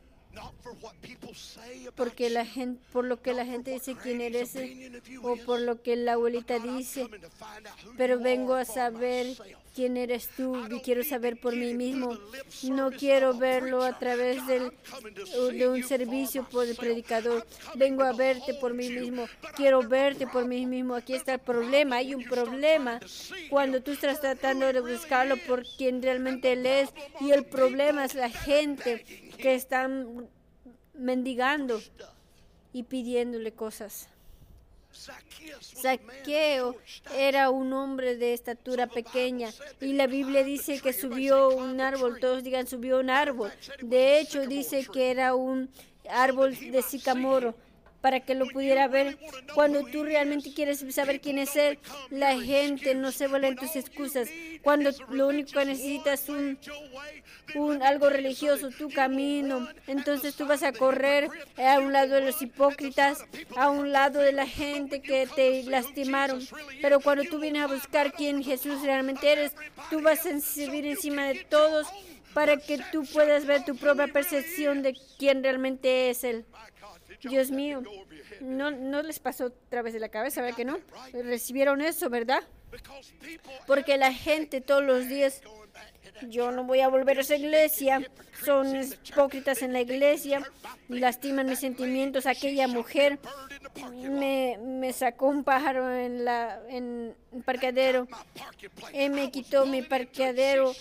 porque 1.94 2.30
la 2.30 2.44
gente, 2.44 2.80
por 2.92 3.04
lo 3.04 3.20
que 3.20 3.34
la 3.34 3.44
gente 3.44 3.72
dice 3.72 3.96
quién 4.00 4.20
eres 4.20 4.56
o 5.22 5.36
por 5.36 5.60
lo 5.60 5.82
que 5.82 5.96
la 5.96 6.12
abuelita 6.12 6.58
dice, 6.58 7.08
pero 7.96 8.18
vengo 8.20 8.54
a 8.54 8.64
saber 8.64 9.26
quién 9.74 9.96
eres 9.96 10.28
tú 10.36 10.56
y 10.70 10.80
quiero 10.80 11.04
saber 11.04 11.40
por 11.40 11.54
mí 11.54 11.74
mismo. 11.74 12.16
No 12.64 12.90
quiero 12.90 13.34
verlo 13.34 13.82
a 13.82 13.98
través 13.98 14.44
del, 14.46 14.72
de 15.52 15.68
un 15.68 15.82
servicio 15.84 16.48
por 16.48 16.66
el 16.66 16.76
predicador. 16.76 17.46
Vengo 17.74 18.02
a 18.02 18.12
verte 18.12 18.54
por 18.54 18.74
mí 18.74 18.88
mismo. 18.90 19.26
Quiero 19.56 19.82
verte 19.82 20.26
por 20.26 20.46
mí 20.46 20.66
mismo. 20.66 20.94
Aquí 20.94 21.14
está 21.14 21.34
el 21.34 21.40
problema. 21.40 21.96
Hay 21.96 22.14
un 22.14 22.24
problema 22.24 23.00
cuando 23.50 23.80
tú 23.80 23.92
estás 23.92 24.20
tratando 24.20 24.66
de 24.72 24.80
buscarlo 24.80 25.36
por 25.46 25.64
quien 25.76 26.02
realmente 26.02 26.52
él 26.52 26.66
es. 26.66 26.90
Y 27.20 27.30
el 27.30 27.44
problema 27.44 28.04
es 28.04 28.14
la 28.14 28.30
gente 28.30 29.04
que 29.38 29.54
están 29.54 30.28
mendigando 30.94 31.80
y 32.72 32.82
pidiéndole 32.82 33.52
cosas. 33.52 34.08
Saqueo 35.60 36.76
era 37.14 37.50
un 37.50 37.72
hombre 37.72 38.16
de 38.16 38.32
estatura 38.32 38.86
pequeña 38.86 39.50
y 39.80 39.92
la 39.92 40.06
Biblia 40.06 40.42
dice 40.42 40.80
que 40.80 40.92
subió 40.92 41.50
un 41.50 41.80
árbol, 41.80 42.18
todos 42.20 42.42
digan 42.42 42.66
subió 42.66 42.98
un 42.98 43.10
árbol. 43.10 43.52
De 43.80 44.18
hecho 44.18 44.46
dice 44.46 44.86
que 44.92 45.10
era 45.10 45.34
un 45.34 45.70
árbol 46.10 46.58
de 46.58 46.82
sicamoro 46.82 47.54
para 48.00 48.20
que 48.20 48.34
lo 48.34 48.46
pudiera 48.46 48.88
ver. 48.88 49.18
Cuando 49.54 49.84
tú 49.84 50.04
realmente 50.04 50.52
quieres 50.52 50.84
saber 50.90 51.20
quién 51.20 51.38
es 51.38 51.56
Él, 51.56 51.78
la 52.10 52.38
gente 52.40 52.94
no 52.94 53.12
se 53.12 53.26
vuelve 53.26 53.48
en 53.48 53.56
tus 53.56 53.76
excusas. 53.76 54.28
Cuando 54.62 54.90
lo 55.10 55.28
único 55.28 55.52
que 55.52 55.64
necesitas 55.64 56.22
es 56.22 56.28
un, 56.28 57.82
algo 57.82 58.10
religioso, 58.10 58.70
tu 58.70 58.88
camino, 58.90 59.68
entonces 59.86 60.34
tú 60.34 60.46
vas 60.46 60.62
a 60.62 60.72
correr 60.72 61.28
a 61.56 61.78
un 61.80 61.92
lado 61.92 62.14
de 62.14 62.22
los 62.22 62.40
hipócritas, 62.42 63.24
a 63.56 63.70
un 63.70 63.92
lado 63.92 64.20
de 64.20 64.32
la 64.32 64.46
gente 64.46 65.00
que 65.00 65.26
te 65.34 65.62
lastimaron. 65.64 66.40
Pero 66.80 67.00
cuando 67.00 67.24
tú 67.24 67.38
vienes 67.38 67.62
a 67.62 67.66
buscar 67.66 68.12
quién 68.12 68.42
Jesús 68.42 68.82
realmente 68.82 69.30
eres, 69.30 69.52
tú 69.90 70.00
vas 70.00 70.24
a 70.26 70.40
subir 70.40 70.86
encima 70.86 71.26
de 71.26 71.44
todos 71.44 71.86
para 72.34 72.56
que 72.58 72.78
tú 72.92 73.04
puedas 73.12 73.46
ver 73.46 73.64
tu 73.64 73.74
propia 73.76 74.06
percepción 74.06 74.82
de 74.82 74.96
quién 75.18 75.42
realmente 75.42 76.10
es 76.10 76.24
Él. 76.24 76.44
Dios 77.22 77.50
mío, 77.50 77.82
no, 78.40 78.70
no 78.70 79.02
les 79.02 79.18
pasó 79.18 79.46
otra 79.46 79.82
vez 79.82 79.92
de 79.94 80.00
la 80.00 80.08
cabeza, 80.08 80.40
¿verdad 80.40 80.56
que 80.56 80.64
no? 80.64 80.78
Recibieron 81.12 81.80
eso, 81.80 82.08
¿verdad? 82.10 82.42
Porque 83.66 83.96
la 83.96 84.12
gente 84.12 84.60
todos 84.60 84.82
los 84.84 85.08
días, 85.08 85.42
yo 86.28 86.50
no 86.50 86.64
voy 86.64 86.80
a 86.80 86.88
volver 86.88 87.18
a 87.18 87.20
esa 87.20 87.36
iglesia, 87.36 88.02
son 88.44 88.74
hipócritas 89.04 89.62
en 89.62 89.72
la 89.72 89.80
iglesia, 89.80 90.42
lastiman 90.88 91.46
mis 91.46 91.60
sentimientos. 91.60 92.26
Aquella 92.26 92.68
mujer 92.68 93.18
me, 93.94 94.58
me 94.58 94.92
sacó 94.92 95.26
un 95.26 95.44
pájaro 95.44 95.92
en 95.92 96.24
la 96.24 96.60
en 96.68 97.14
el 97.32 97.42
parqueadero. 97.42 98.08
Él 98.92 99.10
me 99.10 99.30
quitó 99.30 99.66
mi 99.66 99.82
parqueadero 99.82 100.72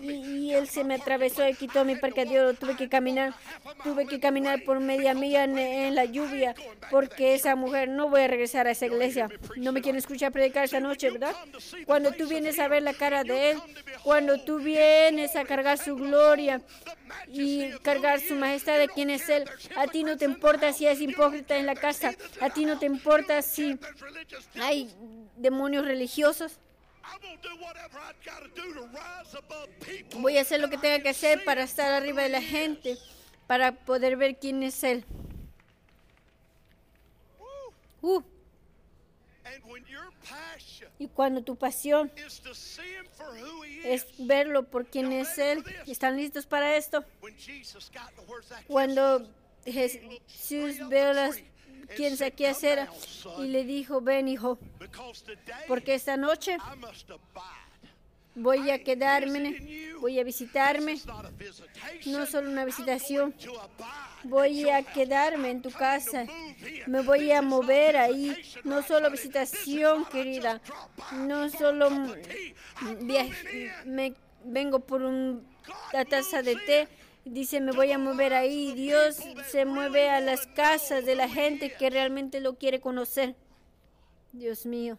y, 0.00 0.52
él 0.52 0.68
se 0.68 0.84
me 0.84 0.94
atravesó 0.94 1.46
y 1.48 1.54
quitó 1.54 1.84
mi 1.84 1.96
parqueadero. 1.96 2.54
Tuve 2.54 2.76
que 2.76 2.88
caminar, 2.88 3.34
tuve 3.82 4.06
que 4.06 4.20
caminar 4.20 4.62
por 4.64 4.80
media 4.80 5.14
milla 5.14 5.44
en, 5.44 5.58
en 5.58 5.94
la 5.94 6.04
lluvia 6.04 6.54
porque 6.90 7.34
esa 7.34 7.56
mujer 7.56 7.88
no 7.88 8.08
voy 8.08 8.22
a 8.22 8.28
regresar 8.28 8.66
a 8.66 8.72
esa 8.72 8.86
iglesia. 8.86 9.28
No 9.56 9.72
me 9.72 9.80
quieren 9.80 9.98
escuchar 9.98 10.32
predicar 10.32 10.64
esta 10.64 10.80
noche, 10.80 11.10
¿verdad? 11.10 11.34
Cuando 11.86 12.12
tú 12.12 12.26
vienes 12.26 12.58
a 12.58 12.68
ver 12.68 12.82
la 12.82 12.94
cara 12.94 13.24
de 13.24 13.52
él, 13.52 13.58
cuando 14.02 14.13
tú 14.44 14.58
vienes 14.58 15.36
a 15.36 15.44
cargar 15.44 15.78
su 15.78 15.96
gloria 15.96 16.62
y 17.28 17.70
cargar 17.82 18.20
su 18.20 18.34
majestad 18.34 18.78
de 18.78 18.88
quién 18.88 19.10
es 19.10 19.28
él, 19.28 19.44
a 19.76 19.86
ti 19.86 20.04
no 20.04 20.16
te 20.16 20.24
importa 20.24 20.72
si 20.72 20.86
es 20.86 21.00
hipócrita 21.00 21.56
en 21.56 21.66
la 21.66 21.74
casa, 21.74 22.14
a 22.40 22.50
ti 22.50 22.64
no 22.64 22.78
te 22.78 22.86
importa 22.86 23.42
si 23.42 23.78
hay 24.60 24.94
demonios 25.36 25.84
religiosos. 25.84 26.58
Voy 30.16 30.38
a 30.38 30.42
hacer 30.42 30.60
lo 30.60 30.70
que 30.70 30.78
tenga 30.78 31.00
que 31.00 31.08
hacer 31.10 31.44
para 31.44 31.62
estar 31.62 31.92
arriba 31.92 32.22
de 32.22 32.28
la 32.28 32.42
gente, 32.42 32.96
para 33.46 33.72
poder 33.72 34.16
ver 34.16 34.36
quién 34.36 34.62
es 34.62 34.82
Él. 34.84 35.04
Uh, 38.00 38.22
y 40.98 41.08
cuando 41.08 41.42
tu 41.42 41.56
pasión 41.56 42.10
es 43.84 44.06
verlo 44.18 44.64
por 44.64 44.86
quién 44.86 45.12
es 45.12 45.38
Él, 45.38 45.64
¿están 45.86 46.16
listos 46.16 46.46
para 46.46 46.76
esto? 46.76 47.04
Cuando 48.66 49.28
Jesús 49.64 50.88
veo 50.88 51.12
las 51.12 51.40
quien 51.96 52.16
saqué 52.16 52.48
a 52.48 52.54
cera 52.54 52.88
y 53.38 53.48
le 53.48 53.64
dijo, 53.64 54.00
ven 54.00 54.28
hijo, 54.28 54.58
porque 55.68 55.94
esta 55.94 56.16
noche. 56.16 56.56
Voy 58.34 58.70
a 58.70 58.82
quedarme, 58.82 59.92
voy 60.00 60.18
a 60.18 60.24
visitarme, 60.24 60.96
no 62.06 62.26
solo 62.26 62.50
una 62.50 62.64
visitación, 62.64 63.34
voy 64.24 64.68
a 64.68 64.82
quedarme 64.82 65.50
en 65.50 65.62
tu 65.62 65.70
casa, 65.70 66.26
me 66.86 67.00
voy 67.02 67.30
a 67.30 67.42
mover 67.42 67.96
ahí, 67.96 68.34
no 68.64 68.82
solo 68.82 69.10
visitación, 69.10 70.04
querida, 70.06 70.60
no 71.12 71.48
solo 71.48 71.90
me 73.84 74.14
vengo 74.44 74.80
por 74.80 75.02
un- 75.02 75.46
una 75.92 76.04
taza 76.04 76.42
de 76.42 76.56
té, 76.56 76.88
dice 77.24 77.60
me 77.60 77.72
voy 77.72 77.92
a 77.92 77.98
mover 77.98 78.34
ahí, 78.34 78.72
Dios 78.72 79.16
se 79.48 79.64
mueve 79.64 80.10
a 80.10 80.20
las 80.20 80.46
casas 80.46 81.06
de 81.06 81.14
la 81.14 81.28
gente 81.28 81.72
que 81.72 81.88
realmente 81.88 82.40
lo 82.40 82.56
quiere 82.56 82.80
conocer. 82.80 83.34
Dios 84.32 84.66
mío. 84.66 84.98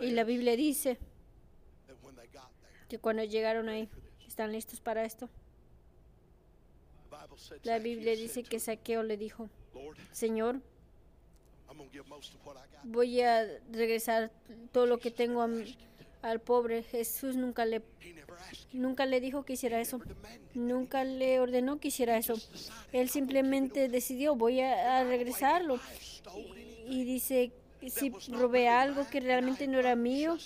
Y 0.00 0.10
la 0.10 0.24
Biblia 0.24 0.56
dice 0.56 0.98
que 2.88 2.98
cuando 2.98 3.24
llegaron 3.24 3.68
ahí, 3.68 3.88
¿están 4.26 4.52
listos 4.52 4.80
para 4.80 5.04
esto? 5.04 5.28
La 7.64 7.78
Biblia 7.78 8.14
dice 8.16 8.42
que 8.42 8.58
Saqueo 8.58 9.02
le 9.02 9.16
dijo, 9.16 9.48
Señor, 10.12 10.60
voy 12.84 13.20
a 13.20 13.44
regresar 13.70 14.30
todo 14.72 14.86
lo 14.86 14.98
que 14.98 15.10
tengo 15.10 15.42
a 15.42 15.48
al 16.22 16.40
pobre. 16.40 16.82
Jesús 16.84 17.36
nunca 17.36 17.64
le, 17.64 17.82
nunca 18.72 19.06
le 19.06 19.20
dijo 19.20 19.44
que 19.44 19.54
hiciera 19.54 19.80
eso. 19.80 20.00
Nunca 20.54 21.04
le 21.04 21.40
ordenó 21.40 21.78
que 21.78 21.88
hiciera 21.88 22.16
eso. 22.16 22.34
Él 22.92 23.10
simplemente 23.10 23.88
decidió, 23.88 24.34
voy 24.34 24.60
a, 24.60 24.98
a 24.98 25.04
regresarlo. 25.04 25.78
Anything 26.26 26.92
Y 26.92 27.04
dice, 27.04 27.52
si 27.90 28.12
robé 28.30 28.68
algo 28.68 29.06
que 29.08 29.20
realmente 29.20 29.66
no 29.66 29.78
era 29.78 29.96
mío 29.96 30.36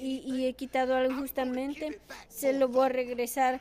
y, 0.00 0.22
y 0.26 0.46
he 0.46 0.52
quitado 0.54 0.94
algo 0.96 1.20
justamente, 1.20 1.98
se 2.28 2.52
lo 2.52 2.68
voy 2.68 2.86
a 2.86 2.88
regresar 2.88 3.60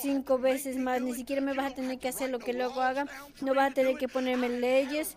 cinco 0.00 0.38
veces 0.38 0.76
más. 0.76 1.00
Ni 1.00 1.14
siquiera 1.14 1.40
me 1.40 1.54
vas 1.54 1.72
a 1.72 1.74
tener 1.74 1.98
que 1.98 2.08
hacer 2.08 2.30
lo 2.30 2.38
que 2.38 2.52
luego 2.52 2.82
haga. 2.82 3.06
No 3.40 3.54
vas 3.54 3.70
a 3.70 3.74
tener 3.74 3.96
que 3.96 4.08
ponerme 4.08 4.48
leyes. 4.48 5.16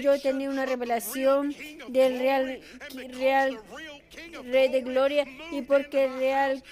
Yo 0.00 0.12
he 0.12 0.20
tenido 0.20 0.52
una 0.52 0.66
revelación 0.66 1.54
del 1.88 2.18
real, 2.18 2.60
real 3.10 3.58
Rey 4.44 4.68
de 4.68 4.80
Gloria 4.82 5.26
y 5.50 5.62
porque 5.62 6.04
el 6.04 6.18
real 6.18 6.62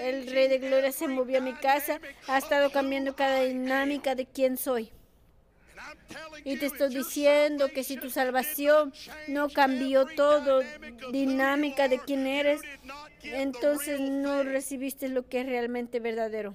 el 0.00 0.26
Rey 0.26 0.48
de 0.48 0.58
Gloria 0.58 0.92
se 0.92 1.08
movió 1.08 1.38
a 1.38 1.42
mi 1.42 1.54
casa, 1.54 2.00
ha 2.26 2.38
estado 2.38 2.70
cambiando 2.70 3.14
cada 3.16 3.42
dinámica 3.42 4.14
de 4.14 4.26
quién 4.26 4.56
soy. 4.56 4.90
Y 6.44 6.56
te 6.56 6.66
estoy 6.66 6.94
diciendo 6.94 7.68
que 7.68 7.84
si 7.84 7.96
tu 7.96 8.10
salvación 8.10 8.92
no 9.26 9.48
cambió 9.48 10.06
todo, 10.06 10.62
dinámica 11.12 11.88
de 11.88 11.98
quién 11.98 12.26
eres, 12.26 12.60
entonces 13.22 14.00
no 14.00 14.42
recibiste 14.42 15.08
lo 15.08 15.26
que 15.28 15.40
es 15.40 15.46
realmente 15.46 16.00
verdadero. 16.00 16.54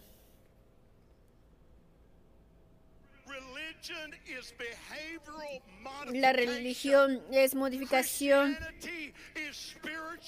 La 6.14 6.32
religión 6.32 7.22
es 7.32 7.56
modificación, 7.56 8.58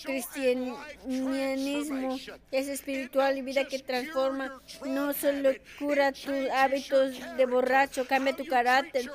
cristianismo 0.03 2.18
es 2.51 2.68
espiritual 2.68 3.38
y 3.38 3.41
vida 3.41 3.66
que 3.66 3.80
transforma. 3.80 4.62
No 4.86 5.14
solo 5.14 5.51
cura 5.80 6.12
tus 6.12 6.49
hábitos 6.53 7.16
de 7.38 7.45
borracho, 7.45 8.06
cambia 8.06 8.36
tu 8.36 8.45
carácter, 8.45 9.10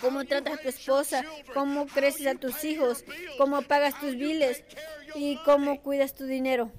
cómo 0.00 0.24
tratas 0.24 0.58
a 0.58 0.62
tu 0.62 0.68
esposa, 0.68 1.24
cómo 1.54 1.86
creces 1.86 2.26
a 2.26 2.34
tus 2.34 2.64
hijos, 2.64 3.04
cómo 3.38 3.62
pagas 3.62 3.98
tus 4.00 4.16
biles 4.16 4.64
y 5.14 5.36
cómo 5.44 5.80
cuidas 5.80 6.14
tu 6.14 6.26
dinero. 6.26 6.70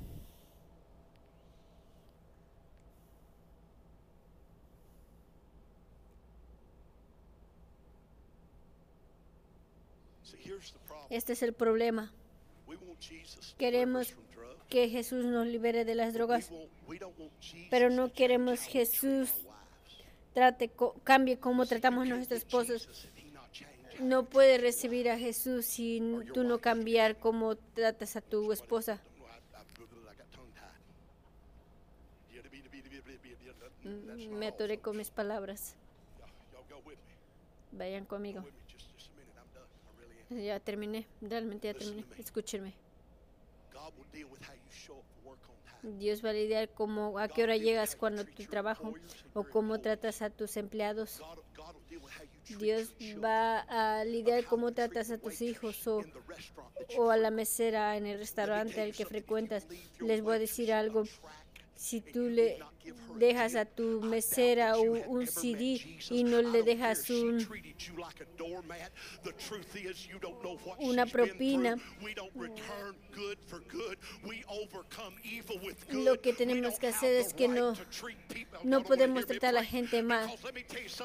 Este 11.13 11.33
es 11.33 11.43
el 11.43 11.53
problema. 11.53 12.11
Queremos 13.59 14.15
que 14.67 14.89
Jesús 14.89 15.23
nos 15.25 15.45
libere 15.45 15.85
de 15.85 15.93
las 15.93 16.15
drogas, 16.15 16.49
pero 17.69 17.91
no 17.91 18.11
queremos 18.11 18.61
we 18.61 18.71
Jesús 18.71 19.31
trate, 20.33 20.71
cambie 21.03 21.37
cómo 21.37 21.67
tratamos 21.67 22.07
a 22.07 22.15
nuestros 22.15 22.39
esposos. 22.39 23.11
No 23.99 24.25
puedes 24.25 24.59
recibir 24.59 25.07
a 25.07 25.19
Jesús 25.19 25.67
sin 25.67 26.25
tú 26.33 26.43
no 26.43 26.57
cambiar 26.57 27.19
cómo 27.19 27.57
tratas 27.57 28.15
a 28.15 28.21
tu 28.21 28.51
esposa. 28.51 28.99
Not 33.83 34.17
Me 34.31 34.47
atoré 34.47 34.79
con 34.79 34.97
mis 34.97 35.11
palabras. 35.11 35.75
Vayan 37.71 38.05
conmigo. 38.05 38.43
Ya 40.29 40.59
terminé, 40.59 41.07
realmente 41.21 41.67
ya 41.67 41.73
terminé. 41.73 42.03
Escúchenme. 42.17 42.73
Dios 45.83 46.23
va 46.23 46.29
a 46.29 46.33
lidiar 46.33 46.69
cómo, 46.69 47.19
a 47.19 47.27
qué 47.27 47.43
hora 47.43 47.57
llegas 47.57 47.95
cuando 47.97 48.23
tu 48.23 48.43
trabajo 48.45 48.93
o 49.33 49.43
cómo 49.43 49.81
tratas 49.81 50.21
a 50.21 50.29
tus 50.29 50.55
empleados. 50.55 51.21
Dios 52.57 52.93
va 53.21 53.59
a 53.59 54.05
lidiar 54.05 54.45
cómo 54.45 54.71
tratas 54.73 55.11
a 55.11 55.17
tus 55.17 55.41
hijos 55.41 55.85
o, 55.87 56.01
o 56.97 57.09
a 57.09 57.17
la 57.17 57.31
mesera 57.31 57.97
en 57.97 58.05
el 58.05 58.17
restaurante 58.17 58.81
al 58.81 58.93
que 58.93 59.05
frecuentas. 59.05 59.67
Les 59.99 60.21
voy 60.21 60.35
a 60.35 60.39
decir 60.39 60.71
algo. 60.71 61.03
Si 61.75 62.01
tú 62.01 62.29
le 62.29 62.59
dejas 63.17 63.55
a 63.55 63.65
tu 63.65 64.01
mesera 64.01 64.77
un, 64.77 65.01
un 65.07 65.27
CD 65.27 65.79
y 66.09 66.23
no 66.23 66.41
le 66.41 66.63
dejas 66.63 67.09
un, 67.09 67.45
una 70.79 71.05
propina, 71.05 71.75
lo 75.91 76.21
que 76.21 76.33
tenemos 76.33 76.79
que 76.79 76.87
hacer 76.87 77.15
es 77.15 77.33
que 77.33 77.47
no, 77.47 77.73
no 78.63 78.83
podemos 78.83 79.25
tratar 79.25 79.49
a 79.49 79.53
la 79.53 79.65
gente 79.65 80.01
mal. 80.03 80.29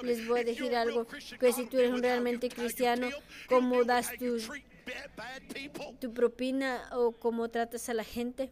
Les 0.03 0.27
voy 0.27 0.41
a 0.41 0.45
decir 0.45 0.75
algo, 0.75 1.07
que 1.41 1.53
si 1.53 1.66
tú 1.66 1.79
eres 1.79 2.01
realmente 2.01 2.49
cristiano, 2.49 3.09
cómo 3.49 3.85
das 3.85 4.11
tu, 4.19 4.39
tu 6.01 6.14
propina 6.14 6.89
o 6.93 7.12
cómo 7.12 7.49
tratas 7.49 7.89
a 7.89 7.95
la 7.95 8.05
gente. 8.05 8.51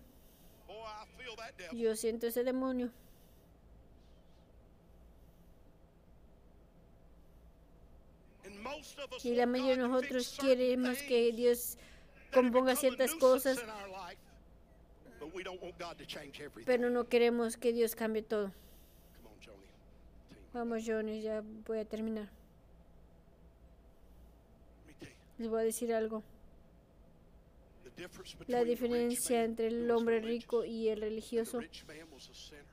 Yo 1.73 1.97
siento 1.97 2.27
ese 2.27 2.45
demonio. 2.45 2.91
Y 9.23 9.35
la 9.35 9.47
mayoría 9.47 9.77
de 9.77 9.89
nosotros 9.89 10.37
queremos 10.41 10.99
que 11.03 11.33
Dios 11.33 11.79
componga 12.33 12.77
ciertas 12.77 13.15
cosas, 13.15 13.59
pero 16.65 16.91
no 16.91 17.09
queremos 17.09 17.57
que 17.57 17.73
Dios 17.73 17.95
cambie 17.95 18.23
todo. 18.23 18.53
Vamos, 20.53 20.85
Johnny, 20.87 21.21
ya 21.21 21.43
voy 21.67 21.79
a 21.79 21.85
terminar. 21.85 22.29
Les 25.39 25.49
voy 25.49 25.61
a 25.61 25.65
decir 25.65 25.93
algo. 25.93 26.23
La 28.47 28.65
diferencia 28.65 29.45
entre 29.45 29.69
el 29.69 29.91
hombre 29.91 30.21
rico 30.21 30.65
y 30.65 30.89
el 30.89 31.01
religioso 31.01 31.61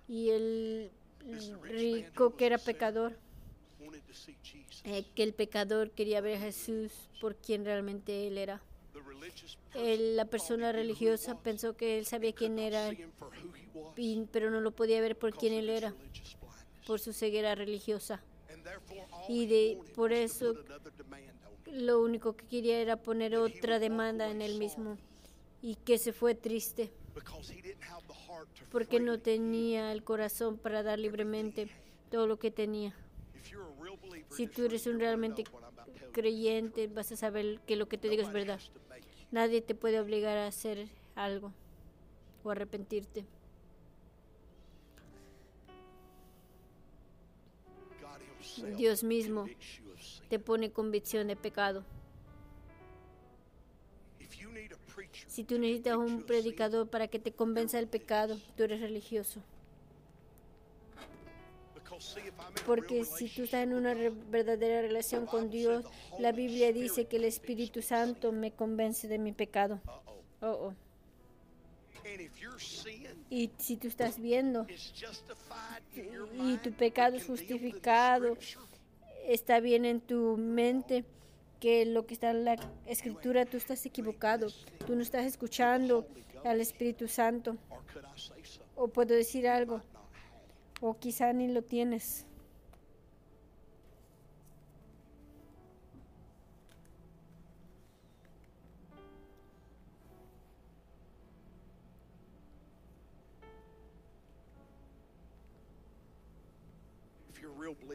y 0.07 0.29
el 0.29 0.91
rico 1.63 2.35
que 2.35 2.45
era 2.45 2.57
pecador, 2.57 3.17
eh, 4.83 5.05
que 5.15 5.23
el 5.23 5.33
pecador 5.33 5.91
quería 5.91 6.19
ver 6.21 6.37
a 6.37 6.41
Jesús 6.41 6.91
por 7.21 7.35
quien 7.35 7.63
realmente 7.65 8.27
él 8.27 8.37
era. 8.37 8.61
El- 9.75 10.15
la 10.17 10.25
persona 10.25 10.71
religiosa 10.71 11.39
pensó 11.41 11.75
que 11.75 11.97
él 11.97 12.05
sabía 12.05 12.33
quién 12.33 12.59
era, 12.59 12.91
pero 14.31 14.51
no 14.51 14.61
lo 14.61 14.71
podía 14.71 15.01
ver 15.01 15.17
por 15.17 15.33
quién 15.35 15.53
él 15.53 15.69
era, 15.69 15.93
por 16.85 16.99
su 16.99 17.13
ceguera 17.13 17.55
religiosa. 17.55 18.21
Y 19.29 19.45
de- 19.47 19.79
por 19.95 20.11
eso. 20.13 20.53
Lo 21.71 22.01
único 22.01 22.35
que 22.35 22.45
quería 22.45 22.79
era 22.81 22.97
poner 22.97 23.35
otra 23.35 23.79
demanda 23.79 24.29
en 24.29 24.41
él 24.41 24.59
mismo 24.59 24.97
y 25.63 25.75
que 25.75 25.97
se 25.97 26.11
fue 26.11 26.35
triste 26.35 26.91
porque 28.69 28.99
no 28.99 29.19
tenía 29.19 29.93
el 29.93 30.03
corazón 30.03 30.57
para 30.57 30.83
dar 30.83 30.99
libremente 30.99 31.69
todo 32.11 32.27
lo 32.27 32.37
que 32.37 32.51
tenía. 32.51 32.93
Si 34.29 34.45
tú 34.47 34.65
eres 34.65 34.85
un 34.87 34.99
realmente 34.99 35.45
creyente, 36.11 36.87
vas 36.87 37.11
a 37.13 37.15
saber 37.15 37.61
que 37.65 37.77
lo 37.77 37.87
que 37.87 37.97
te 37.97 38.09
digo 38.09 38.23
es 38.23 38.33
verdad. 38.33 38.59
Nadie 39.31 39.61
te 39.61 39.73
puede 39.73 39.99
obligar 39.99 40.37
a 40.37 40.47
hacer 40.47 40.89
algo 41.15 41.53
o 42.43 42.51
arrepentirte. 42.51 43.25
Dios 48.75 49.03
mismo 49.03 49.47
te 50.29 50.39
pone 50.39 50.71
convicción 50.71 51.27
de 51.27 51.37
pecado. 51.37 51.85
Si 55.27 55.43
tú 55.43 55.57
necesitas 55.57 55.97
un 55.97 56.23
predicador 56.23 56.87
para 56.87 57.07
que 57.07 57.19
te 57.19 57.31
convenza 57.31 57.77
del 57.77 57.87
pecado, 57.87 58.37
tú 58.55 58.63
eres 58.63 58.81
religioso. 58.81 59.41
Porque 62.65 63.05
si 63.05 63.29
tú 63.29 63.43
estás 63.43 63.63
en 63.63 63.73
una 63.73 63.93
verdadera 64.29 64.81
relación 64.81 65.25
con 65.25 65.49
Dios, 65.49 65.85
la 66.19 66.31
Biblia 66.31 66.71
dice 66.71 67.05
que 67.05 67.17
el 67.17 67.25
Espíritu 67.25 67.81
Santo 67.81 68.31
me 68.31 68.51
convence 68.51 69.07
de 69.07 69.19
mi 69.19 69.31
pecado. 69.31 69.79
Oh, 70.41 70.47
oh. 70.47 70.73
Y 73.29 73.49
si 73.57 73.77
tú 73.77 73.87
estás 73.87 74.19
viendo 74.19 74.67
y 76.45 76.57
tu 76.57 76.71
pecado 76.73 77.15
es 77.15 77.25
justificado, 77.25 78.37
está 79.25 79.59
bien 79.59 79.85
en 79.85 80.01
tu 80.01 80.37
mente 80.37 81.05
que 81.63 81.85
lo 81.85 82.05
que 82.05 82.13
está 82.13 82.31
en 82.31 82.43
la 82.43 82.57
escritura 82.85 83.45
tú 83.45 83.55
estás 83.55 83.85
equivocado. 83.85 84.47
Tú 84.85 84.97
no 84.97 85.01
estás 85.01 85.25
escuchando 85.25 86.05
al 86.43 86.59
Espíritu 86.59 87.07
Santo. 87.07 87.55
O 88.75 88.89
puedo 88.89 89.15
decir 89.15 89.47
algo, 89.47 89.81
o 90.81 90.99
quizá 90.99 91.31
ni 91.31 91.47
lo 91.47 91.61
tienes. 91.61 92.25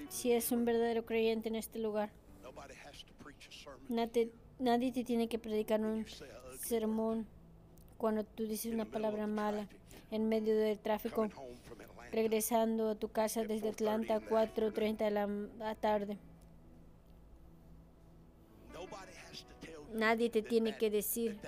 Si 0.09 0.33
es 0.33 0.53
un 0.53 0.64
verdadero 0.64 1.05
creyente 1.05 1.51
en 1.51 1.57
este 1.57 1.79
lugar, 1.79 2.11
nadie, 3.89 4.31
nadie 4.59 4.93
te 4.93 5.05
tiene 5.05 5.29
que 5.29 5.39
predicar 5.39 5.81
un 5.81 6.07
sermón 6.61 7.27
cuando 7.97 8.25
tú 8.25 8.47
dices 8.47 8.73
una 8.73 8.85
palabra 8.85 9.27
mala 9.27 9.69
en 10.11 10.29
medio 10.29 10.57
del 10.57 10.79
tráfico, 10.79 11.29
regresando 12.12 12.91
a 12.91 12.95
tu 12.95 13.09
casa 13.09 13.45
desde 13.45 13.73
4:30 13.73 13.73
Atlanta 13.73 14.14
a 14.14 14.19
in 14.19 14.23
the 14.25 14.35
afternoon. 14.35 14.73
4.30 14.73 15.59
de 15.59 15.59
la 15.59 15.75
tarde. 15.75 16.19
Nadie 19.93 20.31
te 20.31 20.43
tiene 20.43 20.77
que 20.77 20.91
decir 20.91 21.39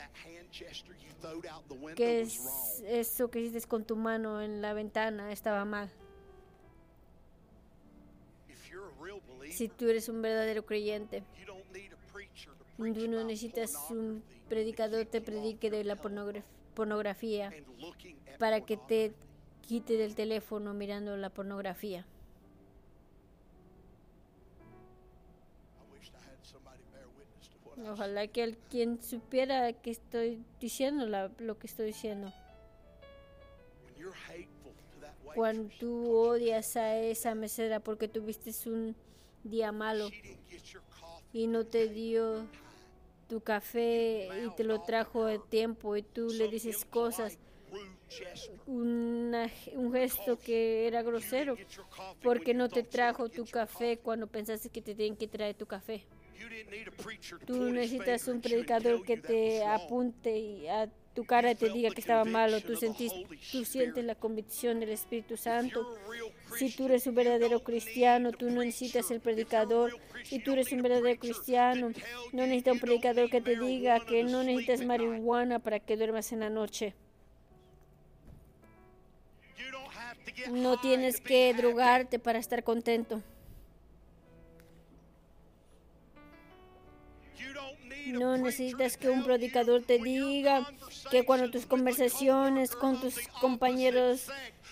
que 1.95 2.21
es 2.23 2.83
eso 2.87 3.31
que 3.31 3.41
hiciste 3.41 3.69
con 3.69 3.85
tu 3.85 3.97
mano 3.97 4.41
en 4.41 4.63
la 4.63 4.73
ventana 4.73 5.33
estaba 5.33 5.65
mal. 5.65 5.91
Si 9.51 9.69
tú 9.69 9.89
eres 9.89 10.09
un 10.09 10.23
verdadero 10.23 10.65
creyente, 10.65 11.23
tú 12.95 13.09
no 13.09 13.25
necesitas 13.25 13.75
un 13.91 14.23
predicador 14.49 15.05
te 15.07 15.21
predique 15.21 15.71
de 15.71 15.85
la 15.85 15.97
pornografía 16.75 17.53
para 18.39 18.63
que 18.65 18.77
te 18.77 19.13
quite 19.63 19.97
del 19.97 20.15
teléfono 20.15 20.73
mirando 20.75 21.17
la 21.17 21.31
pornografía. 21.31 22.07
Ojalá 27.89 28.27
que 28.27 28.43
alguien 28.43 29.03
supiera 29.03 29.73
que 29.73 29.91
estoy 29.91 30.45
diciendo 30.61 31.07
la- 31.07 31.31
lo 31.39 31.59
que 31.59 31.67
estoy 31.67 31.87
diciendo. 31.87 32.33
Cuando 35.35 35.71
tú 35.79 36.11
odias 36.11 36.77
a 36.77 36.97
esa 36.99 37.35
mesera 37.35 37.81
porque 37.81 38.09
tuviste 38.09 38.51
un 38.69 38.97
día 39.45 39.71
malo 39.73 40.09
y 41.33 41.47
no 41.47 41.65
te 41.65 41.89
dio 41.89 42.47
tu 43.31 43.41
café 43.41 44.29
y 44.45 44.51
te 44.57 44.65
lo 44.65 44.81
trajo 44.83 45.25
a 45.27 45.39
tiempo 45.49 45.97
y 45.97 46.03
tú 46.03 46.27
le 46.31 46.49
dices 46.49 46.85
cosas, 46.85 47.39
una- 48.67 49.49
un 49.75 49.93
gesto 49.93 50.37
que 50.37 50.89
era 50.89 51.03
grosero 51.03 51.57
porque 52.23 52.55
no 52.55 52.69
te 52.69 52.83
trajo 52.83 53.29
tu 53.29 53.45
café 53.47 53.99
cuando 53.99 54.27
pensaste 54.27 54.69
que 54.69 54.83
te 54.83 54.97
tienen 54.97 55.17
que 55.17 55.29
traer 55.29 55.55
tu 55.55 55.67
café. 55.67 56.05
Tú 57.47 57.71
necesitas 57.71 58.27
un 58.29 58.41
predicador 58.41 59.05
que 59.05 59.17
te 59.19 59.65
apunte 59.65 60.37
y 60.39 60.67
a 60.67 60.89
tu 61.15 61.25
cara 61.25 61.53
y 61.53 61.55
te 61.55 61.67
diga 61.71 61.91
que 61.91 62.01
estaba 62.01 62.25
malo. 62.33 62.61
Tú, 62.61 62.75
sentís, 62.77 63.13
tú 63.53 63.65
sientes 63.65 64.05
la 64.05 64.15
convicción 64.17 64.81
del 64.81 64.91
Espíritu 64.91 65.37
Santo. 65.37 65.87
Si 66.57 66.71
tú 66.71 66.87
eres 66.87 67.07
un 67.07 67.15
verdadero 67.15 67.63
cristiano, 67.63 68.33
tú 68.33 68.51
no 68.51 68.63
necesitas 68.63 69.11
el 69.11 69.21
predicador. 69.21 69.99
Si 70.25 70.39
tú 70.39 70.53
eres 70.53 70.73
un 70.73 70.83
verdadero 70.83 71.19
cristiano, 71.19 71.91
no 72.33 72.43
necesitas 72.47 72.75
un 72.75 72.81
predicador 72.81 73.31
que 73.31 73.41
te 73.41 73.57
diga 73.57 74.01
que 74.01 74.25
no 74.25 74.43
necesitas 74.43 74.85
marihuana 74.85 75.59
para 75.59 75.81
que 75.81 75.97
duermas 75.97 76.33
en 76.33 76.41
la 76.41 76.51
noche. 76.51 76.95
No 80.51 80.81
tienes 80.81 81.21
que 81.21 81.53
drogarte 81.55 82.19
para 82.19 82.39
estar 82.39 82.65
contento. 82.65 83.23
No 88.07 88.37
necesitas 88.37 88.97
que 88.97 89.09
un 89.09 89.23
predicador 89.23 89.83
te 89.83 89.99
diga 89.99 90.67
que 91.11 91.25
cuando 91.25 91.51
tus 91.51 91.67
conversaciones 91.67 92.75
con 92.75 93.01
tus 93.01 93.29
compañeros 93.41 94.27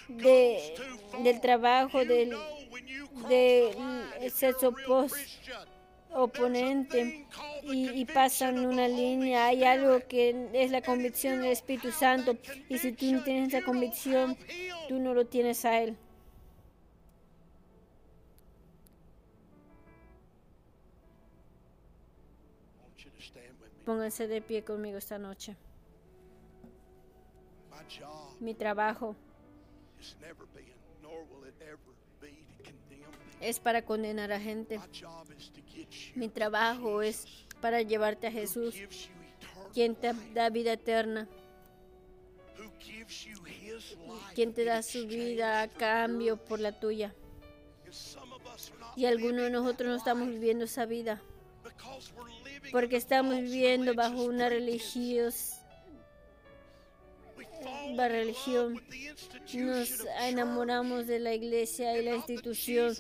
de, 0.09 0.75
del 1.23 1.41
trabajo, 1.41 2.05
del, 2.05 2.35
del 3.29 4.31
sexo 4.31 4.75
pos- 4.87 5.13
oponente 6.11 7.27
y, 7.65 7.91
y 7.91 8.05
pasan 8.07 8.59
una 8.59 8.89
línea, 8.89 9.47
hay 9.47 9.65
algo 9.65 10.01
que 10.09 10.49
es 10.55 10.71
la 10.71 10.81
convicción 10.83 11.43
del 11.43 11.53
Espíritu 11.53 11.93
Santo 11.93 12.37
y 12.69 12.79
si 12.79 12.93
tú 12.93 13.13
no 13.13 13.23
tienes 13.23 13.49
esa 13.53 13.65
convicción, 13.65 14.37
tú 14.89 14.99
no 14.99 15.15
lo 15.15 15.27
tienes 15.27 15.65
a 15.65 15.83
Él. 15.83 15.97
Pónganse 23.85 24.27
de 24.29 24.43
pie 24.43 24.65
conmigo 24.65 24.99
esta 24.99 25.19
noche. 25.19 25.57
Mi 28.41 28.55
trabajo 28.55 29.17
es 33.41 33.61
para 33.61 33.83
condenar 33.85 34.33
a 34.33 34.41
gente. 34.41 34.81
Mi 36.15 36.29
trabajo 36.29 37.03
es 37.03 37.27
para 37.61 37.83
llevarte 37.83 38.27
a 38.27 38.33
Jesús, 38.33 38.75
quien 39.73 39.95
te 39.95 40.13
da 40.35 40.51
vida 40.51 40.73
eterna, 40.73 41.29
quien 44.35 44.53
te 44.53 44.65
da 44.65 44.83
su 44.83 45.07
vida 45.07 45.63
a 45.63 45.69
cambio 45.69 46.37
por 46.37 46.61
la 46.61 46.79
tuya. 46.79 47.15
Y 48.97 49.07
algunos 49.07 49.43
de 49.43 49.51
nosotros 49.51 49.89
no 49.89 49.97
estamos 49.97 50.29
viviendo 50.29 50.65
esa 50.65 50.85
vida 50.85 51.23
porque 52.73 52.97
estamos 52.97 53.37
viviendo 53.37 53.95
bajo 53.95 54.25
una 54.25 54.49
religios, 54.49 55.58
la 57.95 58.09
religión. 58.09 58.81
Nos 59.55 60.05
enamoramos 60.21 61.07
de 61.07 61.19
la 61.19 61.35
iglesia 61.35 61.97
y 61.99 62.05
la 62.05 62.15
institución 62.15 62.95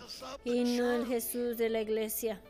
y 0.44 0.64
no 0.76 0.92
el 0.92 1.06
Jesús 1.06 1.58
de 1.58 1.68
la 1.68 1.80
iglesia. 1.80 2.40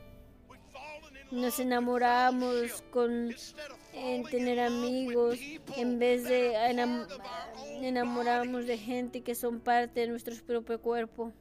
Nos 1.30 1.60
enamoramos 1.60 2.82
con 2.90 3.34
tener 4.30 4.60
amigos 4.60 5.38
en 5.76 5.98
vez 5.98 6.24
de 6.24 6.54
enamorarnos 7.82 8.66
de 8.66 8.78
gente 8.78 9.22
que 9.22 9.34
son 9.34 9.60
parte 9.60 10.00
de 10.00 10.08
nuestro 10.08 10.34
propio 10.46 10.80
cuerpo. 10.80 11.32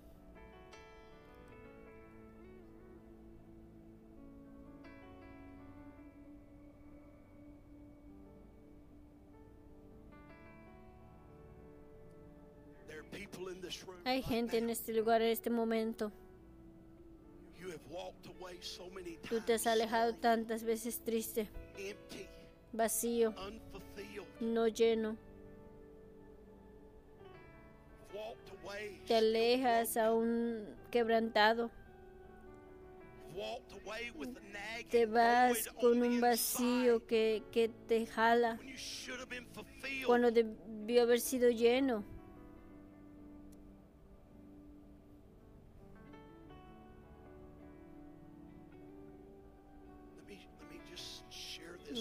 Hay 14.07 14.21
gente 14.21 14.57
en 14.57 14.69
este 14.69 14.93
lugar 14.93 15.21
en 15.21 15.31
este 15.31 15.49
momento. 15.49 16.13
Tú 19.27 19.41
te 19.41 19.55
has 19.55 19.67
alejado 19.67 20.15
tantas 20.15 20.63
veces 20.63 21.03
triste, 21.03 21.49
vacío, 22.71 23.33
no 24.39 24.69
lleno. 24.69 25.17
Te 29.07 29.17
alejas 29.17 29.97
aún 29.97 30.65
quebrantado. 30.89 31.69
Te 34.89 35.05
vas 35.05 35.67
con 35.81 36.01
un 36.01 36.21
vacío 36.21 37.05
que, 37.05 37.43
que 37.51 37.67
te 37.89 38.05
jala 38.05 38.57
cuando 40.05 40.31
debió 40.31 41.01
haber 41.01 41.19
sido 41.19 41.49
lleno. 41.49 42.05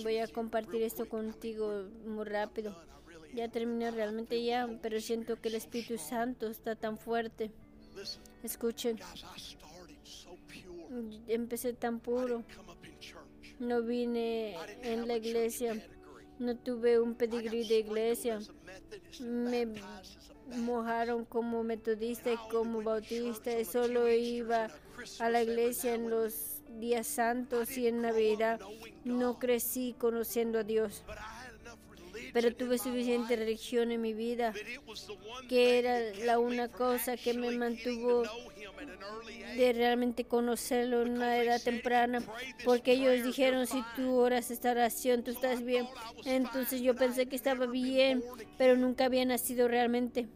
Voy 0.02 0.18
a 0.18 0.28
compartir 0.28 0.82
esto 0.82 1.08
contigo 1.08 1.84
muy 2.04 2.24
rápido. 2.24 2.76
Ya 3.34 3.48
terminé 3.48 3.90
realmente 3.90 4.42
ya, 4.42 4.68
pero 4.82 5.00
siento 5.00 5.40
que 5.40 5.48
el 5.48 5.56
Espíritu 5.56 5.98
Santo 5.98 6.48
está 6.48 6.74
tan 6.74 6.98
fuerte. 6.98 7.50
Escuchen, 8.42 8.98
empecé 11.28 11.72
tan 11.72 12.00
puro. 12.00 12.44
No 13.58 13.82
vine 13.82 14.56
en 14.82 15.08
la 15.08 15.16
iglesia, 15.16 15.82
no 16.38 16.56
tuve 16.56 17.00
un 17.00 17.14
pedigrí 17.14 17.66
de 17.66 17.78
iglesia. 17.78 18.38
Me 19.20 19.66
mojaron 20.58 21.24
como 21.24 21.62
metodista 21.64 22.32
y 22.32 22.36
como 22.50 22.82
bautista 22.82 23.50
solo 23.64 24.08
iba 24.10 24.68
a 25.18 25.30
la 25.30 25.42
iglesia 25.42 25.94
en 25.94 26.10
los 26.10 26.55
días 26.78 27.06
santos 27.06 27.76
y 27.76 27.86
en 27.86 28.02
Navidad. 28.02 28.60
No 29.04 29.38
crecí 29.38 29.94
conociendo 29.98 30.60
a 30.60 30.64
Dios, 30.64 31.04
pero 32.32 32.54
tuve 32.54 32.78
suficiente 32.78 33.36
religión 33.36 33.92
en 33.92 34.00
mi 34.00 34.12
vida 34.12 34.52
que 35.48 35.78
era 35.78 36.00
la 36.24 36.38
una 36.38 36.68
cosa 36.68 37.16
que 37.16 37.34
me 37.34 37.50
mantuvo 37.52 38.24
de 39.56 39.72
realmente 39.72 40.24
conocerlo 40.24 41.02
en 41.02 41.12
una 41.12 41.38
edad 41.38 41.60
temprana, 41.62 42.22
porque 42.64 42.92
ellos 42.92 43.24
dijeron, 43.24 43.66
si 43.66 43.82
tú 43.94 44.16
oras 44.16 44.50
esta 44.50 44.72
oración, 44.72 45.22
tú 45.22 45.30
estás 45.30 45.64
bien. 45.64 45.86
Entonces 46.24 46.82
yo 46.82 46.94
pensé 46.94 47.26
que 47.26 47.36
estaba 47.36 47.66
bien, 47.66 48.22
pero 48.58 48.76
nunca 48.76 49.06
había 49.06 49.24
nacido 49.24 49.68
realmente. 49.68 50.28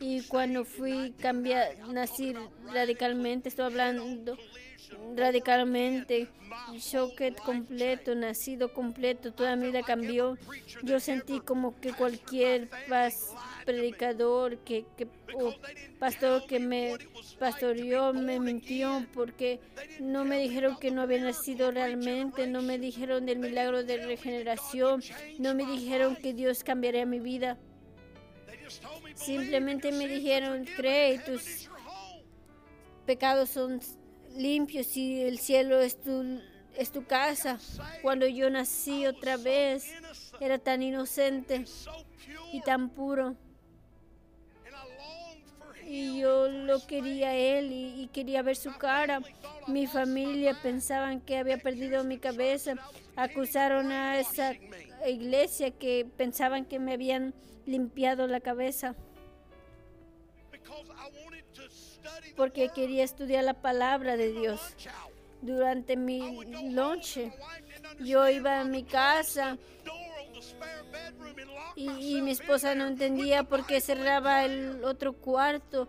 Y 0.00 0.22
cuando 0.22 0.64
fui 0.64 1.12
cambiar, 1.18 1.88
nací 1.88 2.34
radicalmente, 2.72 3.48
estoy 3.48 3.66
hablando 3.66 4.36
radicalmente, 5.16 6.28
choque 6.78 7.32
completo, 7.44 8.14
nacido 8.14 8.72
completo, 8.72 9.32
toda 9.32 9.56
mi 9.56 9.66
vida 9.66 9.82
cambió. 9.82 10.36
Yo 10.82 11.00
sentí 11.00 11.40
como 11.40 11.78
que 11.80 11.92
cualquier 11.92 12.68
pas- 12.88 13.34
predicador 13.64 14.58
que, 14.58 14.86
que- 14.96 15.08
o 15.34 15.54
pastor 15.98 16.46
que 16.46 16.60
me 16.60 16.96
pastoreó 17.38 18.12
me 18.12 18.38
mintió 18.38 19.04
porque 19.12 19.58
no 20.00 20.24
me 20.24 20.38
dijeron 20.38 20.78
que 20.78 20.90
no 20.92 21.02
había 21.02 21.20
nacido 21.20 21.70
realmente, 21.72 22.46
no 22.46 22.62
me 22.62 22.78
dijeron 22.78 23.26
del 23.26 23.38
milagro 23.40 23.82
de 23.82 23.96
regeneración, 24.06 25.02
no 25.38 25.54
me 25.54 25.66
dijeron 25.66 26.14
que 26.16 26.32
Dios 26.32 26.62
cambiaría 26.62 27.06
mi 27.06 27.18
vida. 27.18 27.58
They 28.46 28.58
just 28.64 28.82
told 28.82 29.02
me, 29.02 29.10
"Believe 29.12 29.16
Simplemente 29.18 29.90
me 29.92 30.06
dijeron, 30.08 30.64
cree, 30.76 31.18
tus 31.18 31.46
is 31.46 31.62
your 31.64 31.74
home." 31.74 32.22
pecados 33.04 33.50
son 33.50 33.80
limpios 34.36 34.96
y 34.96 35.22
el 35.22 35.38
cielo 35.38 35.80
es 35.80 36.00
tu, 36.00 36.40
es 36.76 36.90
tu 36.90 37.04
casa. 37.04 37.58
Cuando 38.02 38.26
yo 38.26 38.50
nací 38.50 39.06
otra 39.06 39.36
vez, 39.36 39.92
era 40.40 40.58
tan 40.58 40.82
inocente 40.82 41.64
y 42.52 42.60
tan 42.60 42.90
puro. 42.90 43.34
Y 45.84 46.20
yo 46.20 46.48
lo 46.48 46.84
quería 46.86 47.28
a 47.28 47.34
él 47.34 47.70
y, 47.72 48.02
y 48.02 48.06
quería 48.08 48.42
ver 48.42 48.56
su 48.56 48.76
cara. 48.76 49.20
Mi 49.68 49.86
familia 49.86 50.58
pensaban 50.60 51.20
que 51.20 51.38
había 51.38 51.58
perdido 51.58 52.02
mi 52.02 52.18
cabeza. 52.18 52.74
Acusaron 53.14 53.92
a 53.92 54.18
esa 54.18 54.54
iglesia 55.06 55.70
que 55.70 56.06
pensaban 56.16 56.64
que 56.64 56.80
me 56.80 56.92
habían 56.92 57.34
limpiado 57.66 58.26
la 58.26 58.40
cabeza 58.40 58.96
porque 62.36 62.68
quería 62.68 63.04
estudiar 63.04 63.44
la 63.44 63.54
palabra 63.54 64.16
de 64.16 64.32
Dios. 64.32 64.60
Durante 65.42 65.96
mi 65.96 66.44
didn't 66.44 67.32
yo 68.00 68.28
iba 68.28 68.60
a 68.60 68.64
mi 68.64 68.82
casa 68.84 69.58
y, 71.76 72.20
mi 72.22 72.30
esposa 72.30 72.74
no 72.74 72.86
entendía 72.86 73.44
por 73.44 73.66
qué 73.66 73.80
cerraba 73.80 74.44
el 74.44 74.82
otro 74.84 75.12
cuarto 75.12 75.88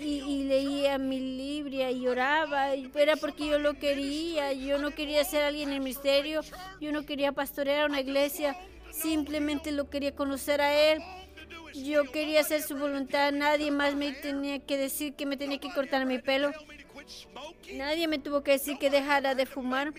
y, 0.00 0.44
leía 0.44 0.98
mi 0.98 1.18
Biblia 1.18 1.90
y 1.90 2.00
lloraba. 2.00 2.74
Era 2.74 3.16
porque 3.16 3.46
yo 3.46 3.58
lo 3.58 3.74
quería. 3.74 4.52
Yo 4.52 4.78
no 4.78 4.90
quería 4.92 5.24
ser 5.24 5.44
alguien 5.44 5.70
en 5.70 5.76
el 5.76 5.80
misterio. 5.80 6.42
Yo 6.80 6.92
no 6.92 7.04
quería 7.04 7.32
pastorear 7.32 7.88
una 7.88 8.00
iglesia. 8.00 8.56
Simplemente 8.90 9.72
lo 9.72 9.90
quería 9.90 10.14
conocer 10.14 10.60
a 10.60 10.72
Él. 10.72 11.02
Yo 11.74 12.10
quería 12.10 12.40
hacer 12.40 12.62
su 12.62 12.76
voluntad. 12.76 13.32
Nadie 13.32 13.70
más 13.70 13.94
me 13.94 14.12
tenía 14.12 14.58
que 14.58 14.76
decir 14.76 15.14
que 15.14 15.26
me 15.26 15.36
tenía 15.36 15.58
que 15.58 15.72
cortar 15.72 16.06
mi 16.06 16.18
pelo. 16.18 16.52
Nadie 17.74 18.08
me 18.08 18.18
tuvo 18.18 18.42
que 18.42 18.52
decir 18.52 18.78
que 18.78 18.90
dejara 18.90 19.34
de 19.34 19.46
fumar. 19.46 19.92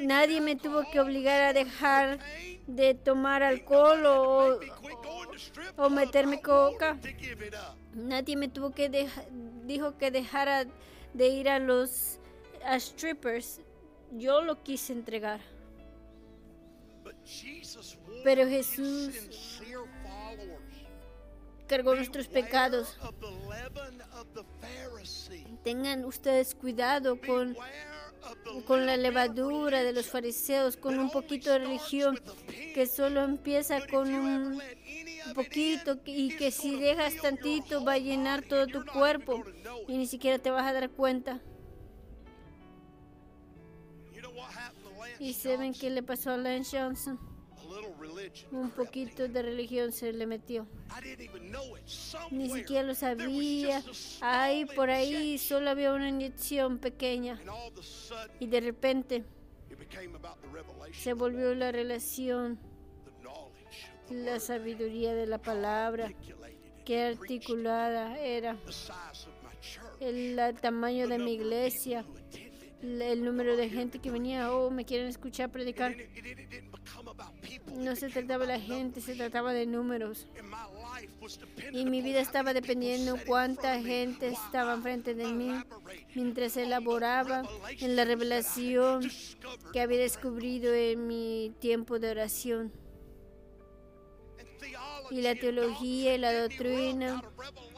Nadie 0.00 0.40
me 0.40 0.56
tuvo 0.56 0.82
que 0.90 1.00
obligar 1.00 1.42
a 1.42 1.52
dejar 1.52 2.18
de 2.66 2.94
tomar 2.94 3.42
alcohol 3.42 4.06
o, 4.06 4.60
o 5.76 5.90
meterme 5.90 6.40
coca. 6.40 6.98
Nadie 7.94 8.36
me 8.36 8.48
tuvo 8.48 8.70
que 8.70 8.88
dejar, 8.88 9.26
dijo 9.64 9.98
que 9.98 10.10
dejara 10.10 10.66
de 11.14 11.28
ir 11.28 11.48
a 11.48 11.58
los 11.58 12.18
a 12.64 12.78
strippers. 12.78 13.60
Yo 14.12 14.42
lo 14.42 14.62
quise 14.62 14.92
entregar. 14.92 15.40
Pero 18.24 18.46
Jesús. 18.46 19.60
Cargó 21.72 21.94
nuestros 21.94 22.28
pecados. 22.28 22.98
Tengan 25.64 26.04
ustedes 26.04 26.54
cuidado 26.54 27.18
con, 27.18 27.56
con 28.66 28.84
la 28.84 28.98
levadura 28.98 29.82
de 29.82 29.94
los 29.94 30.06
fariseos, 30.10 30.76
con 30.76 30.98
un 30.98 31.08
poquito 31.08 31.50
de 31.50 31.60
religión 31.60 32.20
que 32.74 32.86
solo 32.86 33.24
empieza 33.24 33.86
con 33.86 34.12
un 34.12 34.62
poquito 35.34 35.98
y 36.04 36.36
que 36.36 36.50
si 36.50 36.78
dejas 36.78 37.16
tantito 37.16 37.82
va 37.82 37.94
a 37.94 37.98
llenar 37.98 38.42
todo 38.42 38.66
tu 38.66 38.84
cuerpo 38.84 39.42
y 39.88 39.96
ni 39.96 40.06
siquiera 40.06 40.38
te 40.38 40.50
vas 40.50 40.66
a 40.66 40.74
dar 40.74 40.90
cuenta. 40.90 41.40
Y 45.18 45.32
saben 45.32 45.72
qué 45.72 45.88
le 45.88 46.02
pasó 46.02 46.32
a 46.32 46.36
Lance 46.36 46.78
Johnson. 46.78 47.31
Un 48.50 48.70
poquito 48.70 49.28
de 49.28 49.42
religión 49.42 49.92
se 49.92 50.12
le 50.12 50.26
metió. 50.26 50.66
Ni 52.30 52.50
siquiera 52.50 52.82
lo 52.82 52.94
sabía. 52.94 53.82
Ahí 54.20 54.64
por 54.64 54.90
ahí 54.90 55.38
solo 55.38 55.70
había 55.70 55.92
una 55.92 56.08
inyección 56.08 56.78
pequeña. 56.78 57.40
Y 58.40 58.46
de 58.46 58.60
repente 58.60 59.24
se 60.92 61.12
volvió 61.14 61.54
la 61.54 61.72
relación, 61.72 62.58
la 64.10 64.40
sabiduría 64.40 65.14
de 65.14 65.26
la 65.26 65.38
palabra, 65.38 66.12
qué 66.84 67.02
articulada 67.04 68.18
era 68.18 68.56
el, 70.00 70.38
el 70.38 70.60
tamaño 70.60 71.08
de 71.08 71.18
mi 71.18 71.34
iglesia, 71.34 72.04
el 72.82 73.24
número 73.24 73.56
de 73.56 73.68
gente 73.68 73.98
que 74.00 74.10
venía, 74.10 74.52
oh, 74.52 74.70
me 74.70 74.84
quieren 74.84 75.06
escuchar 75.06 75.50
predicar. 75.50 75.94
No 77.76 77.96
se 77.96 78.08
trataba 78.08 78.46
de 78.46 78.52
la 78.52 78.60
gente, 78.60 79.00
se 79.00 79.14
trataba 79.14 79.52
de 79.52 79.66
números. 79.66 80.26
Y 81.72 81.84
mi 81.84 82.02
vida 82.02 82.20
estaba 82.20 82.54
dependiendo 82.54 83.16
cuánta 83.26 83.80
gente 83.80 84.28
estaba 84.28 84.74
enfrente 84.74 85.14
de 85.14 85.32
mí 85.32 85.52
mientras 86.14 86.56
elaboraba 86.56 87.42
en 87.80 87.96
la 87.96 88.04
revelación 88.04 89.10
que 89.72 89.80
había 89.80 89.98
descubrido 89.98 90.72
en 90.74 91.06
mi 91.06 91.52
tiempo 91.60 91.98
de 91.98 92.10
oración. 92.10 92.72
Y 95.10 95.20
la 95.20 95.34
teología 95.34 96.14
y 96.14 96.18
la 96.18 96.32
doctrina 96.32 97.22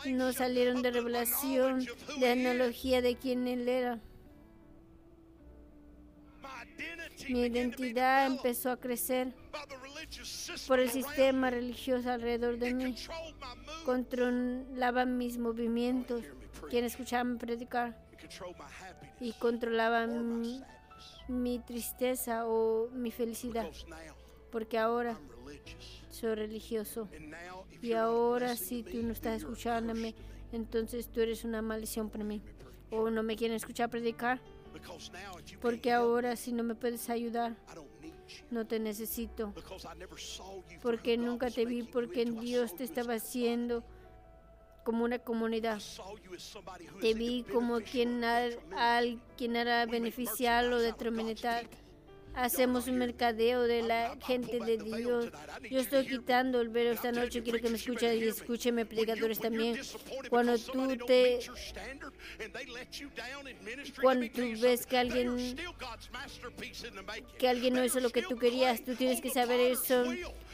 no 0.07 0.33
salieron 0.33 0.83
de 0.83 0.91
revelación, 0.91 1.87
de 2.21 2.31
analogía 2.31 3.03
de 3.03 3.17
quién 3.17 3.49
él 3.49 3.69
era. 3.69 4.01
Mi 7.29 7.41
identidad 7.47 8.27
empezó 8.27 8.71
a 8.71 8.77
crecer 8.77 9.33
por 10.67 10.81
el 10.81 10.91
sistema 10.91 11.51
religioso 11.51 12.11
alrededor 12.11 12.59
de 12.59 12.75
mí. 12.75 12.95
Controlaba 13.85 15.05
mis 15.05 15.39
movimientos. 15.39 16.25
Quien 16.71 16.85
escuchaba 16.85 17.39
predicar 17.39 17.99
y 19.21 19.33
controlaba 19.33 20.07
mi, 20.07 20.63
mi 21.29 21.59
tristeza 21.59 22.47
o 22.47 22.89
mi 22.93 23.11
felicidad. 23.11 23.71
Porque 24.51 24.79
ahora 24.79 25.19
soy 26.11 26.35
religioso. 26.35 27.09
Y 27.83 27.93
ahora 27.93 28.57
si 28.57 28.83
tú 28.83 29.03
no 29.03 29.13
estás 29.13 29.39
escuchándome, 29.39 30.15
entonces 30.53 31.09
tú 31.09 31.21
eres 31.21 31.45
una 31.45 31.61
maldición 31.61 32.09
para 32.09 32.25
mí. 32.25 32.41
O 32.91 33.11
no 33.11 33.23
me 33.23 33.37
quieren 33.37 33.57
escuchar 33.57 33.91
predicar. 33.91 34.41
Porque 35.61 35.93
ahora 35.93 36.37
si 36.37 36.53
no 36.53 36.63
me 36.63 36.75
puedes 36.75 37.09
ayudar, 37.11 37.57
No 38.51 38.67
te 38.67 38.79
necesito. 38.79 39.53
Porque 40.83 41.17
nunca 41.17 41.51
te 41.51 41.65
vi, 41.65 41.83
porque. 41.83 42.23
I 42.23 42.31
Dios 42.31 42.75
te 42.75 42.85
estaba 42.85 43.15
haciendo 43.15 43.85
como 44.85 45.05
una 45.05 45.19
comunidad. 45.19 45.81
Te 47.01 47.15
vi 47.15 47.43
como 47.45 47.81
quien, 47.81 48.23
al, 48.23 49.21
quien 49.37 49.57
hará 49.57 49.87
beneficiar 49.87 50.67
o 50.67 50.79
detrimental. 50.79 51.69
Hacemos 52.35 52.89
un 52.89 52.99
mercadeo 52.99 53.63
de 53.63 53.83
la 53.83 54.17
gente 54.25 54.59
de 54.59 54.79
Dios. 54.79 55.31
Yo 55.71 55.81
estoy 55.81 56.07
quitando 56.07 56.61
el 56.61 56.69
velo 56.69 56.93
esta 56.93 57.13
noche. 57.13 57.43
Quiero 57.43 57.61
que 57.61 57.71
me 57.71 57.77
escuchen 57.77 58.19
y 58.19 58.25
escúcheme, 58.25 58.85
predicadores 58.85 59.39
también. 59.39 59.79
Cuando 60.29 60.59
tú 60.59 60.97
te 61.07 61.41
cuando 64.01 64.29
tú 64.31 64.43
ves 64.61 64.87
que 64.87 64.99
alguien 64.99 65.57
que 67.39 67.49
alguien 67.49 67.75
no 67.75 67.85
hizo 67.85 68.01
lo 68.01 68.11
que 68.11 68.23
tú 68.23 68.37
querías, 68.37 68.85
tú 68.85 68.95
tienes 68.95 69.21
que 69.21 69.31
saber 69.31 69.61
eso, 69.61 70.05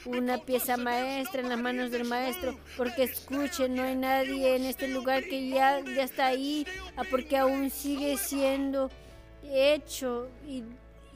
una 0.04 0.38
pieza 0.38 0.76
maestra 0.76 1.40
en 1.40 1.48
las 1.48 1.58
manos 1.58 1.90
del 1.90 2.04
maestro, 2.04 2.58
porque 2.76 3.04
escuchen, 3.04 3.74
no 3.74 3.82
hay 3.82 3.96
nadie 3.96 4.56
en 4.56 4.64
este 4.64 4.88
lugar 4.88 5.24
que 5.24 5.48
ya, 5.48 5.80
ya 5.80 6.04
está 6.04 6.26
ahí, 6.26 6.66
ah, 6.96 7.02
porque 7.10 7.36
aún 7.36 7.70
sigue 7.70 8.16
siendo 8.16 8.90
hecho 9.42 10.28
y, 10.46 10.62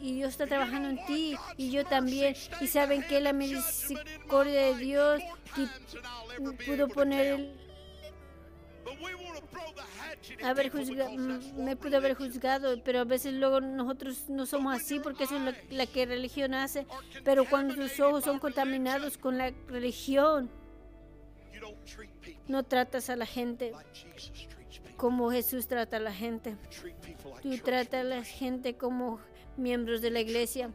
y 0.04 0.12
Dios 0.14 0.30
está 0.32 0.46
trabajando 0.46 0.90
en 0.90 1.04
ti 1.06 1.34
y 1.56 1.70
yo 1.70 1.84
también. 1.86 2.34
Y 2.60 2.66
saben 2.66 3.02
que 3.08 3.20
la 3.20 3.32
misericordia 3.32 4.60
de 4.66 4.74
Dios 4.76 5.22
pudo 6.66 6.88
poner 6.88 7.26
el, 7.26 7.56
haber 10.44 10.70
juzga- 10.70 11.08
mm, 11.10 11.64
me 11.64 11.76
pudo 11.76 11.96
haber 11.96 12.14
juzgado, 12.14 12.82
pero 12.84 13.00
a 13.00 13.04
veces 13.04 13.32
luego 13.34 13.60
nosotros 13.60 14.28
no 14.28 14.44
somos 14.46 14.74
así 14.76 15.00
porque 15.00 15.24
eso 15.24 15.36
es 15.36 15.42
lo- 15.42 15.52
la 15.76 15.86
que 15.86 16.04
religión 16.06 16.52
hace. 16.54 16.86
Pero 17.24 17.44
cuando 17.48 17.74
tus 17.74 17.98
ojos 18.00 18.24
son 18.24 18.38
contaminados 18.38 19.16
con 19.16 19.38
la 19.38 19.52
religión, 19.68 20.50
no 22.46 22.62
tratas 22.62 23.08
a 23.08 23.16
la 23.16 23.26
gente 23.26 23.72
como 24.96 25.30
Jesús 25.30 25.66
trata 25.66 25.96
a 25.96 26.00
la 26.00 26.12
gente. 26.12 26.56
Tú 27.42 27.56
tratas 27.58 28.00
a 28.00 28.04
la 28.04 28.22
gente 28.22 28.74
como 28.76 29.18
miembros 29.56 30.00
de 30.00 30.10
la 30.10 30.20
iglesia. 30.20 30.70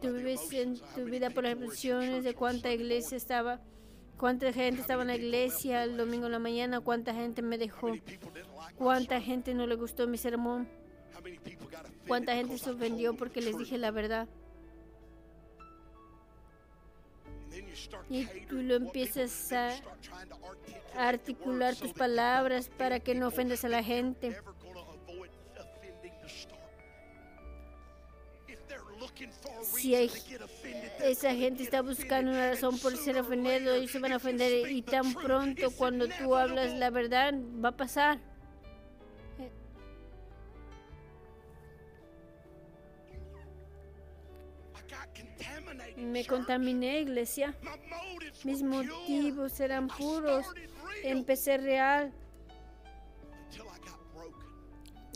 Tú 0.00 0.12
vives 0.12 0.52
en 0.52 0.78
tu 0.94 1.04
vida 1.04 1.30
por 1.30 1.44
las 1.44 1.52
emociones 1.52 2.22
de 2.22 2.34
cuánta 2.34 2.72
iglesia 2.72 3.16
estaba, 3.16 3.60
cuánta 4.18 4.52
gente 4.52 4.80
estaba 4.80 5.02
en 5.02 5.08
la 5.08 5.16
iglesia 5.16 5.84
el 5.84 5.96
domingo 5.96 6.26
en 6.26 6.32
la 6.32 6.38
mañana, 6.38 6.80
cuánta 6.80 7.14
gente 7.14 7.42
me 7.42 7.58
dejó, 7.58 7.92
cuánta 8.76 9.20
gente 9.20 9.54
no 9.54 9.66
le 9.66 9.74
gustó 9.74 10.06
mi 10.06 10.18
sermón, 10.18 10.68
cuánta 12.06 12.34
gente 12.34 12.58
se 12.58 12.70
ofendió 12.70 13.16
porque 13.16 13.40
les 13.40 13.56
dije 13.56 13.78
la 13.78 13.90
verdad. 13.90 14.28
Y 18.08 18.26
tú 18.46 18.62
lo 18.62 18.76
empiezas 18.76 19.52
a 19.52 19.74
articular 20.96 21.74
tus 21.76 21.92
palabras 21.92 22.68
para 22.68 23.00
que 23.00 23.14
no 23.14 23.28
ofendas 23.28 23.64
a 23.64 23.68
la 23.68 23.82
gente. 23.82 24.36
Si 29.62 29.94
hay, 29.94 30.10
esa 31.02 31.34
gente 31.34 31.62
está 31.62 31.82
buscando 31.82 32.30
una 32.30 32.50
razón 32.50 32.78
por 32.78 32.96
ser 32.96 33.18
ofendido, 33.18 33.74
ellos 33.74 33.90
se 33.90 33.98
van 33.98 34.12
a 34.12 34.16
ofender 34.16 34.70
y 34.70 34.82
tan 34.82 35.14
pronto 35.14 35.70
cuando 35.70 36.08
tú 36.08 36.34
hablas 36.34 36.72
la 36.74 36.90
verdad 36.90 37.34
va 37.62 37.70
a 37.70 37.76
pasar. 37.76 38.18
Me 45.96 46.26
contaminé, 46.26 47.00
iglesia. 47.00 47.54
Mis 48.44 48.62
motivos 48.62 49.58
eran 49.60 49.88
puros. 49.88 50.46
Empecé 51.02 51.58
real 51.58 52.12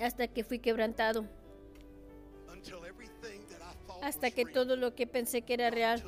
hasta 0.03 0.29
que 0.29 0.45
fui 0.45 0.59
quebrantado. 0.59 1.27
Hasta 4.03 4.31
que 4.31 4.47
todo 4.47 4.77
lo 4.77 4.95
que 4.95 5.07
pensé 5.07 5.43
que 5.43 5.55
era 5.55 5.71
real, 5.71 6.03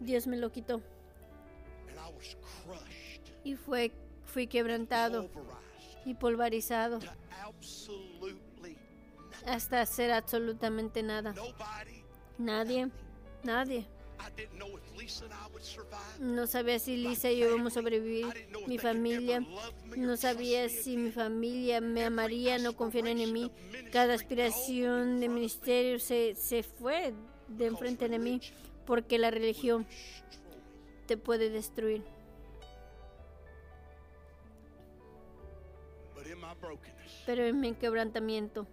Dios 0.00 0.26
me 0.26 0.36
lo 0.36 0.52
quitó. 0.52 0.80
Y 3.44 3.56
fue, 3.56 3.92
fui 4.24 4.46
quebrantado 4.46 5.28
y 6.04 6.14
pulverizado 6.14 7.00
hasta 9.46 9.80
hacer 9.80 10.12
absolutamente 10.12 11.02
nada. 11.02 11.34
Nadie, 12.38 12.90
nadie. 13.42 13.86
No 16.20 16.46
sabía 16.46 16.78
si 16.78 16.96
Lisa 16.96 17.30
y 17.30 17.38
yo 17.38 17.48
íbamos 17.48 17.72
a 17.72 17.80
sobrevivir. 17.80 18.26
Mi 18.66 18.78
familia 18.78 19.44
no 19.96 20.16
sabía 20.16 20.68
si 20.68 20.96
mi 20.96 21.10
familia 21.10 21.80
me 21.80 22.04
amaría, 22.04 22.58
no 22.58 22.74
confiaron 22.74 23.18
en 23.18 23.32
mí. 23.32 23.50
Cada 23.92 24.14
aspiración 24.14 25.20
de 25.20 25.28
ministerio 25.28 25.98
se, 25.98 26.34
se 26.34 26.62
fue 26.62 27.12
de 27.48 27.66
enfrente 27.66 28.08
de 28.08 28.18
mí 28.18 28.40
porque 28.86 29.18
la 29.18 29.30
religión 29.30 29.86
te 31.06 31.16
puede 31.16 31.50
destruir. 31.50 32.02
Pero 37.26 37.44
en 37.44 37.60
mi 37.60 37.74
quebrantamiento 37.74 38.66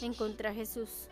encontré 0.00 0.48
a 0.48 0.54
Jesús. 0.54 1.08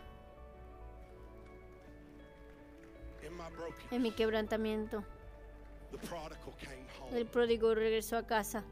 En 3.91 4.01
mi 4.01 4.11
quebrantamiento, 4.11 5.03
el 7.13 7.25
pródigo 7.25 7.75
regresó 7.75 8.17
a 8.17 8.25
casa. 8.25 8.63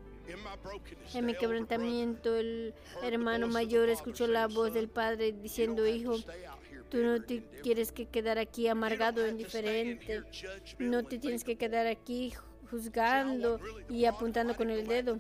En 1.14 1.26
mi 1.26 1.34
quebrantamiento, 1.34 2.38
el 2.38 2.74
hermano 3.04 3.48
mayor 3.48 3.90
escuchó 3.90 4.28
la 4.28 4.48
voz 4.48 4.74
del 4.74 4.88
padre 4.88 5.32
diciendo, 5.32 5.88
hijo, 5.88 6.16
tú 6.90 6.98
no 7.00 7.22
te 7.22 7.44
quieres 7.64 7.92
que 7.92 8.06
quedar 8.06 8.38
aquí 8.38 8.68
amargado, 8.68 9.28
indiferente. 9.28 10.24
No 10.78 11.04
te 11.04 11.18
tienes 11.18 11.44
que 11.44 11.58
quedar 11.58 11.88
aquí 11.88 12.34
juzgando 12.70 13.60
y 13.90 14.06
apuntando 14.06 14.56
con 14.56 14.70
el 14.70 14.88
dedo. 14.88 15.20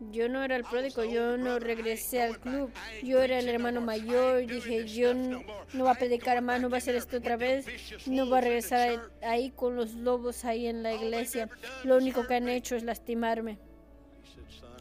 Yo 0.00 0.28
no 0.28 0.42
era 0.42 0.56
el 0.56 0.64
pródigo, 0.64 1.04
yo 1.04 1.36
no 1.36 1.58
regresé 1.58 2.22
al 2.22 2.40
club. 2.40 2.70
Yo 3.02 3.22
era 3.22 3.38
el 3.38 3.48
hermano 3.48 3.80
mayor 3.80 4.46
dije, 4.46 4.86
yo 4.86 5.14
no, 5.14 5.42
va 5.84 5.92
a 5.92 5.94
predicar 5.94 6.40
más, 6.42 6.60
no 6.60 6.68
va 6.68 6.76
a 6.76 6.78
hacer 6.78 6.96
esto 6.96 7.18
otra 7.18 7.36
vez. 7.36 7.66
No 8.06 8.28
va 8.28 8.38
a 8.38 8.40
regresar 8.40 9.10
ahí 9.22 9.50
con 9.50 9.76
los 9.76 9.94
lobos 9.94 10.44
ahí 10.44 10.66
en 10.66 10.82
la 10.82 10.92
iglesia. 10.92 11.48
Lo 11.84 11.96
único 11.96 12.26
que 12.26 12.34
han 12.34 12.48
hecho 12.48 12.76
es 12.76 12.82
lastimarme. 12.82 13.58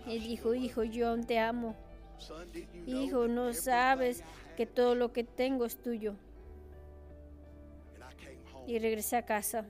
Y 0.08 0.20
dijo, 0.20 0.54
hijo, 0.54 0.84
yo 0.84 1.10
aún 1.10 1.26
te 1.26 1.40
amo. 1.40 1.76
Hijo, 2.88 3.28
no 3.28 3.54
sabes 3.54 4.24
que 4.58 4.66
todo 4.66 4.96
lo 4.96 5.14
que 5.14 5.24
tengo 5.24 5.66
es 5.66 5.82
tuyo. 5.82 6.16
Y 8.68 8.80
regresé 8.80 9.18
a 9.18 9.26
casa. 9.26 9.66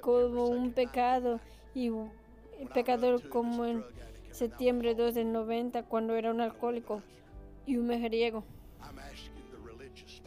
Como 0.00 0.46
un 0.46 0.70
2nd, 0.70 0.74
pecado 0.74 1.40
y 1.74 1.88
I 1.88 2.66
pecador 2.72 3.28
como 3.28 3.66
en 3.66 3.84
septiembre 4.30 4.94
2 4.94 5.14
del 5.14 5.32
90 5.32 5.84
cuando 5.84 6.16
era 6.16 6.30
un 6.30 6.40
alcohólico 6.40 7.02
y 7.66 7.76
un 7.76 7.86
mujeriego. 7.86 8.44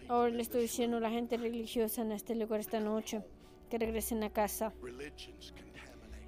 Ahora 0.07 0.31
le 0.31 0.41
estoy 0.41 0.61
diciendo 0.61 0.97
a 0.97 0.99
la 1.01 1.09
gente 1.09 1.37
religiosa 1.37 2.01
en 2.01 2.11
este 2.13 2.35
lugar 2.35 2.59
esta 2.59 2.79
noche 2.79 3.21
que 3.69 3.77
regresen 3.77 4.23
a 4.23 4.29
casa. 4.29 4.73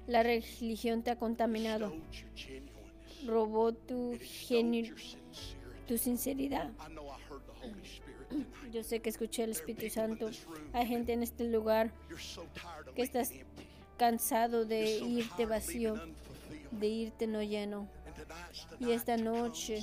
La 0.06 0.22
religión 0.22 1.02
te 1.02 1.10
ha 1.10 1.16
contaminado, 1.16 1.92
robó 3.26 3.72
tu 3.72 4.18
genio, 4.20 4.94
tu 5.86 5.96
sinceridad. 5.96 6.70
Yo 8.72 8.82
sé 8.82 9.00
que 9.00 9.10
escuché 9.10 9.44
el 9.44 9.50
Espíritu 9.50 9.90
Santo. 9.90 10.30
Hay 10.72 10.86
gente 10.86 11.12
en 11.12 11.22
este 11.22 11.44
lugar 11.44 11.90
que 12.94 13.02
estás 13.02 13.32
cansado 13.98 14.64
de 14.64 14.98
irte 14.98 15.46
vacío, 15.46 16.00
de 16.70 16.86
irte 16.86 17.26
no 17.26 17.42
lleno. 17.42 17.88
Y 18.78 18.92
esta 18.92 19.16
noche 19.16 19.82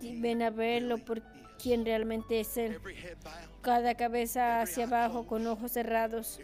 Ven 0.00 0.42
a 0.42 0.50
verlo 0.50 0.98
por 0.98 1.22
quien 1.58 1.84
realmente 1.84 2.40
es 2.40 2.56
Él. 2.56 2.78
Cada 3.62 3.94
cabeza 3.94 4.60
hacia 4.60 4.84
abajo 4.84 5.26
con 5.26 5.46
ojos 5.46 5.72
cerrados. 5.72 6.38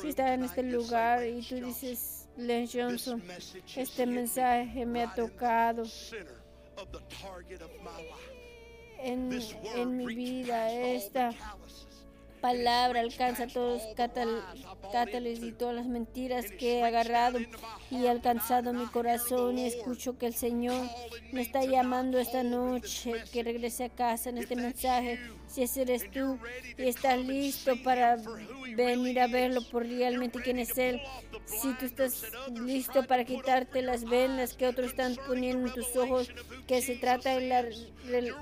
Si 0.00 0.08
estás 0.08 0.30
en 0.30 0.44
este 0.44 0.62
lugar 0.62 1.24
y 1.24 1.34
"Lance 1.34 1.60
tú 1.60 1.66
dices, 1.66 2.28
Len 2.36 2.66
Johnson, 2.72 3.22
este 3.76 4.06
mensaje 4.06 4.86
me 4.86 5.02
ha 5.02 5.14
tocado 5.14 5.84
en, 9.02 9.40
en 9.76 9.96
mi 9.96 10.06
vida, 10.14 10.72
esta 10.72 11.32
palabra 12.40 13.00
alcanza 13.00 13.46
todos 13.46 13.82
los 13.82 13.94
cátalos 13.94 15.42
y 15.42 15.52
todas 15.52 15.74
las 15.74 15.86
mentiras 15.86 16.46
que 16.58 16.78
he 16.78 16.84
agarrado 16.84 17.38
y 17.90 18.04
he 18.04 18.08
alcanzado 18.08 18.72
mi 18.72 18.86
corazón 18.86 19.58
y 19.58 19.66
escucho 19.66 20.18
que 20.18 20.26
el 20.26 20.34
Señor 20.34 20.88
me 21.32 21.42
está 21.42 21.64
llamando 21.64 22.18
esta 22.18 22.42
noche, 22.42 23.12
que 23.32 23.42
regrese 23.42 23.84
a 23.84 23.88
casa 23.90 24.30
en 24.30 24.38
este 24.38 24.56
mensaje. 24.56 25.18
Si 25.52 25.62
ese 25.64 25.82
eres 25.82 26.08
tú 26.12 26.38
y 26.78 26.88
estás 26.88 27.18
listo 27.18 27.74
para 27.82 28.16
venir 28.76 29.18
a 29.18 29.26
verlo 29.26 29.60
por 29.68 29.84
realmente 29.84 30.38
quién 30.40 30.60
es 30.60 30.78
Él, 30.78 31.00
si 31.44 31.74
tú 31.74 31.86
estás 31.86 32.22
listo 32.54 33.04
para 33.06 33.24
quitarte 33.24 33.82
las 33.82 34.04
vendas 34.04 34.54
que 34.54 34.68
otros 34.68 34.90
están 34.90 35.16
poniendo 35.26 35.66
en 35.66 35.74
tus 35.74 35.96
ojos, 35.96 36.30
que 36.68 36.80
se 36.80 36.94
trata 36.94 37.34
de 37.36 37.48
la 37.48 37.62
re- 37.62 38.32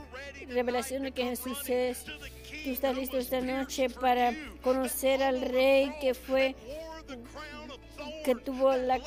revelación 0.48 1.04
de 1.04 1.12
que 1.12 1.24
Jesús 1.24 1.66
es, 1.70 2.04
tú 2.04 2.70
estás 2.70 2.94
listo 2.94 3.16
esta 3.16 3.40
noche 3.40 3.88
para 3.88 4.34
conocer 4.60 5.22
al 5.22 5.40
Rey 5.40 5.90
que 6.02 6.12
fue, 6.12 6.54
que 8.22 8.34
tuvo 8.34 8.76
la 8.76 9.00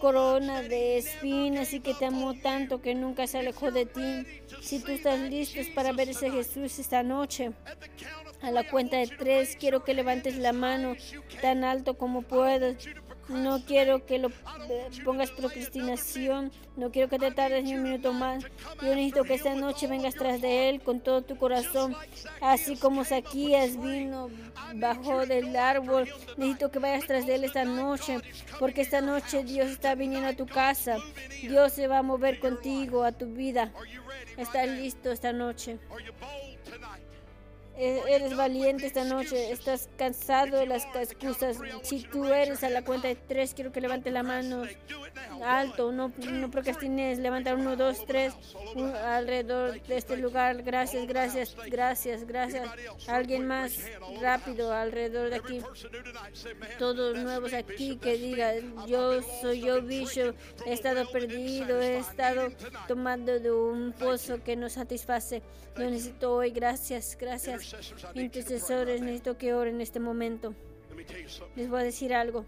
corona 0.00 0.62
de 0.62 0.98
espinas 0.98 1.72
y 1.72 1.80
que 1.80 1.94
te 1.94 2.04
amó 2.06 2.34
tanto 2.34 2.80
que 2.80 2.94
nunca 2.94 3.26
se 3.26 3.38
alejó 3.38 3.72
de 3.72 3.86
ti. 3.86 4.26
Si 4.60 4.80
tú 4.80 4.92
estás 4.92 5.18
listo 5.20 5.60
para 5.74 5.92
ver 5.92 6.10
ese 6.10 6.30
Jesús 6.30 6.78
esta 6.78 7.02
noche, 7.02 7.52
a 8.42 8.50
la 8.50 8.68
cuenta 8.68 8.96
de 8.98 9.06
tres, 9.06 9.56
quiero 9.58 9.84
que 9.84 9.94
levantes 9.94 10.36
la 10.36 10.52
mano 10.52 10.96
tan 11.40 11.64
alto 11.64 11.96
como 11.96 12.22
puedas. 12.22 12.76
No 13.28 13.62
quiero 13.64 14.06
que 14.06 14.18
lo 14.18 14.28
eh, 14.28 14.88
pongas 15.04 15.30
procrastinación. 15.30 16.50
No 16.76 16.90
quiero 16.90 17.08
que 17.08 17.18
te 17.18 17.30
tardes 17.30 17.64
ni 17.64 17.74
un 17.74 17.82
minuto 17.82 18.12
más. 18.12 18.44
Yo 18.82 18.94
necesito 18.94 19.24
que 19.24 19.34
esta 19.34 19.54
noche 19.54 19.86
vengas 19.86 20.14
tras 20.14 20.40
de 20.40 20.70
Él 20.70 20.80
con 20.80 21.00
todo 21.00 21.22
tu 21.22 21.36
corazón. 21.36 21.94
Así 22.40 22.76
como 22.76 23.04
Saquías 23.04 23.80
vino, 23.80 24.30
bajó 24.74 25.26
del 25.26 25.54
árbol. 25.56 26.08
Necesito 26.36 26.70
que 26.70 26.78
vayas 26.78 27.06
tras 27.06 27.26
de 27.26 27.34
Él 27.34 27.44
esta 27.44 27.64
noche. 27.64 28.18
Porque 28.58 28.80
esta 28.80 29.00
noche 29.00 29.44
Dios 29.44 29.68
está 29.68 29.94
viniendo 29.94 30.28
a 30.28 30.36
tu 30.36 30.46
casa. 30.46 30.96
Dios 31.42 31.72
se 31.72 31.86
va 31.86 31.98
a 31.98 32.02
mover 32.02 32.40
contigo, 32.40 33.04
a 33.04 33.12
tu 33.12 33.26
vida. 33.26 33.72
¿Estás 34.38 34.68
listo 34.68 35.10
esta 35.10 35.32
noche? 35.32 35.78
Eres 37.78 38.36
valiente 38.36 38.86
esta 38.86 39.04
noche, 39.04 39.52
estás 39.52 39.88
cansado 39.96 40.56
de 40.58 40.66
las 40.66 40.84
excusas. 40.96 41.58
Si 41.82 42.00
tú 42.02 42.24
eres 42.24 42.64
a 42.64 42.70
la 42.70 42.82
cuenta 42.82 43.06
de 43.06 43.14
tres, 43.14 43.54
quiero 43.54 43.70
que 43.70 43.80
levante 43.80 44.10
la 44.10 44.24
mano 44.24 44.64
alto, 45.44 45.92
no, 45.92 46.12
no 46.18 46.50
procrastines, 46.50 47.18
levanta 47.18 47.54
uno, 47.54 47.76
dos, 47.76 48.04
tres, 48.04 48.34
un- 48.74 48.94
alrededor 48.94 49.80
de 49.80 49.96
este 49.96 50.16
lugar. 50.16 50.62
Gracias, 50.64 51.06
gracias, 51.06 51.54
gracias, 51.70 52.26
gracias. 52.26 52.68
Alguien 53.06 53.46
más 53.46 53.78
rápido 54.20 54.72
alrededor 54.72 55.30
de 55.30 55.36
aquí. 55.36 55.60
Todos 56.78 57.16
nuevos 57.18 57.52
aquí 57.52 57.96
que 57.98 58.16
diga, 58.18 58.54
yo 58.88 59.22
soy 59.40 59.60
yo, 59.60 59.82
Bishop, 59.82 60.34
he 60.66 60.72
estado 60.72 61.08
perdido, 61.12 61.80
he 61.80 61.98
estado 61.98 62.48
tomando 62.88 63.38
de 63.38 63.52
un 63.52 63.92
pozo 63.92 64.42
que 64.42 64.56
no 64.56 64.68
satisface. 64.68 65.42
Yo 65.76 65.88
necesito 65.88 66.34
hoy, 66.34 66.50
gracias, 66.50 67.16
gracias. 67.20 67.67
Intercesores, 68.14 69.00
necesito 69.00 69.36
que 69.38 69.54
oren 69.54 69.76
en 69.76 69.80
este 69.80 70.00
momento. 70.00 70.54
Les 71.56 71.68
voy 71.68 71.80
a 71.80 71.84
decir 71.84 72.12
algo, 72.14 72.44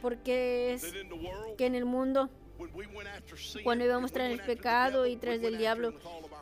porque 0.00 0.72
es 0.72 0.92
que 1.56 1.66
en 1.66 1.74
el 1.74 1.84
mundo, 1.84 2.30
cuando 3.62 3.84
íbamos 3.84 4.12
tras 4.12 4.30
el 4.30 4.40
pecado 4.40 5.06
y 5.06 5.16
tras 5.16 5.38
went 5.40 5.58
diablo, 5.58 5.92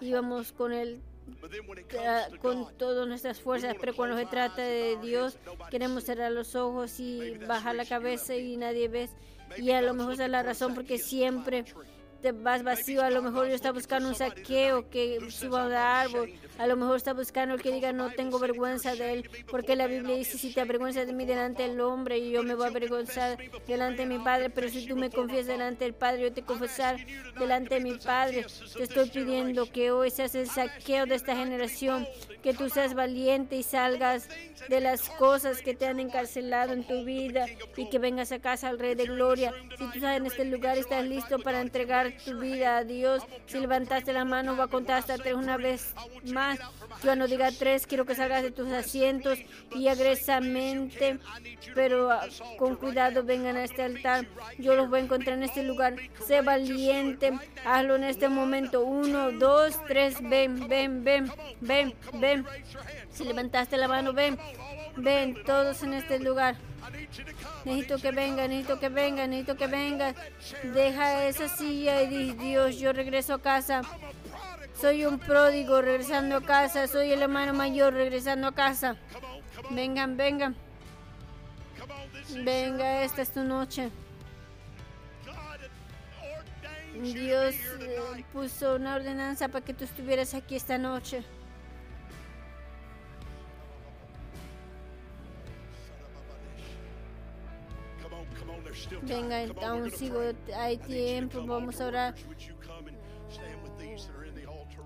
íbamos 0.01 0.53
con 0.53 0.73
comes 0.73 1.01
to 2.31 2.39
con 2.41 2.77
todas 2.77 3.09
nuestras 3.09 3.41
fuerzas, 3.41 3.75
pero 3.81 3.95
cuando 3.97 4.17
se 4.17 4.27
trata 4.27 4.63
de 4.63 4.97
Dios, 5.03 5.39
queremos 5.71 6.05
cerrar 6.05 6.31
los 6.33 6.55
ojos 6.55 7.01
y 7.01 7.39
bajar 7.39 7.75
la 7.75 7.85
cabeza 7.85 8.37
y 8.37 8.57
nadie 8.57 8.89
ve. 8.89 9.09
Y 9.59 9.71
a 9.73 9.83
lo 9.83 9.95
mejor 9.95 10.21
es 10.21 10.31
la 10.31 10.43
razón 10.43 10.75
porque 10.75 10.99
siempre 10.99 11.65
vas 12.43 12.63
vacío. 12.63 13.03
A 13.03 13.11
lo 13.11 13.23
mejor 13.23 13.49
yo 13.49 13.55
está 13.55 13.73
buscando 13.73 14.09
un 14.09 14.15
saqueo 14.15 14.89
que 14.91 15.19
suba 15.31 15.67
un 15.67 15.73
árbol. 15.73 16.33
A 16.59 16.67
lo 16.67 16.77
mejor 16.77 16.97
está 16.97 17.13
buscando 17.13 17.55
el 17.55 17.63
que 17.63 17.73
diga 17.73 17.93
no 17.93 18.11
tengo 18.11 18.39
vergüenza 18.39 18.95
de 18.95 19.13
él. 19.13 19.31
Porque 19.51 19.77
la 19.77 19.87
Biblia 19.87 20.17
dice 20.17 20.39
si 20.39 20.53
te 20.53 20.61
avergüenzas 20.61 21.07
de 21.07 21.13
mí 21.13 21.25
delante 21.25 21.63
del 21.63 21.81
hombre 21.81 22.19
y 22.19 22.31
yo 22.31 22.43
me 22.43 22.55
voy 22.55 22.67
a 22.67 22.69
avergonzar 22.69 23.39
delante 23.67 24.03
de 24.03 24.07
mi 24.07 24.19
Padre. 24.19 24.51
Pero 24.51 24.69
si 24.69 24.87
tú 24.87 24.97
me 24.97 25.11
confiesas 25.11 25.47
delante 25.47 25.85
del 25.85 25.95
Padre, 25.95 26.23
yo 26.23 26.33
te 26.33 26.43
confesar 26.43 26.99
delante 27.39 27.77
de 27.77 27.81
mi 27.81 27.95
Padre. 27.95 28.47
Te 28.77 28.83
estoy 28.83 29.11
pidiendo 29.11 29.71
que 29.71 29.91
hoy 29.91 30.11
seas 30.11 30.35
el 30.35 30.49
saqueo 30.49 31.07
de 31.07 31.15
esta 31.15 31.37
generación. 31.37 32.07
Que 32.43 32.55
tú 32.55 32.69
seas 32.71 32.95
valiente 32.95 33.57
y 33.57 33.63
salgas 33.63 34.29
de 34.69 34.81
las 34.81 35.09
cosas 35.11 35.63
que 35.63 35.75
te 35.75 35.87
han 35.87 36.01
encarcelado 36.01 36.73
en 36.73 36.85
tu 36.87 37.05
vida 37.05 37.47
y 37.77 37.89
que 37.89 37.99
vengas 37.99 38.33
a 38.33 38.39
casa 38.39 38.69
al 38.69 38.79
Rey 38.79 38.95
de 38.95 39.05
Gloria. 39.05 39.53
Si 39.71 39.85
tú 39.85 39.93
estás 39.95 40.17
en 40.17 40.27
este 40.27 40.45
lugar, 40.45 40.79
estás 40.79 41.05
listo 41.05 41.39
para 41.39 41.61
entregar 41.61 42.06
tu 42.13 42.39
vida 42.39 42.79
a 42.79 42.85
Dios. 42.85 43.23
Si 43.47 43.59
levantaste 43.59 44.13
la 44.13 44.25
mano, 44.25 44.55
voy 44.55 44.65
a 44.65 44.69
contar 44.69 44.99
hasta 44.99 45.19
tres 45.19 45.35
una 45.35 45.57
vez 45.57 45.95
más. 46.33 46.59
No 47.05 47.27
diga 47.29 47.51
tres, 47.53 47.87
quiero 47.87 48.05
que 48.05 48.15
salgas 48.15 48.43
de 48.43 48.51
tus 48.51 48.69
asientos 48.73 49.39
y 49.75 49.89
agresamente, 49.89 51.19
pero 51.75 52.11
con 52.59 52.77
cuidado 52.77 53.23
vengan 53.23 53.57
a 53.57 53.65
este 53.65 53.83
altar. 53.83 54.27
Yo 54.59 54.75
los 54.75 54.89
voy 54.89 55.01
a 55.01 55.03
encontrar 55.05 55.37
en 55.37 55.45
este 55.45 55.63
lugar. 55.63 55.97
Sé 56.27 56.41
valiente, 56.43 57.33
hazlo 57.65 57.97
en 57.97 58.05
este 58.05 58.29
momento. 58.29 58.85
Uno, 58.85 59.33
dos, 59.33 59.79
tres, 59.87 60.17
ven, 60.21 60.69
ven, 60.69 61.05
ven, 61.05 61.31
ven, 61.61 61.95
ven. 62.15 62.45
Si 63.11 63.25
levantaste 63.25 63.77
la 63.77 63.89
mano, 63.89 64.13
ven, 64.13 64.39
ven, 64.97 65.43
todos 65.45 65.83
en 65.83 65.95
este 65.95 66.19
lugar. 66.19 66.57
Necesito 67.65 67.99
que 67.99 68.11
venga, 68.11 68.47
necesito 68.49 68.79
que 68.79 68.89
venga, 68.89 69.27
necesito 69.27 69.57
que 69.57 69.67
venga. 69.67 70.15
Deja 70.63 71.25
esa 71.25 71.49
silla 71.49 72.03
y 72.03 72.07
di, 72.09 72.33
Dios, 72.33 72.79
yo 72.79 72.93
regreso 72.93 73.35
a 73.35 73.43
casa. 73.43 73.83
Soy 74.81 75.05
un 75.05 75.19
pródigo 75.19 75.81
regresando 75.81 76.37
a 76.37 76.43
casa. 76.43 76.87
Soy 76.87 77.13
el 77.13 77.23
hermano 77.23 77.55
mayor 77.55 77.95
regresando 77.95 78.49
a 78.49 78.55
casa. 78.55 78.97
Vengan, 79.71 80.17
vengan, 80.17 80.55
venga, 82.45 83.03
esta 83.03 83.23
es 83.23 83.33
tu 83.33 83.43
noche. 83.43 83.91
Dios 87.03 87.55
eh, 87.81 88.25
puso 88.33 88.77
una 88.77 88.95
ordenanza 88.95 89.49
para 89.49 89.65
que 89.65 89.75
tú 89.75 89.85
estuvieras 89.85 90.35
aquí 90.35 90.57
esta 90.57 90.79
noche. 90.79 91.25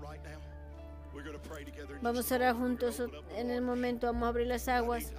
Right 0.01 0.21
now? 0.23 0.39
We're 1.13 1.23
going 1.23 1.33
to 1.33 1.49
pray 1.49 1.63
together. 1.63 1.95
in 1.95 2.01
Vamos 2.01 2.31
a 2.31 2.35
a 2.35 2.37
orar 2.37 2.55
juntos 2.55 3.01
en 3.35 3.51
el 3.51 3.61
momento. 3.61 4.07
Vamos 4.07 4.23
a 4.23 4.29
abrir 4.29 4.47
las 4.47 4.67
aguas. 4.67 5.13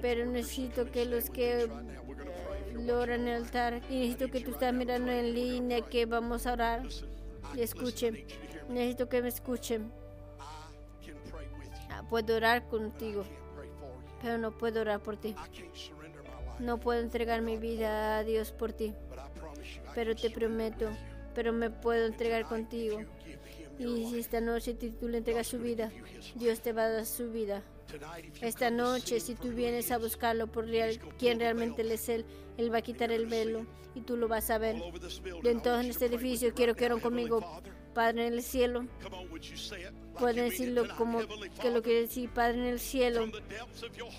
Pero 0.00 0.24
necesito 0.24 0.86
to 0.86 0.90
que 0.90 1.04
los 1.04 1.30
que 1.30 1.68
lo 2.72 3.00
oran 3.00 3.22
en 3.22 3.28
el 3.28 3.42
altar 3.42 3.82
y 3.90 3.98
necesito 3.98 4.30
que 4.30 4.40
tú 4.40 4.52
estás 4.52 4.72
mirando 4.72 5.10
en 5.10 5.34
línea 5.34 5.80
que 5.82 6.06
vamos 6.06 6.46
a 6.46 6.52
orar 6.52 6.82
y 7.54 7.60
escuchen. 7.60 8.24
Necesito 8.68 9.08
que 9.08 9.22
me 9.22 9.28
escuchen. 9.28 9.92
Ah, 11.90 12.02
Puedo 12.08 12.36
orar 12.36 12.66
contigo, 12.68 13.24
pero 14.22 14.38
no 14.38 14.56
puedo 14.56 14.80
orar 14.80 15.00
por 15.00 15.16
ti. 15.16 15.34
No 16.58 16.78
puedo 16.78 17.00
entregar 17.00 17.42
mi 17.42 17.56
vida 17.56 18.18
a 18.18 18.24
Dios 18.24 18.52
por 18.52 18.72
ti, 18.72 18.94
pero 19.94 20.14
te 20.14 20.30
prometo, 20.30 20.88
pero 21.34 21.52
me 21.52 21.70
puedo 21.70 22.06
entregar 22.06 22.44
contigo. 22.44 23.00
Y 23.78 24.06
si 24.06 24.18
esta 24.18 24.40
noche 24.40 24.74
tú 24.74 25.08
le 25.08 25.18
entregas 25.18 25.46
su 25.46 25.58
vida, 25.58 25.90
Dios 26.34 26.60
te 26.60 26.72
va 26.72 26.84
a 26.84 26.90
dar 26.90 27.06
su 27.06 27.30
vida. 27.30 27.62
Esta 28.40 28.70
noche, 28.70 29.20
si 29.20 29.34
tú 29.34 29.50
vienes 29.50 29.90
a 29.90 29.98
buscarlo 29.98 30.46
por 30.46 30.66
real, 30.66 30.98
quién 31.18 31.38
realmente 31.38 31.82
es 31.82 32.08
Él, 32.08 32.24
Él 32.56 32.72
va 32.72 32.78
a 32.78 32.82
quitar 32.82 33.12
el 33.12 33.26
velo 33.26 33.66
y 33.94 34.00
tú 34.00 34.16
lo 34.16 34.28
vas 34.28 34.50
a 34.50 34.58
ver. 34.58 34.76
De 35.42 35.52
I 35.52 35.60
en 35.64 35.90
este 35.90 36.06
edificio, 36.06 36.52
quiero 36.54 36.74
que 36.74 36.86
oren 36.86 37.00
conmigo. 37.00 37.40
Padre 37.94 38.26
en 38.26 38.34
el 38.34 38.42
cielo, 38.42 38.84
pueden 40.18 40.50
decirlo 40.50 40.84
como 40.98 41.20
que 41.62 41.70
lo 41.70 41.82
quiero 41.82 42.00
decir, 42.00 42.28
Padre 42.28 42.58
en 42.58 42.64
el 42.64 42.80
cielo, 42.80 43.26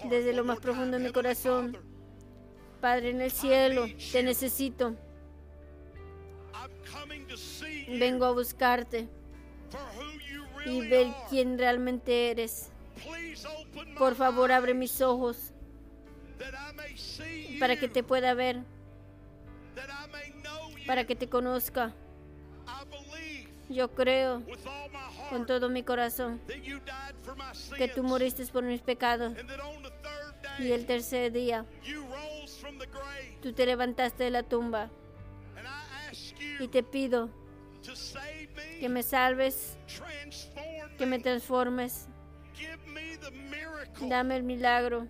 desde 0.10 0.34
lo 0.34 0.44
más 0.44 0.60
profundo 0.60 0.98
de 0.98 1.04
mi 1.04 1.12
corazón. 1.12 1.78
Padre 2.88 3.10
en 3.10 3.20
el 3.20 3.32
cielo, 3.32 3.86
te 4.14 4.24
necesito. 4.24 4.96
Vengo 7.90 8.24
a 8.24 8.32
buscarte 8.32 9.10
y 10.66 10.88
ver 10.88 11.08
quién 11.30 11.58
realmente 11.58 12.32
eres. 12.32 12.70
Por 13.98 14.16
favor, 14.16 14.54
abre 14.54 14.74
mis 14.74 15.02
ojos 15.02 15.52
para 17.60 17.76
que 17.76 17.90
te 17.90 18.04
pueda 18.04 18.34
ver, 18.34 18.62
para 20.86 21.04
que 21.04 21.18
te 21.18 21.28
conozca. 21.28 21.94
Yo 23.68 23.94
creo 23.94 24.44
con 25.30 25.46
todo 25.46 25.68
mi 25.68 25.84
corazón 25.84 26.40
que 27.78 27.90
tú 27.90 28.02
moriste 28.04 28.46
por 28.46 28.64
mis 28.64 28.80
pecados 28.80 29.34
y 30.60 30.72
el 30.72 30.86
tercer 30.86 31.32
día 31.32 31.66
tú 33.42 33.54
te 33.54 33.66
levantaste 33.66 34.26
de 34.26 34.30
la 34.30 34.44
tumba. 34.44 34.90
Y 36.60 36.68
te 36.68 36.84
pido 36.84 37.30
que 38.80 38.90
me 38.90 39.04
salves, 39.04 39.78
que 40.98 41.06
me 41.06 41.18
me, 41.18 41.20
transformes, 41.20 42.08
dame 44.02 44.38
el 44.38 44.44
milagro 44.44 45.08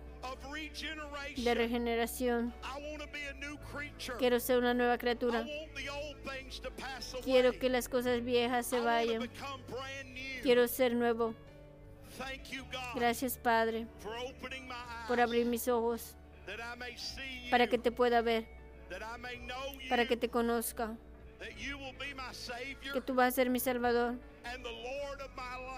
de 1.36 1.54
regeneración. 1.54 2.54
Quiero 4.18 4.40
ser 4.40 4.58
una 4.58 4.74
nueva 4.74 4.98
criatura. 4.98 5.46
Quiero 7.24 7.52
que 7.52 7.68
las 7.68 7.88
cosas 7.88 8.22
viejas 8.24 8.66
se 8.66 8.80
vayan. 8.80 9.30
Quiero 10.42 10.68
ser 10.68 10.94
nuevo. 10.94 11.34
Gracias, 12.94 13.38
Padre, 13.38 13.86
por 15.06 15.20
abrir 15.20 15.46
mis 15.46 15.68
ojos 15.68 16.17
para 17.50 17.66
que 17.66 17.78
te 17.78 17.92
pueda 17.92 18.22
ver, 18.22 18.46
para 19.88 20.06
que 20.06 20.16
te 20.16 20.28
conozca, 20.28 20.96
que 22.92 23.00
tú 23.00 23.14
vas 23.14 23.28
a 23.28 23.30
ser 23.30 23.50
mi 23.50 23.60
Salvador 23.60 24.14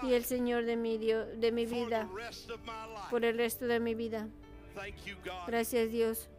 y 0.03 0.13
el 0.13 0.23
Señor 0.25 0.65
de 0.65 0.75
mi, 0.75 0.97
Dios, 0.97 1.27
de 1.37 1.51
mi 1.51 1.65
for 1.65 1.85
vida, 1.85 2.07
the 2.07 2.15
rest 2.15 2.49
of 2.49 2.59
my 2.61 2.93
life. 2.93 3.09
por 3.09 3.23
el 3.25 3.37
resto 3.37 3.65
de 3.65 3.79
mi 3.79 3.93
vida. 3.95 4.27
Thank 4.75 5.05
you, 5.05 5.15
God, 5.23 5.47
Gracias, 5.47 5.91
Dios, 5.91 6.29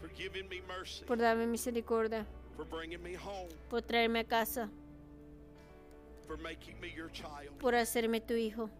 for 0.00 0.10
giving 0.16 0.48
me 0.48 0.62
mercy, 0.62 1.04
por 1.04 1.18
darme 1.18 1.46
misericordia, 1.46 2.26
for 2.56 2.64
bringing 2.66 3.02
me 3.02 3.16
home, 3.16 3.48
por 3.68 3.82
traerme 3.82 4.20
a 4.20 4.24
casa, 4.24 4.70
for 6.26 6.38
making 6.38 6.80
me 6.80 6.92
your 6.92 7.10
child 7.12 7.50
por 7.58 7.74
hacerme 7.74 8.20
tu 8.20 8.34
Hijo, 8.34 8.70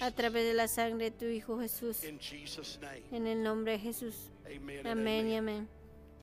a 0.00 0.10
través 0.10 0.46
de 0.46 0.54
la 0.54 0.68
sangre 0.68 1.10
de 1.10 1.10
tu 1.10 1.24
Hijo 1.26 1.58
Jesús. 1.60 2.04
In 2.04 2.18
Jesus' 2.18 2.78
name, 2.80 3.02
En 3.10 3.26
el 3.26 3.42
nombre 3.42 3.72
de 3.72 3.78
Jesús. 3.78 4.30
Amén 4.84 5.28
y 5.28 5.36
amen. 5.36 5.36
amén. 5.36 5.77